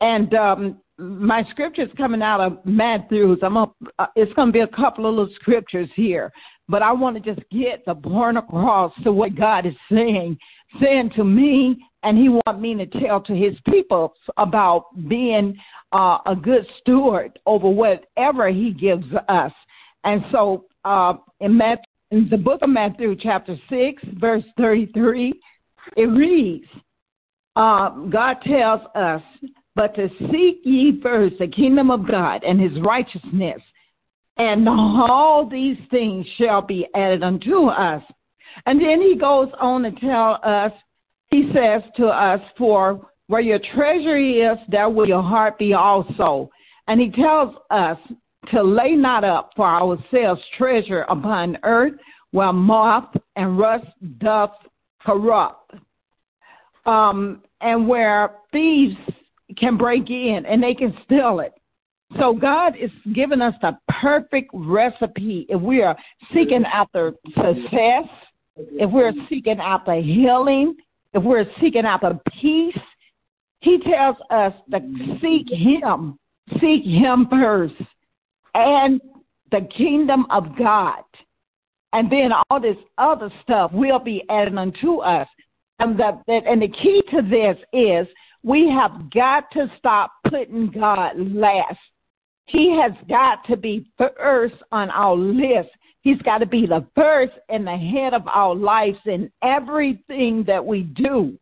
And 0.00 0.34
um, 0.34 0.80
my 0.98 1.44
scripture 1.50 1.82
is 1.82 1.88
coming 1.96 2.22
out 2.22 2.40
of 2.40 2.58
Matthew's. 2.64 3.38
I'm 3.42 3.56
up, 3.56 3.74
uh, 3.98 4.06
it's 4.16 4.32
going 4.34 4.48
to 4.48 4.52
be 4.52 4.60
a 4.60 4.66
couple 4.66 5.06
of 5.06 5.14
little 5.14 5.34
scriptures 5.40 5.88
here, 5.94 6.30
but 6.70 6.82
I 6.82 6.92
want 6.92 7.16
to 7.16 7.34
just 7.34 7.46
get 7.50 7.84
the 7.84 7.94
point 7.94 8.38
across 8.38 8.92
to 9.04 9.12
what 9.12 9.34
God 9.34 9.66
is 9.66 9.74
saying, 9.90 10.38
saying 10.80 11.10
to 11.16 11.24
me, 11.24 11.76
and 12.02 12.16
He 12.16 12.28
wants 12.28 12.60
me 12.60 12.74
to 12.76 12.86
tell 13.00 13.20
to 13.22 13.34
His 13.34 13.54
people 13.68 14.14
about 14.36 14.86
being 15.08 15.56
uh, 15.92 16.18
a 16.26 16.36
good 16.36 16.64
steward 16.78 17.38
over 17.46 17.68
whatever 17.68 18.48
He 18.48 18.70
gives 18.70 19.06
us. 19.28 19.52
And 20.04 20.24
so, 20.32 20.66
uh, 20.84 21.14
in, 21.40 21.56
Matthew, 21.56 21.84
in 22.10 22.28
the 22.30 22.38
book 22.38 22.62
of 22.62 22.70
Matthew, 22.70 23.16
chapter 23.20 23.56
six, 23.68 24.02
verse 24.14 24.44
thirty-three, 24.56 25.34
it 25.96 26.06
reads, 26.06 26.66
uh, 27.56 27.90
God 27.90 28.36
tells 28.46 28.82
us 28.94 29.22
but 29.76 29.94
to 29.94 30.08
seek 30.30 30.60
ye 30.64 31.00
first 31.02 31.36
the 31.38 31.46
kingdom 31.46 31.90
of 31.90 32.08
God 32.08 32.42
and 32.44 32.60
his 32.60 32.72
righteousness, 32.82 33.60
and 34.40 34.66
all 34.66 35.46
these 35.46 35.76
things 35.90 36.26
shall 36.38 36.62
be 36.62 36.86
added 36.94 37.22
unto 37.22 37.66
us. 37.66 38.02
And 38.64 38.80
then 38.80 39.00
he 39.02 39.14
goes 39.14 39.48
on 39.60 39.82
to 39.82 39.92
tell 40.00 40.38
us, 40.42 40.72
he 41.30 41.50
says 41.54 41.82
to 41.98 42.06
us, 42.06 42.40
For 42.56 43.06
where 43.26 43.42
your 43.42 43.60
treasure 43.74 44.16
is, 44.16 44.58
there 44.68 44.88
will 44.88 45.06
your 45.06 45.22
heart 45.22 45.58
be 45.58 45.74
also. 45.74 46.50
And 46.88 47.00
he 47.00 47.10
tells 47.10 47.54
us 47.70 47.98
to 48.50 48.62
lay 48.62 48.92
not 48.92 49.24
up 49.24 49.50
for 49.54 49.66
ourselves 49.66 50.40
treasure 50.56 51.02
upon 51.02 51.58
earth, 51.62 51.92
where 52.30 52.52
moth 52.52 53.14
and 53.36 53.58
rust 53.58 53.86
doth 54.18 54.52
corrupt, 55.04 55.74
um, 56.86 57.42
and 57.60 57.86
where 57.86 58.36
thieves 58.52 58.96
can 59.58 59.76
break 59.76 60.08
in 60.08 60.46
and 60.48 60.62
they 60.62 60.74
can 60.74 60.96
steal 61.04 61.40
it. 61.40 61.52
So 62.18 62.34
God 62.34 62.74
is 62.76 62.90
giving 63.14 63.40
us 63.40 63.54
the 63.62 63.78
perfect 64.00 64.50
recipe 64.52 65.46
if 65.48 65.60
we 65.60 65.82
are 65.82 65.96
seeking 66.34 66.64
after 66.64 67.12
success, 67.28 68.04
if 68.56 68.90
we're 68.90 69.12
seeking 69.28 69.60
after 69.60 69.94
healing, 69.94 70.76
if 71.14 71.22
we're 71.22 71.46
seeking 71.60 71.84
after 71.84 72.18
peace. 72.40 72.76
He 73.60 73.78
tells 73.78 74.16
us 74.30 74.52
to 74.70 74.80
seek 75.20 75.46
Him, 75.50 76.18
seek 76.60 76.82
Him 76.84 77.26
first, 77.30 77.74
and 78.54 79.00
the 79.50 79.68
kingdom 79.76 80.26
of 80.30 80.56
God. 80.58 81.02
And 81.92 82.10
then 82.10 82.30
all 82.48 82.60
this 82.60 82.76
other 82.98 83.30
stuff 83.42 83.72
will 83.72 83.98
be 83.98 84.24
added 84.30 84.56
unto 84.56 84.98
us. 84.98 85.28
And 85.78 85.98
the, 85.98 86.20
and 86.28 86.62
the 86.62 86.68
key 86.68 87.02
to 87.10 87.22
this 87.22 87.56
is 87.72 88.06
we 88.42 88.68
have 88.70 89.10
got 89.10 89.50
to 89.52 89.70
stop 89.78 90.12
putting 90.28 90.70
God 90.70 91.12
last. 91.18 91.78
He 92.50 92.76
has 92.80 92.92
got 93.08 93.44
to 93.46 93.56
be 93.56 93.86
first 93.96 94.56
on 94.72 94.90
our 94.90 95.14
list. 95.14 95.70
He's 96.02 96.20
got 96.22 96.38
to 96.38 96.46
be 96.46 96.66
the 96.66 96.86
first 96.96 97.32
and 97.48 97.66
the 97.66 97.76
head 97.76 98.14
of 98.14 98.26
our 98.26 98.54
lives 98.54 98.98
in 99.06 99.30
everything 99.42 100.44
that 100.46 100.64
we 100.64 100.82
do. 100.82 101.38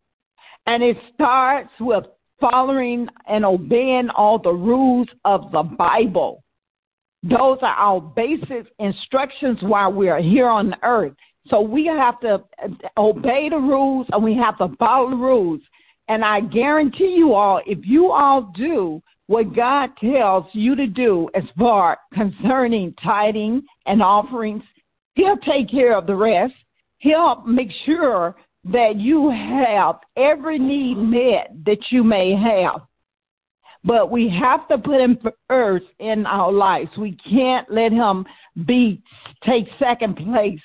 And 0.66 0.82
it 0.82 0.96
starts 1.14 1.70
with 1.80 2.04
following 2.40 3.08
and 3.26 3.44
obeying 3.44 4.10
all 4.10 4.38
the 4.38 4.52
rules 4.52 5.08
of 5.24 5.50
the 5.52 5.62
Bible. 5.62 6.42
Those 7.22 7.58
are 7.62 7.74
our 7.74 8.00
basic 8.00 8.66
instructions 8.78 9.58
while 9.62 9.92
we 9.92 10.08
are 10.08 10.20
here 10.20 10.48
on 10.48 10.74
earth. 10.82 11.14
So 11.48 11.60
we 11.60 11.86
have 11.86 12.20
to 12.20 12.44
obey 12.96 13.48
the 13.48 13.56
rules 13.56 14.06
and 14.12 14.22
we 14.22 14.36
have 14.36 14.58
to 14.58 14.76
follow 14.76 15.10
the 15.10 15.16
rules. 15.16 15.60
And 16.08 16.24
I 16.24 16.40
guarantee 16.40 17.14
you 17.16 17.32
all, 17.34 17.60
if 17.66 17.78
you 17.82 18.12
all 18.12 18.52
do 18.54 19.02
what 19.28 19.54
God 19.54 19.90
tells 20.00 20.46
you 20.52 20.74
to 20.74 20.86
do 20.86 21.28
as 21.34 21.44
far 21.56 21.98
concerning 22.12 22.94
tithing 23.02 23.62
and 23.86 24.02
offerings, 24.02 24.62
He'll 25.14 25.36
take 25.36 25.70
care 25.70 25.96
of 25.96 26.06
the 26.06 26.14
rest. 26.14 26.54
He'll 26.98 27.42
make 27.42 27.70
sure 27.86 28.36
that 28.64 28.96
you 28.96 29.30
have 29.30 29.96
every 30.16 30.58
need 30.58 30.96
met 30.96 31.52
that 31.66 31.78
you 31.90 32.02
may 32.02 32.34
have. 32.36 32.82
But 33.84 34.10
we 34.10 34.28
have 34.28 34.66
to 34.68 34.78
put 34.78 35.00
him 35.00 35.18
first 35.48 35.86
in 35.98 36.26
our 36.26 36.50
lives. 36.50 36.90
We 36.98 37.16
can't 37.30 37.70
let 37.70 37.92
him 37.92 38.26
be 38.66 39.02
take 39.44 39.66
second 39.78 40.16
place. 40.16 40.60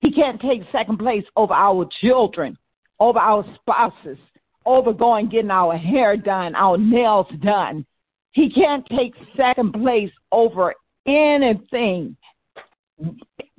He 0.00 0.12
can't 0.12 0.40
take 0.40 0.62
second 0.70 0.98
place 0.98 1.24
over 1.36 1.54
our 1.54 1.88
children, 2.00 2.56
over 3.00 3.18
our 3.18 3.44
spouses, 3.56 4.18
over 4.66 4.92
going 4.92 5.28
getting 5.28 5.50
our 5.50 5.76
hair 5.76 6.16
done, 6.16 6.54
our 6.54 6.76
nails 6.76 7.26
done. 7.42 7.86
He 8.38 8.48
can't 8.48 8.86
take 8.96 9.14
second 9.36 9.72
place 9.72 10.12
over 10.30 10.72
anything. 11.08 12.16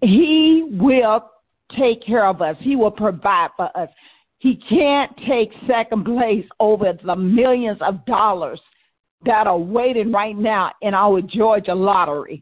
He 0.02 0.70
will 0.72 1.30
take 1.78 2.02
care 2.06 2.26
of 2.26 2.42
us. 2.42 2.56
He 2.62 2.78
will 2.78 2.92
provide 2.92 3.50
for 3.58 3.76
us. 3.78 3.90
He 4.38 4.56
can't 4.70 5.12
take 5.28 5.50
second 5.68 6.06
place 6.06 6.46
over 6.62 6.94
the 7.04 7.16
millions 7.18 7.80
of 7.82 8.06
dollars 8.06 8.62
that 9.26 9.48
are 9.48 9.58
waiting 9.58 10.14
right 10.14 10.38
now 10.38 10.72
in 10.82 10.94
our 10.94 11.22
Georgia 11.22 11.76
lottery. 11.76 12.42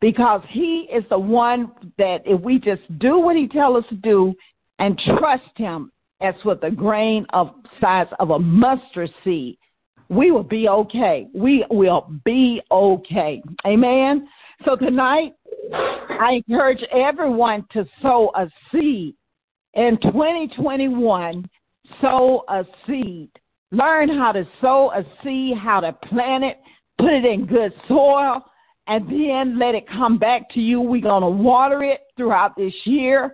Because 0.00 0.42
he 0.50 0.88
is 0.92 1.04
the 1.08 1.20
one 1.20 1.70
that 1.98 2.22
if 2.24 2.40
we 2.40 2.58
just 2.58 2.82
do 2.98 3.20
what 3.20 3.36
he 3.36 3.46
tells 3.46 3.84
us 3.84 3.88
to 3.90 3.96
do 3.96 4.34
and 4.80 5.00
trust 5.18 5.56
him 5.56 5.92
as 6.20 6.34
with 6.44 6.64
a 6.64 6.70
grain 6.72 7.26
of 7.32 7.54
size 7.80 8.08
of 8.18 8.30
a 8.30 8.38
mustard 8.40 9.10
seed, 9.22 9.56
we 10.10 10.32
will 10.32 10.42
be 10.42 10.68
okay. 10.68 11.28
We 11.32 11.64
will 11.70 12.12
be 12.24 12.60
okay. 12.70 13.42
Amen. 13.66 14.28
So 14.64 14.74
tonight, 14.74 15.32
I 15.72 16.42
encourage 16.46 16.82
everyone 16.92 17.64
to 17.72 17.86
sow 18.02 18.32
a 18.34 18.50
seed. 18.70 19.14
In 19.74 19.98
2021, 20.02 21.48
sow 22.00 22.44
a 22.48 22.64
seed. 22.86 23.30
Learn 23.70 24.08
how 24.08 24.32
to 24.32 24.44
sow 24.60 24.90
a 24.92 25.04
seed, 25.22 25.56
how 25.56 25.78
to 25.78 25.92
plant 25.92 26.42
it, 26.42 26.58
put 26.98 27.12
it 27.12 27.24
in 27.24 27.46
good 27.46 27.72
soil, 27.86 28.44
and 28.88 29.08
then 29.08 29.60
let 29.60 29.76
it 29.76 29.88
come 29.88 30.18
back 30.18 30.50
to 30.54 30.60
you. 30.60 30.80
We're 30.80 31.02
going 31.02 31.22
to 31.22 31.28
water 31.28 31.84
it 31.84 32.00
throughout 32.16 32.56
this 32.56 32.74
year, 32.84 33.32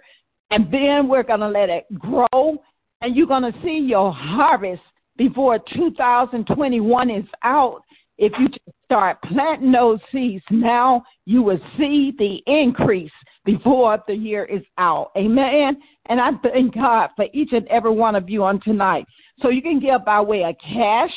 and 0.51 0.70
then 0.70 1.09
we're 1.09 1.22
going 1.22 1.41
to 1.41 1.49
let 1.49 1.70
it 1.70 1.87
grow, 1.99 2.62
and 3.01 3.16
you're 3.16 3.27
going 3.27 3.51
to 3.51 3.59
see 3.62 3.79
your 3.79 4.12
harvest 4.12 4.83
before 5.16 5.58
2021 5.74 7.10
is 7.10 7.24
out. 7.42 7.82
If 8.18 8.32
you 8.38 8.48
start 8.84 9.18
planting 9.22 9.72
those 9.72 9.98
seeds 10.10 10.44
now, 10.50 11.02
you 11.26 11.42
will 11.42 11.60
see 11.76 12.12
the 12.18 12.38
increase 12.46 13.12
before 13.44 14.02
the 14.06 14.14
year 14.14 14.44
is 14.44 14.62
out. 14.78 15.10
Amen. 15.16 15.76
And 16.08 16.20
I 16.20 16.30
thank 16.42 16.74
God 16.74 17.10
for 17.14 17.26
each 17.32 17.52
and 17.52 17.66
every 17.68 17.92
one 17.92 18.16
of 18.16 18.30
you 18.30 18.44
on 18.44 18.60
tonight. 18.60 19.06
So 19.40 19.50
you 19.50 19.62
can 19.62 19.80
give 19.80 20.04
by 20.04 20.20
way 20.20 20.44
of 20.44 20.56
cash. 20.58 21.12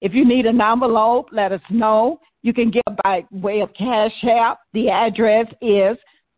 If 0.00 0.14
you 0.14 0.24
need 0.24 0.46
an 0.46 0.60
envelope, 0.60 1.28
let 1.30 1.52
us 1.52 1.60
know. 1.68 2.20
You 2.42 2.54
can 2.54 2.70
give 2.70 2.82
by 3.04 3.24
way 3.30 3.60
of 3.60 3.70
cash 3.74 4.12
app. 4.24 4.60
The 4.72 4.88
address 4.88 5.46
is 5.60 5.96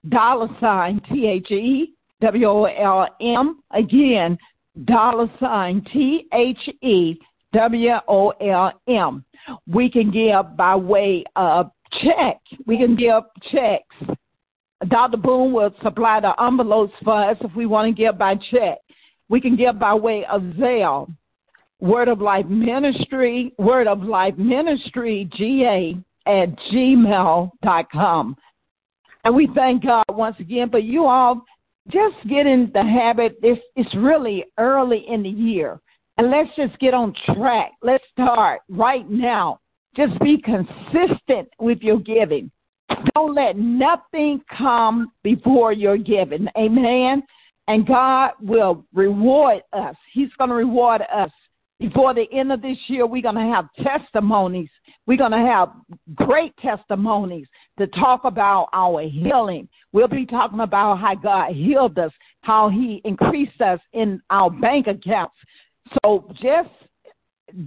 dollar 0.08 0.48
sign 0.60 1.00
T 1.08 1.26
H 1.26 1.50
E 1.50 1.94
W 2.20 2.46
O 2.46 2.64
L 2.64 3.06
M. 3.20 3.62
Again, 3.72 4.36
dollar 4.84 5.30
sign 5.40 5.84
T 5.92 6.26
H 6.32 6.58
E 6.82 7.18
W 7.52 7.92
O 8.08 8.30
L 8.30 8.72
M. 8.88 9.24
We 9.66 9.90
can 9.90 10.10
give 10.10 10.56
by 10.56 10.76
way 10.76 11.24
of 11.36 11.70
check. 12.02 12.40
We 12.66 12.78
can 12.78 12.96
give 12.96 13.22
checks. 13.50 14.16
Dr. 14.88 15.16
Boone 15.16 15.52
will 15.52 15.74
supply 15.82 16.20
the 16.20 16.32
envelopes 16.42 16.94
for 17.04 17.30
us 17.30 17.36
if 17.40 17.54
we 17.54 17.66
want 17.66 17.94
to 17.94 18.02
give 18.02 18.18
by 18.18 18.34
check. 18.50 18.78
We 19.28 19.40
can 19.40 19.56
give 19.56 19.78
by 19.78 19.94
way 19.94 20.24
of 20.30 20.42
Zelle. 20.42 21.14
Word 21.80 22.08
of 22.08 22.20
Life 22.20 22.46
Ministry, 22.46 23.52
Word 23.58 23.88
of 23.88 24.02
Life 24.02 24.36
Ministry, 24.38 25.28
GA 25.34 25.96
at 26.26 26.56
gmail.com. 26.72 28.36
And 29.24 29.34
we 29.34 29.48
thank 29.54 29.84
God 29.84 30.04
once 30.08 30.36
again 30.38 30.70
for 30.70 30.78
you 30.78 31.06
all. 31.06 31.44
Just 31.88 32.16
get 32.28 32.46
in 32.46 32.70
the 32.72 32.82
habit. 32.82 33.36
It's, 33.42 33.60
it's 33.76 33.94
really 33.94 34.44
early 34.58 35.04
in 35.08 35.22
the 35.22 35.28
year. 35.28 35.80
And 36.18 36.30
let's 36.30 36.50
just 36.56 36.78
get 36.78 36.94
on 36.94 37.14
track. 37.34 37.72
Let's 37.82 38.04
start 38.12 38.60
right 38.68 39.08
now. 39.10 39.60
Just 39.96 40.18
be 40.20 40.40
consistent 40.40 41.48
with 41.58 41.78
your 41.80 41.98
giving. 42.00 42.50
Don't 43.14 43.34
let 43.34 43.56
nothing 43.56 44.42
come 44.56 45.12
before 45.22 45.72
your 45.72 45.96
giving. 45.96 46.46
Amen. 46.56 47.22
And 47.68 47.86
God 47.86 48.32
will 48.40 48.84
reward 48.92 49.62
us. 49.72 49.96
He's 50.12 50.30
going 50.38 50.50
to 50.50 50.56
reward 50.56 51.02
us 51.12 51.30
before 51.82 52.14
the 52.14 52.26
end 52.32 52.52
of 52.52 52.62
this 52.62 52.78
year, 52.86 53.06
we're 53.06 53.22
going 53.22 53.34
to 53.34 53.40
have 53.40 53.66
testimonies. 53.82 54.68
We're 55.06 55.18
going 55.18 55.32
to 55.32 55.38
have 55.38 55.70
great 56.14 56.56
testimonies 56.58 57.46
to 57.78 57.86
talk 57.88 58.24
about 58.24 58.68
our 58.72 59.02
healing. 59.02 59.68
We'll 59.92 60.08
be 60.08 60.26
talking 60.26 60.60
about 60.60 61.00
how 61.00 61.14
God 61.14 61.52
healed 61.54 61.98
us, 61.98 62.12
how 62.42 62.68
He 62.68 63.00
increased 63.04 63.60
us 63.60 63.80
in 63.92 64.22
our 64.30 64.50
bank 64.50 64.86
accounts. 64.86 65.34
So 66.02 66.32
just 66.40 66.70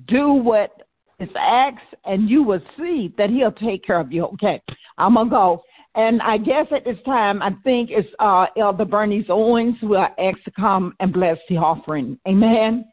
do 0.08 0.34
what 0.34 0.72
is 1.20 1.30
asked, 1.40 1.96
and 2.06 2.30
you 2.30 2.44
will 2.44 2.62
see 2.78 3.14
that 3.18 3.30
He'll 3.30 3.52
take 3.52 3.84
care 3.84 4.00
of 4.00 4.12
you. 4.12 4.26
Okay, 4.26 4.62
I'm 4.98 5.16
going 5.16 5.28
to 5.28 5.32
go. 5.32 5.64
And 5.96 6.22
I 6.22 6.38
guess 6.38 6.66
at 6.76 6.84
this 6.84 6.98
time, 7.06 7.42
I 7.42 7.52
think 7.64 7.90
it's 7.90 8.08
uh, 8.20 8.48
Elder 8.58 8.84
Bernice 8.84 9.28
Owens 9.30 9.76
who 9.80 9.96
are 9.96 10.12
asked 10.20 10.44
to 10.44 10.52
come 10.52 10.94
and 11.00 11.14
bless 11.14 11.38
the 11.48 11.56
offering. 11.56 12.20
Amen. 12.28 12.86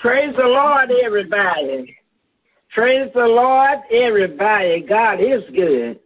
Praise 0.00 0.34
the 0.34 0.44
Lord, 0.44 0.90
everybody. 1.04 1.94
Praise 2.74 3.10
the 3.14 3.20
Lord, 3.20 3.80
everybody. 3.92 4.80
God 4.80 5.20
is 5.20 5.42
good. 5.54 6.00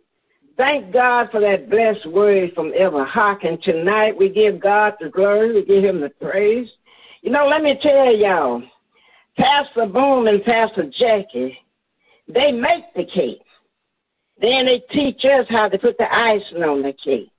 Thank 0.57 0.92
God 0.92 1.28
for 1.30 1.40
that 1.40 1.70
blessed 1.70 2.11
word 2.11 2.51
from 2.57 2.72
Ever 2.76 3.05
Hawkins 3.05 3.61
tonight. 3.62 4.18
We 4.18 4.30
give 4.30 4.61
God 4.61 4.95
the 4.99 5.11
glory. 5.11 5.55
We 5.55 5.64
give 5.64 5.84
him 5.84 6.01
the 6.01 6.11
praise. 6.20 6.68
You 7.22 7.30
know, 7.30 7.47
let 7.47 7.62
me 7.62 7.78
tell 7.80 8.12
y'all, 8.16 8.62
Pastor 9.36 9.86
Boone 9.86 10.26
and 10.26 10.42
Pastor 10.42 10.90
Jackie, 10.99 11.57
they 12.26 12.51
make 12.51 12.92
the 12.97 13.05
cake. 13.05 13.42
Then 14.40 14.66
they 14.66 14.82
teach 14.90 15.24
us 15.24 15.47
how 15.49 15.68
to 15.68 15.78
put 15.78 15.97
the 15.99 16.12
icing 16.12 16.64
on 16.64 16.82
the 16.82 16.95
cake. 17.05 17.30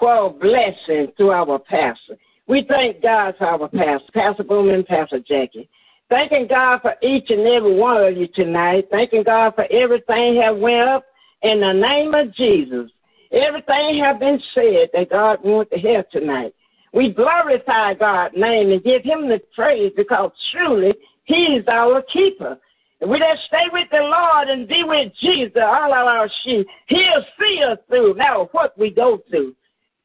What 0.00 0.38
blessing 0.38 1.12
to 1.16 1.30
our 1.30 1.58
pastor. 1.58 2.16
We 2.46 2.66
thank 2.68 3.02
God 3.02 3.36
for 3.38 3.46
our 3.46 3.68
pastor, 3.68 4.12
Pastor 4.12 4.44
Boone 4.44 4.74
and 4.74 4.86
Pastor 4.86 5.20
Jackie. 5.20 5.68
Thanking 6.10 6.46
God 6.48 6.80
for 6.80 6.94
each 7.02 7.28
and 7.28 7.46
every 7.46 7.74
one 7.74 8.02
of 8.02 8.16
you 8.16 8.28
tonight. 8.28 8.88
Thanking 8.90 9.24
God 9.24 9.54
for 9.54 9.70
everything 9.70 10.40
have 10.42 10.56
went 10.56 10.88
up 10.88 11.04
in 11.42 11.60
the 11.60 11.72
name 11.72 12.14
of 12.14 12.34
Jesus. 12.34 12.90
Everything 13.30 14.02
have 14.02 14.18
been 14.18 14.40
said 14.54 14.88
that 14.94 15.10
God 15.10 15.40
wants 15.44 15.70
to 15.72 15.78
hear 15.78 16.02
tonight. 16.10 16.54
We 16.94 17.12
glorify 17.12 17.94
God's 17.94 18.34
name 18.36 18.72
and 18.72 18.82
give 18.82 19.02
him 19.02 19.28
the 19.28 19.40
praise 19.54 19.92
because 19.96 20.30
truly 20.50 20.94
he 21.24 21.34
is 21.34 21.64
our 21.68 22.02
keeper. 22.10 22.58
If 23.00 23.08
we 23.08 23.18
just 23.18 23.46
stay 23.46 23.66
with 23.70 23.88
the 23.90 23.98
Lord 23.98 24.48
and 24.48 24.66
be 24.66 24.82
with 24.84 25.12
Jesus, 25.20 25.62
all 25.62 25.92
of 25.92 26.06
our 26.06 26.28
sheep, 26.42 26.66
he'll 26.88 27.24
see 27.38 27.60
us 27.70 27.78
through 27.88 28.14
now 28.14 28.48
what 28.52 28.76
we 28.78 28.90
go 28.90 29.22
through 29.28 29.54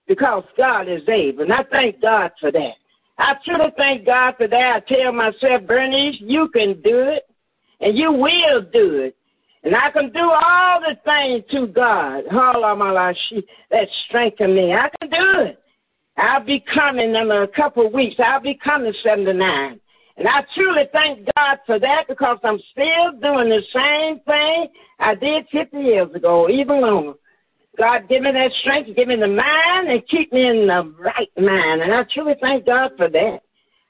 because 0.08 0.44
God 0.58 0.90
is 0.90 1.08
able. 1.08 1.44
And 1.44 1.54
I 1.54 1.64
thank 1.72 2.02
God 2.02 2.32
for 2.42 2.52
that. 2.52 2.74
I 3.18 3.34
truly 3.46 3.72
thank 3.78 4.06
God 4.06 4.34
for 4.38 4.48
that. 4.48 4.76
I 4.76 4.94
tell 4.94 5.12
myself, 5.12 5.68
Bernice, 5.68 6.16
you 6.20 6.50
can 6.50 6.82
do 6.82 7.00
it, 7.10 7.24
and 7.80 7.98
you 7.98 8.12
will 8.12 8.62
do 8.72 9.02
it. 9.02 9.16
And 9.64 9.76
I 9.76 9.92
can 9.92 10.12
do 10.12 10.20
all 10.20 10.82
the 10.82 10.96
things 11.06 11.44
to 11.52 11.68
God, 11.68 12.24
life, 12.34 13.16
that 13.72 13.88
strengthen 14.08 14.56
me. 14.56 14.74
I 14.74 14.90
can 15.00 15.10
do 15.10 15.42
it. 15.42 15.60
I'll 16.18 16.44
be 16.44 16.64
coming 16.74 17.16
in 17.16 17.32
a 17.32 17.48
couple 17.56 17.88
of 17.88 17.94
weeks. 17.94 18.16
I'll 18.20 18.42
be 18.42 18.60
coming 18.62 18.94
79. 19.04 19.80
And 20.18 20.28
I 20.28 20.42
truly 20.54 20.84
thank 20.92 21.28
God 21.36 21.58
for 21.66 21.80
that 21.80 22.06
because 22.08 22.38
I'm 22.44 22.60
still 22.72 23.20
doing 23.20 23.50
the 23.50 23.62
same 23.74 24.20
thing 24.26 24.68
I 25.00 25.16
did 25.16 25.46
50 25.52 25.78
years 25.78 26.14
ago, 26.14 26.50
even 26.50 26.82
longer. 26.82 27.14
God, 27.78 28.08
give 28.08 28.22
me 28.22 28.32
that 28.32 28.52
strength, 28.62 28.96
give 28.96 29.08
me 29.08 29.16
the 29.16 29.28
mind, 29.28 29.90
and 29.90 30.08
keep 30.08 30.32
me 30.32 30.48
in 30.48 30.68
the 30.68 30.94
right 31.00 31.30
mind. 31.38 31.82
And 31.82 31.94
I 31.94 32.04
truly 32.14 32.36
thank 32.40 32.66
God 32.66 32.92
for 32.98 33.10
that. 33.10 33.40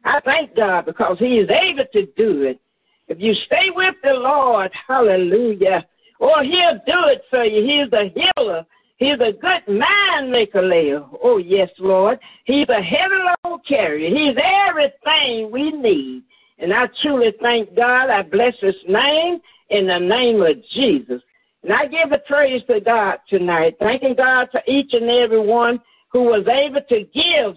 I 0.05 0.19
thank 0.21 0.55
God 0.55 0.85
because 0.85 1.17
He 1.19 1.39
is 1.39 1.49
able 1.49 1.85
to 1.91 2.05
do 2.17 2.43
it. 2.43 2.59
If 3.07 3.19
you 3.19 3.33
stay 3.45 3.69
with 3.75 3.95
the 4.03 4.13
Lord, 4.13 4.71
hallelujah, 4.87 5.85
oh, 6.21 6.41
He'll 6.41 6.79
do 6.85 7.09
it 7.09 7.23
for 7.29 7.43
you. 7.43 7.61
He's 7.61 7.91
a 7.91 8.13
healer. 8.13 8.65
He's 8.97 9.19
a 9.19 9.33
good 9.33 9.73
mind 9.73 10.31
maker, 10.31 10.61
Leo. 10.61 11.19
Oh, 11.21 11.37
yes, 11.37 11.69
Lord. 11.79 12.19
He's 12.45 12.69
a 12.69 12.81
heavy 12.81 13.15
load 13.43 13.59
carrier. 13.67 14.09
He's 14.09 14.37
everything 14.69 15.51
we 15.51 15.71
need. 15.71 16.23
And 16.59 16.73
I 16.73 16.85
truly 17.01 17.33
thank 17.41 17.75
God. 17.75 18.09
I 18.09 18.21
bless 18.21 18.53
His 18.61 18.75
name 18.87 19.39
in 19.71 19.87
the 19.87 19.99
name 19.99 20.41
of 20.41 20.55
Jesus. 20.73 21.21
And 21.63 21.73
I 21.73 21.85
give 21.87 22.11
a 22.11 22.19
praise 22.19 22.61
to 22.67 22.79
God 22.81 23.17
tonight, 23.29 23.75
thanking 23.79 24.15
God 24.15 24.47
for 24.51 24.61
each 24.67 24.93
and 24.93 25.09
every 25.09 25.39
one 25.39 25.79
who 26.11 26.23
was 26.23 26.45
able 26.47 26.81
to 26.89 26.99
give 27.13 27.55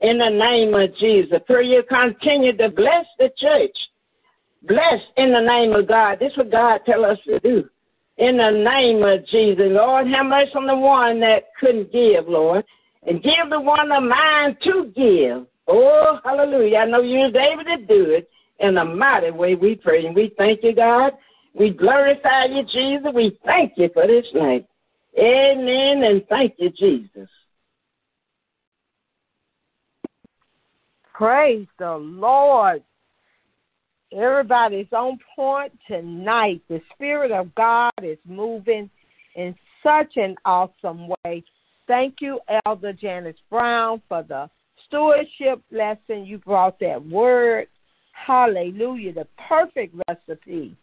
in 0.00 0.18
the 0.18 0.28
name 0.28 0.74
of 0.74 0.94
Jesus. 0.96 1.38
Pray 1.46 1.66
you 1.66 1.82
continue 1.88 2.56
to 2.56 2.68
bless 2.70 3.06
the 3.18 3.30
church. 3.38 3.76
Bless 4.62 5.00
in 5.16 5.32
the 5.32 5.40
name 5.40 5.72
of 5.72 5.88
God. 5.88 6.18
This 6.18 6.32
is 6.32 6.38
what 6.38 6.50
God 6.50 6.80
tell 6.84 7.04
us 7.04 7.18
to 7.26 7.38
do. 7.40 7.64
In 8.18 8.36
the 8.36 8.50
name 8.50 9.02
of 9.02 9.26
Jesus. 9.28 9.64
Lord, 9.70 10.06
have 10.08 10.26
mercy 10.26 10.52
on 10.54 10.66
the 10.66 10.76
one 10.76 11.20
that 11.20 11.44
couldn't 11.58 11.92
give, 11.92 12.28
Lord. 12.28 12.64
And 13.06 13.22
give 13.22 13.48
the 13.48 13.60
one 13.60 13.90
a 13.92 14.00
mind 14.00 14.56
to 14.64 14.92
give. 14.94 15.46
Oh, 15.66 16.18
hallelujah. 16.24 16.78
I 16.78 16.84
know 16.86 17.00
you 17.00 17.18
was 17.18 17.34
able 17.34 17.64
to 17.64 17.86
do 17.86 18.10
it 18.10 18.28
in 18.58 18.76
a 18.76 18.84
mighty 18.84 19.30
way. 19.30 19.54
We 19.54 19.76
pray 19.76 20.04
and 20.04 20.14
we 20.14 20.34
thank 20.36 20.62
you, 20.62 20.74
God. 20.74 21.12
We 21.54 21.70
glorify 21.70 22.46
you, 22.46 22.62
Jesus. 22.64 23.10
We 23.14 23.38
thank 23.44 23.72
you 23.76 23.90
for 23.92 24.06
this 24.06 24.26
night. 24.34 24.66
Amen. 25.18 26.02
And 26.04 26.26
thank 26.28 26.54
you, 26.58 26.70
Jesus. 26.70 27.28
Praise 31.12 31.66
the 31.78 31.96
Lord. 31.96 32.82
Everybody's 34.12 34.92
on 34.92 35.18
point 35.36 35.72
tonight. 35.86 36.62
The 36.68 36.80
Spirit 36.94 37.30
of 37.30 37.54
God 37.54 37.92
is 38.02 38.18
moving 38.24 38.90
in 39.36 39.54
such 39.82 40.16
an 40.16 40.36
awesome 40.44 41.08
way. 41.24 41.44
Thank 41.86 42.16
you, 42.20 42.40
Elder 42.66 42.92
Janice 42.92 43.36
Brown, 43.50 44.00
for 44.08 44.22
the 44.22 44.48
stewardship 44.86 45.60
lesson. 45.70 46.24
You 46.24 46.38
brought 46.38 46.80
that 46.80 47.04
word. 47.04 47.68
Hallelujah. 48.12 49.12
The 49.12 49.26
perfect 49.48 49.94
recipe. 50.08 50.76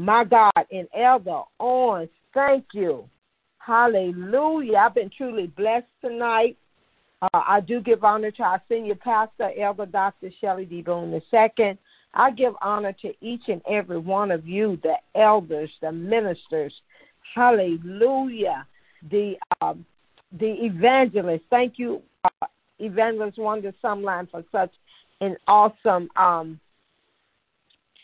My 0.00 0.24
God. 0.24 0.52
And 0.72 0.88
Elder 0.96 1.42
on. 1.58 2.08
thank 2.32 2.64
you. 2.72 3.04
Hallelujah. 3.58 4.76
I've 4.78 4.94
been 4.94 5.10
truly 5.14 5.48
blessed 5.48 5.86
tonight. 6.00 6.56
Uh, 7.20 7.28
I 7.46 7.60
do 7.60 7.82
give 7.82 8.02
honor 8.02 8.30
to 8.30 8.42
our 8.42 8.62
senior 8.66 8.94
pastor, 8.94 9.50
Elder 9.60 9.84
Dr. 9.84 10.30
Shelley 10.40 10.64
D. 10.64 10.80
Boone 10.80 11.12
II. 11.12 11.78
I 12.14 12.30
give 12.30 12.54
honor 12.62 12.94
to 13.02 13.12
each 13.20 13.42
and 13.48 13.60
every 13.70 13.98
one 13.98 14.30
of 14.30 14.48
you, 14.48 14.78
the 14.82 14.94
elders, 15.14 15.70
the 15.82 15.92
ministers. 15.92 16.72
Hallelujah. 17.34 18.66
The 19.10 19.34
um, 19.60 19.84
the 20.32 20.64
evangelists. 20.64 21.44
Thank 21.50 21.78
you, 21.78 22.00
uh, 22.24 22.46
Evangelist 22.78 23.38
Wanda 23.38 23.74
Sumline, 23.84 24.30
for 24.30 24.44
such 24.50 24.72
an 25.20 25.36
awesome 25.46 26.08
um, 26.16 26.58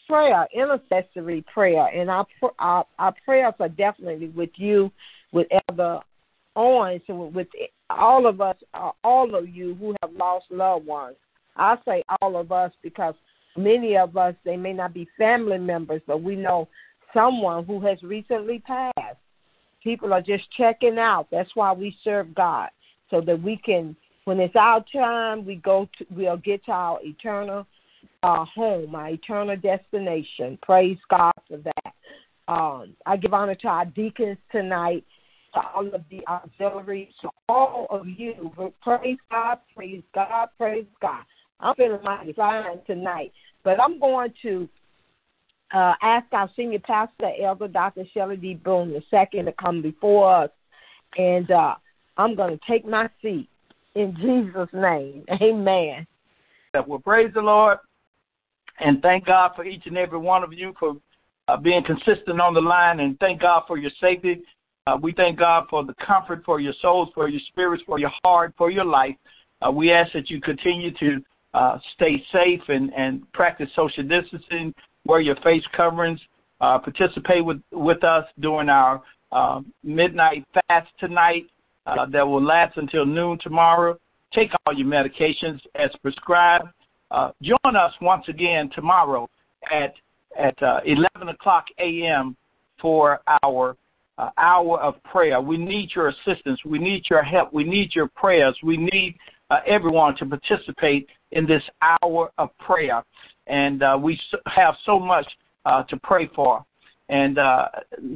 prayer, 0.07 0.47
intercessory 0.55 1.45
prayer. 1.53 1.87
And 1.87 2.11
our, 2.11 2.27
our, 2.59 2.87
our 2.99 3.15
prayers 3.25 3.55
are 3.61 3.69
definitely 3.69 4.29
with 4.29 4.51
you, 4.57 4.91
with 5.33 5.49
Elder 5.69 6.01
and 6.57 7.35
with 7.35 7.49
all 7.91 8.27
of 8.27 8.41
us, 8.41 8.57
uh, 8.75 8.91
all 9.05 9.35
of 9.35 9.49
you 9.49 9.75
who 9.75 9.95
have 10.03 10.13
lost 10.13 10.47
loved 10.51 10.87
ones. 10.87 11.17
I 11.57 11.77
say 11.85 12.03
all 12.21 12.37
of 12.37 12.51
us 12.51 12.73
because 12.83 13.15
many 13.57 13.97
of 13.97 14.17
us, 14.17 14.35
they 14.45 14.57
may 14.57 14.73
not 14.73 14.95
be 14.95 15.09
family 15.19 15.59
members, 15.59 16.03
but 16.07 16.23
we 16.23 16.37
know 16.37 16.69
someone 17.13 17.65
who 17.65 17.81
has 17.81 18.03
recently 18.03 18.59
passed. 18.61 19.19
People 19.83 20.13
are 20.13 20.23
just 20.23 20.45
checking 20.57 20.99
out. 20.99 21.29
That's 21.31 21.51
why 21.55 21.73
we 21.73 21.97
serve 22.03 22.35
God, 22.35 22.71
so 23.11 23.21
that 23.21 23.41
we 23.41 23.57
can, 23.57 23.95
when 24.25 24.41
it's 24.41 24.57
our 24.57 24.85
time, 24.93 25.45
we 25.47 25.57
go 25.57 25.89
to, 25.99 26.07
we'll 26.11 26.39
get 26.39 26.65
to 26.65 26.73
our 26.73 26.99
eternal 27.03 27.67
uh, 28.23 28.45
home, 28.45 28.95
our 28.95 29.11
eternal 29.11 29.57
destination. 29.57 30.59
Praise 30.63 30.99
God 31.11 31.33
for 31.49 31.59
that. 31.59 31.93
Um, 32.49 32.95
I 33.05 33.17
give 33.17 33.35
honor 33.35 33.55
to 33.57 33.69
our 33.69 33.87
deacons 33.87 34.39
tonight 34.53 35.05
to 35.55 35.61
all 35.75 35.87
of 35.87 36.03
the 36.11 36.21
auxiliaries, 36.29 37.09
to 37.23 37.31
all 37.49 37.87
of 37.91 38.07
you. 38.07 38.53
Praise 38.83 39.19
God, 39.31 39.59
praise 39.75 40.03
God, 40.15 40.49
praise 40.59 40.87
God. 41.01 41.25
I'm 41.61 41.75
feeling 41.75 42.03
mighty 42.03 42.33
fine 42.35 42.65
tonight. 42.87 43.33
But 43.65 43.81
I'm 43.81 43.99
going 43.99 44.33
to 44.43 44.69
uh, 45.75 45.95
ask 46.03 46.27
our 46.33 46.51
senior 46.55 46.79
pastor, 46.81 47.33
Elder 47.43 47.69
Dr. 47.69 48.05
Shelley 48.13 48.37
D. 48.37 48.55
Boone 48.55 48.93
II, 48.93 49.43
to 49.43 49.53
come 49.59 49.83
before 49.83 50.45
us. 50.45 50.51
And 51.17 51.51
uh, 51.51 51.75
I'm 52.17 52.37
going 52.37 52.59
to 52.59 52.65
take 52.69 52.87
my 52.87 53.09
seat 53.23 53.49
in 53.95 54.15
Jesus' 54.21 54.69
name. 54.73 55.25
Amen. 55.43 56.07
Well, 56.87 56.99
praise 56.99 57.33
the 57.35 57.41
Lord. 57.41 57.79
And 58.81 59.01
thank 59.03 59.27
God 59.27 59.53
for 59.57 59.65
each 59.65 59.83
and 59.87 59.97
every 59.97 60.19
one 60.19 60.43
of 60.43 60.53
you 60.53 60.75
for 60.79 60.97
uh, 61.49 61.57
being 61.57 61.83
consistent 61.85 62.41
on 62.41 62.55
the 62.55 62.61
line. 62.61 63.01
And 63.01 63.19
thank 63.19 63.41
God 63.41 63.63
for 63.67 63.79
your 63.79 63.91
safety. 64.01 64.43
Uh, 64.87 64.97
we 65.01 65.13
thank 65.13 65.39
God 65.39 65.65
for 65.69 65.85
the 65.85 65.95
comfort 66.05 66.43
for 66.45 66.61
your 66.61 66.75
souls, 66.81 67.09
for 67.15 67.29
your 67.29 67.41
spirits, 67.49 67.83
for 67.87 67.99
your 67.99 68.13
heart, 68.23 68.55
for 68.57 68.71
your 68.71 68.85
life. 68.85 69.17
Uh, 69.67 69.71
we 69.71 69.91
ask 69.91 70.13
that 70.13 70.31
you 70.31 70.41
continue 70.41 70.93
to 70.99 71.21
uh, 71.55 71.79
stay 71.95 72.23
safe 72.33 72.61
and, 72.69 72.93
and 72.95 73.31
practice 73.33 73.69
social 73.75 74.05
distancing, 74.05 74.75
wear 75.07 75.21
your 75.21 75.37
face 75.37 75.65
coverings, 75.77 76.21
uh, 76.61 76.79
participate 76.79 77.45
with, 77.45 77.61
with 77.73 78.05
us 78.05 78.25
during 78.41 78.69
our 78.69 79.03
uh, 79.33 79.61
midnight 79.83 80.45
fast 80.69 80.89
tonight 81.01 81.47
that 82.13 82.27
will 82.27 82.43
last 82.43 82.77
until 82.77 83.07
noon 83.07 83.39
tomorrow. 83.43 83.97
Take 84.33 84.51
all 84.67 84.75
your 84.75 84.87
medications 84.87 85.61
as 85.77 85.91
prescribed. 86.03 86.69
Uh, 87.11 87.31
join 87.43 87.77
us 87.77 87.93
once 88.01 88.25
again 88.29 88.71
tomorrow 88.75 89.29
at 89.73 89.95
at 90.39 90.57
11 90.85 91.29
o'clock 91.31 91.65
a.m. 91.79 92.37
for 92.81 93.21
our 93.43 93.77
uh, 94.19 94.31
hour 94.39 94.81
of 94.81 95.03
prayer. 95.05 95.41
We 95.41 95.57
need 95.57 95.91
your 95.95 96.09
assistance. 96.09 96.61
We 96.65 96.79
need 96.79 97.05
your 97.09 97.23
help. 97.23 97.53
We 97.53 97.65
need 97.65 97.95
your 97.95 98.09
prayers. 98.09 98.57
We 98.63 98.77
need 98.77 99.17
uh, 99.51 99.61
everyone 99.67 100.17
to 100.17 100.27
participate 100.27 101.09
in 101.33 101.47
this 101.47 101.63
hour 101.83 102.31
of 102.39 102.51
prayer. 102.59 103.03
And 103.47 103.83
uh, 103.83 103.99
we 104.01 104.19
have 104.47 104.75
so 104.85 104.99
much 104.99 105.27
uh, 105.65 105.83
to 105.85 105.97
pray 105.99 106.29
for. 106.35 106.65
And 107.09 107.39
uh, 107.39 107.67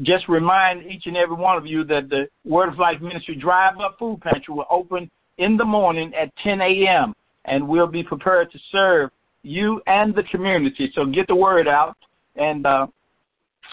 just 0.02 0.28
remind 0.28 0.84
each 0.90 1.06
and 1.06 1.16
every 1.16 1.36
one 1.36 1.56
of 1.56 1.64
you 1.64 1.84
that 1.84 2.08
the 2.08 2.26
Word 2.44 2.70
of 2.70 2.78
Life 2.78 3.00
Ministry 3.00 3.36
Drive 3.36 3.78
Up 3.78 3.96
Food 3.98 4.20
Pantry 4.20 4.54
will 4.54 4.66
open 4.68 5.08
in 5.38 5.56
the 5.56 5.64
morning 5.64 6.12
at 6.20 6.32
10 6.42 6.60
a.m. 6.60 7.14
And 7.46 7.66
we'll 7.66 7.86
be 7.86 8.02
prepared 8.02 8.52
to 8.52 8.58
serve 8.70 9.10
you 9.42 9.80
and 9.86 10.14
the 10.14 10.22
community. 10.24 10.92
So 10.94 11.06
get 11.06 11.26
the 11.26 11.34
word 11.34 11.66
out. 11.66 11.96
And 12.36 12.66
uh, 12.66 12.86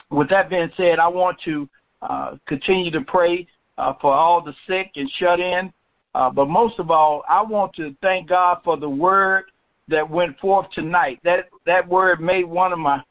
with 0.09 0.29
that 0.29 0.49
being 0.49 0.71
said, 0.77 0.99
I 0.99 1.07
want 1.07 1.37
to 1.45 1.69
uh, 2.01 2.37
continue 2.47 2.91
to 2.91 3.01
pray 3.01 3.47
uh, 3.77 3.93
for 4.01 4.13
all 4.13 4.41
the 4.41 4.53
sick 4.67 4.91
and 4.95 5.11
shut 5.19 5.39
in. 5.39 5.71
Uh, 6.15 6.29
but 6.29 6.47
most 6.47 6.79
of 6.79 6.89
all, 6.89 7.23
I 7.29 7.41
want 7.41 7.75
to 7.75 7.95
thank 8.01 8.29
God 8.29 8.59
for 8.63 8.77
the 8.77 8.89
word 8.89 9.43
that 9.87 10.09
went 10.09 10.39
forth 10.39 10.65
tonight. 10.73 11.19
That 11.23 11.49
that 11.65 11.87
word 11.87 12.19
made 12.19 12.45
one 12.45 12.73
of 12.73 12.79
my 12.79 13.01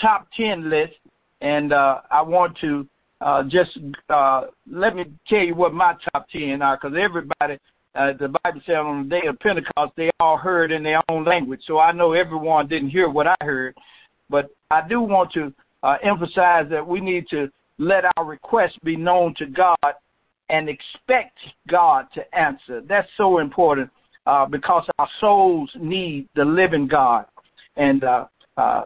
top 0.00 0.26
ten 0.36 0.68
lists, 0.68 0.96
and 1.40 1.72
uh, 1.72 2.00
I 2.10 2.22
want 2.22 2.58
to 2.62 2.86
uh, 3.20 3.44
just 3.44 3.78
uh, 4.08 4.42
let 4.70 4.96
me 4.96 5.04
tell 5.28 5.40
you 5.40 5.54
what 5.54 5.72
my 5.74 5.94
top 6.12 6.28
ten 6.30 6.60
are, 6.60 6.76
because 6.76 6.96
everybody, 6.98 7.58
uh, 7.96 8.12
the 8.18 8.28
Bible 8.42 8.60
said 8.66 8.76
on 8.76 9.08
the 9.08 9.20
day 9.20 9.26
of 9.26 9.38
Pentecost, 9.40 9.92
they 9.96 10.10
all 10.20 10.36
heard 10.36 10.70
in 10.70 10.82
their 10.82 11.02
own 11.08 11.24
language. 11.24 11.60
So 11.66 11.78
I 11.78 11.92
know 11.92 12.12
everyone 12.12 12.68
didn't 12.68 12.90
hear 12.90 13.08
what 13.08 13.26
I 13.26 13.36
heard, 13.40 13.74
but 14.28 14.50
I 14.70 14.86
do 14.86 15.00
want 15.00 15.32
to 15.32 15.52
uh, 15.82 15.96
emphasize 16.02 16.66
that 16.70 16.86
we 16.86 17.00
need 17.00 17.26
to 17.30 17.50
let 17.78 18.04
our 18.16 18.24
requests 18.24 18.78
be 18.82 18.96
known 18.96 19.34
to 19.38 19.46
God 19.46 19.76
and 20.48 20.68
expect 20.68 21.38
God 21.68 22.06
to 22.14 22.22
answer. 22.38 22.82
That's 22.88 23.08
so 23.16 23.38
important 23.38 23.90
uh, 24.26 24.46
because 24.46 24.84
our 24.98 25.08
souls 25.20 25.70
need 25.78 26.28
the 26.34 26.44
living 26.44 26.88
God. 26.88 27.26
And 27.76 28.04
uh, 28.04 28.26
uh, 28.56 28.82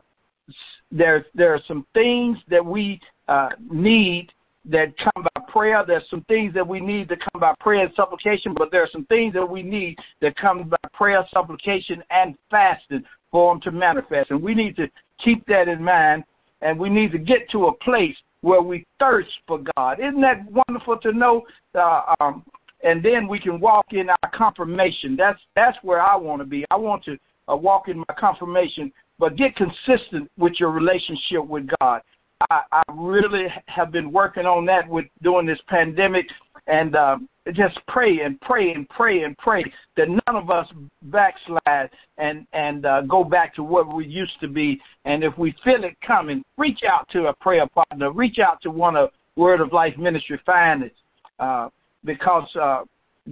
there, 0.90 1.26
there 1.34 1.54
are 1.54 1.62
some 1.68 1.86
things 1.94 2.38
that 2.48 2.64
we 2.64 3.00
uh, 3.28 3.50
need 3.70 4.28
that 4.68 4.94
come 4.98 5.24
by 5.34 5.42
prayer. 5.48 5.84
There's 5.86 6.08
some 6.11 6.22
things 6.28 6.52
that 6.54 6.66
we 6.66 6.80
need 6.80 7.08
to 7.08 7.16
come 7.16 7.40
by 7.40 7.54
prayer 7.61 7.84
and 7.84 7.94
supplication, 7.94 8.54
but 8.56 8.70
there 8.70 8.82
are 8.82 8.88
some 8.92 9.06
things 9.06 9.34
that 9.34 9.48
we 9.48 9.62
need 9.62 9.96
that 10.20 10.36
come 10.36 10.68
by 10.68 10.76
prayer, 10.92 11.24
supplication, 11.32 12.02
and 12.11 12.34
fasting 12.50 13.04
for 13.30 13.54
them 13.54 13.61
to 13.62 13.70
manifest. 13.70 14.30
And 14.30 14.42
we 14.42 14.54
need 14.54 14.76
to 14.76 14.86
keep 15.24 15.44
that 15.46 15.68
in 15.68 15.82
mind, 15.82 16.24
and 16.61 16.78
we 16.78 16.90
need 16.90 17.12
to 17.12 17.18
get 17.18 17.50
to 17.50 17.66
a 17.66 17.74
place 17.76 18.16
where 18.42 18.62
we 18.62 18.86
thirst 18.98 19.30
for 19.46 19.61
God. 19.76 19.98
Isn't 20.00 20.20
that 20.20 20.44
wonderful 20.50 20.98
to 20.98 21.12
know? 21.12 21.42
Uh, 21.74 22.14
um, 22.20 22.44
and 22.82 23.04
then 23.04 23.28
we 23.28 23.38
can 23.38 23.61
walk 23.61 23.86
in 23.92 24.08
our 24.08 24.30
confirmation. 24.32 25.14
That's 25.16 25.38
that's 25.54 25.76
where 25.82 26.00
I 26.00 26.16
want 26.16 26.40
to 26.40 26.46
be. 26.46 26.64
I 26.70 26.76
want 26.76 27.04
to 27.04 27.18
uh, 27.50 27.56
walk 27.56 27.88
in 27.88 27.98
my 27.98 28.14
confirmation, 28.18 28.92
but 29.18 29.36
get 29.36 29.54
consistent 29.56 30.30
with 30.38 30.54
your 30.58 30.70
relationship 30.70 31.46
with 31.46 31.68
God. 31.80 32.00
I, 32.49 32.62
I 32.72 32.82
really 32.93 33.47
have 33.66 33.93
been 33.93 34.12
working 34.12 34.47
on 34.47 34.64
that 34.66 34.88
with 34.88 35.07
during 35.22 35.47
this 35.47 35.59
pandemic, 35.68 36.26
and 36.66 36.97
uh, 36.97 37.18
just 37.53 37.78
pray 37.88 38.20
and 38.20 38.41
pray 38.41 38.72
and 38.72 38.88
pray 38.88 39.24
and 39.24 39.36
pray 39.38 39.64
that 39.97 40.09
none 40.09 40.36
of 40.36 40.51
us 40.51 40.66
backslide 41.03 41.91
and 42.18 42.47
and 42.53 42.86
uh, 42.86 43.03
go 43.03 43.24
back 43.24 43.55
to 43.57 43.62
what 43.62 43.93
we 43.95 44.07
used 44.07 44.38
to 44.41 44.49
be. 44.49 44.80
And 45.05 45.24
if 45.24 45.36
we 45.36 45.55
feel 45.64 45.84
it 45.84 45.97
coming, 46.07 46.43
reach 46.57 46.80
out 46.88 47.09
to 47.11 47.26
a 47.26 47.34
prayer 47.34 47.66
partner, 47.66 48.12
reach 48.12 48.38
out 48.38 48.62
to 48.62 48.70
one 48.70 48.97
of 48.97 49.11
Word 49.36 49.61
of 49.61 49.72
Life 49.72 49.97
Ministry 49.99 50.41
finest, 50.47 50.95
uh, 51.38 51.68
because 52.05 52.49
uh, 52.61 52.82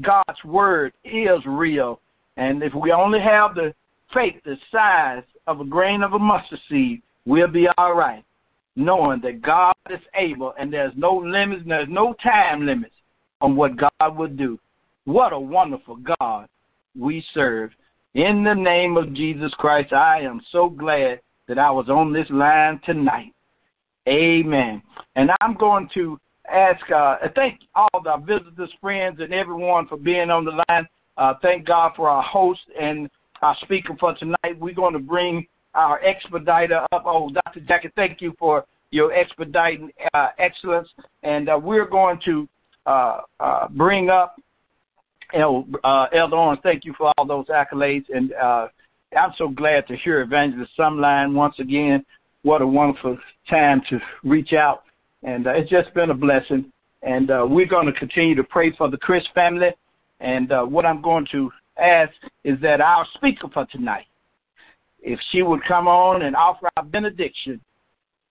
God's 0.00 0.44
word 0.44 0.92
is 1.04 1.40
real. 1.46 2.00
And 2.36 2.62
if 2.62 2.72
we 2.74 2.92
only 2.92 3.20
have 3.20 3.54
the 3.54 3.74
faith 4.14 4.36
the 4.44 4.56
size 4.70 5.24
of 5.46 5.60
a 5.60 5.64
grain 5.64 6.02
of 6.02 6.12
a 6.12 6.18
mustard 6.18 6.60
seed, 6.68 7.02
we'll 7.26 7.48
be 7.48 7.66
all 7.76 7.94
right, 7.94 8.24
knowing 8.78 9.20
that 9.22 9.42
God 9.42 9.74
is 9.90 10.00
able 10.14 10.54
and 10.58 10.72
there's 10.72 10.92
no 10.96 11.16
limits, 11.16 11.64
there's 11.66 11.88
no 11.90 12.14
time 12.22 12.64
limits 12.64 12.94
on 13.40 13.56
what 13.56 13.72
God 13.76 14.16
will 14.16 14.28
do. 14.28 14.58
What 15.04 15.32
a 15.32 15.38
wonderful 15.38 15.96
God 16.20 16.48
we 16.98 17.24
serve. 17.34 17.70
In 18.14 18.44
the 18.44 18.54
name 18.54 18.96
of 18.96 19.12
Jesus 19.14 19.52
Christ, 19.58 19.92
I 19.92 20.20
am 20.20 20.40
so 20.52 20.68
glad 20.70 21.20
that 21.48 21.58
I 21.58 21.70
was 21.70 21.88
on 21.88 22.12
this 22.12 22.26
line 22.30 22.80
tonight. 22.84 23.32
Amen. 24.08 24.80
And 25.16 25.30
I'm 25.40 25.54
going 25.54 25.88
to 25.94 26.18
ask, 26.50 26.80
uh, 26.90 27.16
thank 27.34 27.60
all 27.74 27.88
the 28.02 28.16
visitors, 28.18 28.72
friends, 28.80 29.18
and 29.20 29.34
everyone 29.34 29.88
for 29.88 29.96
being 29.96 30.30
on 30.30 30.44
the 30.44 30.62
line. 30.68 30.86
Uh, 31.16 31.34
thank 31.42 31.66
God 31.66 31.92
for 31.96 32.08
our 32.08 32.22
host 32.22 32.60
and 32.80 33.10
our 33.42 33.56
speaker 33.62 33.94
for 33.98 34.14
tonight. 34.14 34.58
We're 34.58 34.74
going 34.74 34.94
to 34.94 35.00
bring 35.00 35.46
our 35.78 36.00
expediter 36.00 36.84
up. 36.92 37.04
Oh, 37.06 37.30
Dr. 37.30 37.60
Jackie, 37.60 37.90
thank 37.94 38.20
you 38.20 38.34
for 38.38 38.64
your 38.90 39.12
expediting 39.12 39.90
uh, 40.12 40.28
excellence. 40.38 40.88
And 41.22 41.48
uh, 41.48 41.58
we're 41.62 41.86
going 41.86 42.18
to 42.24 42.48
uh, 42.84 43.20
uh, 43.38 43.68
bring 43.68 44.10
up 44.10 44.36
El, 45.32 45.66
uh, 45.84 46.06
Elder 46.12 46.36
Owens, 46.36 46.58
thank 46.62 46.84
you 46.84 46.94
for 46.98 47.12
all 47.16 47.24
those 47.24 47.46
accolades. 47.46 48.06
And 48.12 48.32
uh, 48.32 48.66
I'm 49.16 49.32
so 49.38 49.48
glad 49.48 49.86
to 49.86 49.96
hear 49.96 50.20
Evangelist 50.20 50.72
Sumline 50.76 51.32
once 51.34 51.54
again. 51.60 52.04
What 52.42 52.60
a 52.60 52.66
wonderful 52.66 53.16
time 53.48 53.80
to 53.88 54.00
reach 54.24 54.52
out. 54.52 54.82
And 55.22 55.46
it's 55.46 55.70
just 55.70 55.94
been 55.94 56.10
a 56.10 56.14
blessing. 56.14 56.72
And 57.02 57.28
we're 57.28 57.66
going 57.66 57.86
to 57.86 57.92
continue 57.92 58.34
to 58.34 58.44
pray 58.44 58.74
for 58.76 58.90
the 58.90 58.96
Chris 58.96 59.22
family. 59.32 59.68
And 60.20 60.50
what 60.72 60.86
I'm 60.86 61.02
going 61.02 61.26
to 61.32 61.50
ask 61.78 62.12
is 62.42 62.58
that 62.62 62.80
our 62.80 63.06
speaker 63.14 63.48
for 63.52 63.66
tonight, 63.66 64.06
if 65.00 65.18
she 65.30 65.42
would 65.42 65.60
come 65.66 65.88
on 65.88 66.22
and 66.22 66.34
offer 66.34 66.68
our 66.76 66.84
benediction, 66.84 67.60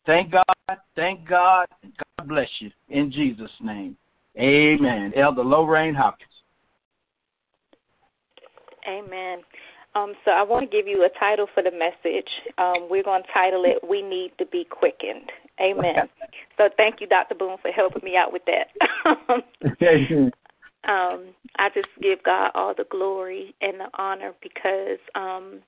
thank 0.06 0.32
God, 0.32 0.78
thank 0.96 1.28
God, 1.28 1.68
and 1.84 1.94
God 2.18 2.28
bless 2.28 2.50
you 2.60 2.72
in 2.90 3.12
Jesus' 3.12 3.52
name. 3.62 3.98
Amen. 4.38 5.14
Elder 5.16 5.44
Lorraine 5.44 5.96
Hopkins. 5.96 6.30
Amen. 8.88 9.40
Um, 9.96 10.14
so 10.24 10.32
I 10.32 10.44
want 10.44 10.70
to 10.70 10.78
give 10.78 10.88
you 10.88 11.04
a 11.06 11.20
title 11.20 11.48
for 11.54 11.64
the 11.64 11.72
message. 11.72 12.30
Um, 12.58 12.88
we're 12.90 13.04
going 13.04 13.24
to 13.24 13.30
title 13.34 13.64
it 13.66 13.78
"We 13.88 14.02
Need 14.02 14.34
to 14.38 14.46
Be 14.46 14.66
Quickened." 14.70 15.32
Amen. 15.60 16.08
So 16.58 16.70
thank 16.78 17.02
you, 17.02 17.08
Dr. 17.08 17.36
Boone, 17.36 17.58
for 17.62 17.72
helping 17.72 18.04
me 18.04 18.16
out 18.16 18.32
with 18.32 18.44
that. 18.46 18.68
um, 20.88 21.34
I 21.58 21.70
just 21.74 21.88
give 22.02 22.24
God 22.24 22.52
all 22.54 22.74
the 22.78 22.86
glory 22.92 23.56
and 23.62 23.80
the 23.80 23.88
honor 23.98 24.34
because 24.44 25.00
um, 25.16 25.62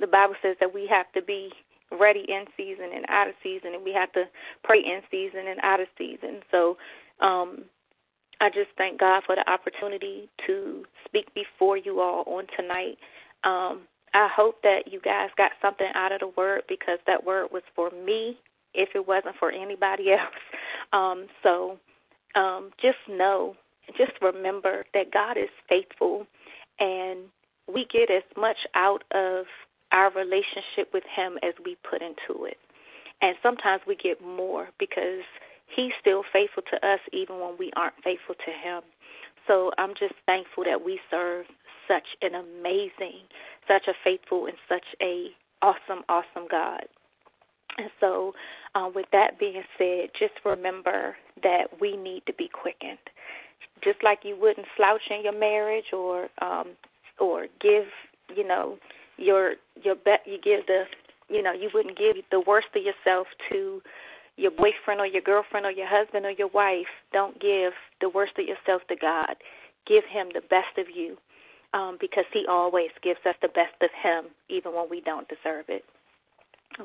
the 0.00 0.06
Bible 0.06 0.34
says 0.42 0.56
that 0.60 0.72
we 0.72 0.86
have 0.88 1.10
to 1.12 1.22
be 1.22 1.50
ready 1.98 2.24
in 2.28 2.44
season 2.56 2.90
and 2.94 3.04
out 3.08 3.28
of 3.28 3.34
season, 3.42 3.74
and 3.74 3.84
we 3.84 3.92
have 3.92 4.12
to 4.12 4.24
pray 4.62 4.78
in 4.78 5.00
season 5.10 5.46
and 5.48 5.60
out 5.62 5.80
of 5.80 5.88
season. 5.96 6.40
So 6.50 6.76
um, 7.20 7.64
I 8.40 8.50
just 8.50 8.70
thank 8.76 9.00
God 9.00 9.22
for 9.26 9.34
the 9.34 9.48
opportunity 9.50 10.28
to 10.46 10.84
speak 11.04 11.32
before 11.34 11.76
you 11.76 12.00
all 12.00 12.24
on 12.26 12.46
tonight. 12.56 12.98
Um, 13.44 13.82
I 14.14 14.28
hope 14.34 14.62
that 14.62 14.90
you 14.90 15.00
guys 15.00 15.30
got 15.36 15.52
something 15.60 15.88
out 15.94 16.12
of 16.12 16.20
the 16.20 16.32
word 16.36 16.62
because 16.68 16.98
that 17.06 17.24
word 17.24 17.48
was 17.52 17.62
for 17.74 17.90
me 17.90 18.38
if 18.74 18.90
it 18.94 19.06
wasn't 19.06 19.36
for 19.38 19.50
anybody 19.50 20.12
else. 20.12 20.42
Um, 20.92 21.26
so 21.42 21.78
um, 22.34 22.70
just 22.80 22.98
know, 23.08 23.56
just 23.96 24.12
remember 24.20 24.84
that 24.94 25.12
God 25.12 25.36
is 25.36 25.48
faithful 25.68 26.26
and 26.78 27.20
we 27.72 27.86
get 27.92 28.10
as 28.10 28.22
much 28.36 28.56
out 28.74 29.02
of 29.12 29.46
our 29.92 30.10
relationship 30.12 30.92
with 30.92 31.04
Him 31.14 31.38
as 31.42 31.54
we 31.64 31.76
put 31.88 32.02
into 32.02 32.44
it. 32.44 32.58
And 33.20 33.36
sometimes 33.42 33.82
we 33.86 33.96
get 33.96 34.22
more 34.22 34.68
because 34.78 35.24
He's 35.74 35.92
still 36.00 36.22
faithful 36.32 36.62
to 36.70 36.76
us 36.86 37.00
even 37.12 37.40
when 37.40 37.56
we 37.58 37.70
aren't 37.76 37.96
faithful 38.02 38.34
to 38.34 38.50
Him. 38.50 38.82
So 39.46 39.70
I'm 39.78 39.94
just 39.98 40.14
thankful 40.26 40.64
that 40.64 40.84
we 40.84 41.00
serve 41.10 41.46
such 41.88 42.04
an 42.22 42.34
amazing, 42.34 43.24
such 43.66 43.88
a 43.88 43.94
faithful, 44.04 44.46
and 44.46 44.56
such 44.68 44.84
a 45.02 45.28
awesome, 45.62 46.04
awesome 46.08 46.46
God. 46.50 46.84
And 47.78 47.90
so, 48.00 48.34
uh, 48.74 48.88
with 48.94 49.06
that 49.12 49.38
being 49.38 49.62
said, 49.78 50.10
just 50.18 50.34
remember 50.44 51.16
that 51.42 51.80
we 51.80 51.96
need 51.96 52.22
to 52.26 52.34
be 52.34 52.48
quickened. 52.52 52.98
Just 53.82 54.02
like 54.02 54.20
you 54.22 54.36
wouldn't 54.38 54.66
slouch 54.76 55.02
in 55.10 55.22
your 55.22 55.38
marriage 55.38 55.92
or 55.92 56.28
um, 56.42 56.70
or 57.20 57.46
give, 57.60 57.84
you 58.34 58.46
know, 58.46 58.78
your 59.18 59.54
your 59.82 59.94
bet 59.94 60.20
you 60.26 60.38
give 60.42 60.66
the, 60.66 60.84
you 61.28 61.42
know, 61.42 61.52
you 61.52 61.70
wouldn't 61.74 61.98
give 61.98 62.16
the 62.30 62.40
worst 62.40 62.68
of 62.74 62.82
yourself 62.82 63.26
to 63.50 63.82
your 64.38 64.52
boyfriend 64.52 65.00
or 65.00 65.06
your 65.06 65.20
girlfriend 65.20 65.66
or 65.66 65.72
your 65.72 65.88
husband 65.88 66.24
or 66.24 66.30
your 66.30 66.48
wife, 66.48 66.86
don't 67.12 67.40
give 67.40 67.72
the 68.00 68.08
worst 68.08 68.32
of 68.38 68.46
yourself 68.46 68.82
to 68.88 68.96
God. 68.96 69.34
Give 69.86 70.04
Him 70.08 70.28
the 70.32 70.42
best 70.48 70.78
of 70.78 70.86
you 70.94 71.16
um, 71.74 71.98
because 72.00 72.24
He 72.32 72.46
always 72.48 72.90
gives 73.02 73.20
us 73.26 73.34
the 73.42 73.48
best 73.48 73.74
of 73.82 73.90
Him, 74.00 74.26
even 74.48 74.74
when 74.74 74.86
we 74.88 75.00
don't 75.00 75.28
deserve 75.28 75.66
it. 75.68 75.84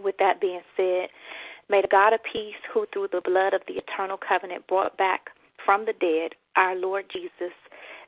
With 0.04 0.16
that 0.18 0.42
being 0.42 0.62
said, 0.76 1.10
may 1.70 1.82
the 1.82 1.88
God 1.90 2.14
of 2.14 2.22
peace, 2.24 2.58
who 2.74 2.88
through 2.92 3.10
the 3.12 3.22
blood 3.24 3.54
of 3.54 3.62
the 3.68 3.76
eternal 3.76 4.18
covenant 4.18 4.66
brought 4.68 4.98
back 4.98 5.30
from 5.64 5.86
the 5.86 5.94
dead 5.94 6.34
our 6.56 6.76
Lord 6.76 7.06
Jesus, 7.14 7.54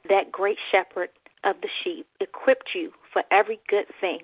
that 0.09 0.31
great 0.31 0.57
shepherd 0.71 1.09
of 1.43 1.55
the 1.61 1.69
sheep, 1.83 2.07
equipped 2.19 2.69
you 2.73 2.91
for 3.15 3.23
every 3.31 3.61
good 3.69 3.85
thing 4.01 4.19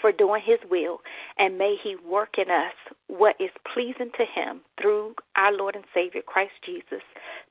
for 0.00 0.10
doing 0.10 0.42
his 0.44 0.58
will, 0.68 0.98
and 1.38 1.56
may 1.56 1.76
he 1.80 1.94
work 2.04 2.34
in 2.36 2.50
us 2.50 2.74
what 3.06 3.36
is 3.38 3.50
pleasing 3.72 4.10
to 4.18 4.24
him 4.24 4.60
through 4.80 5.14
our 5.36 5.52
Lord 5.52 5.76
and 5.76 5.84
Savior 5.94 6.22
Christ 6.26 6.54
Jesus, 6.66 7.04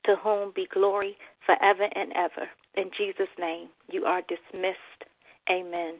to 0.04 0.16
whom 0.22 0.52
be 0.54 0.68
glory 0.72 1.16
forever 1.46 1.88
and 1.94 2.12
ever. 2.14 2.46
In 2.76 2.90
Jesus' 2.96 3.32
name, 3.38 3.68
you 3.90 4.04
are 4.04 4.20
dismissed. 4.28 5.08
Amen. 5.50 5.94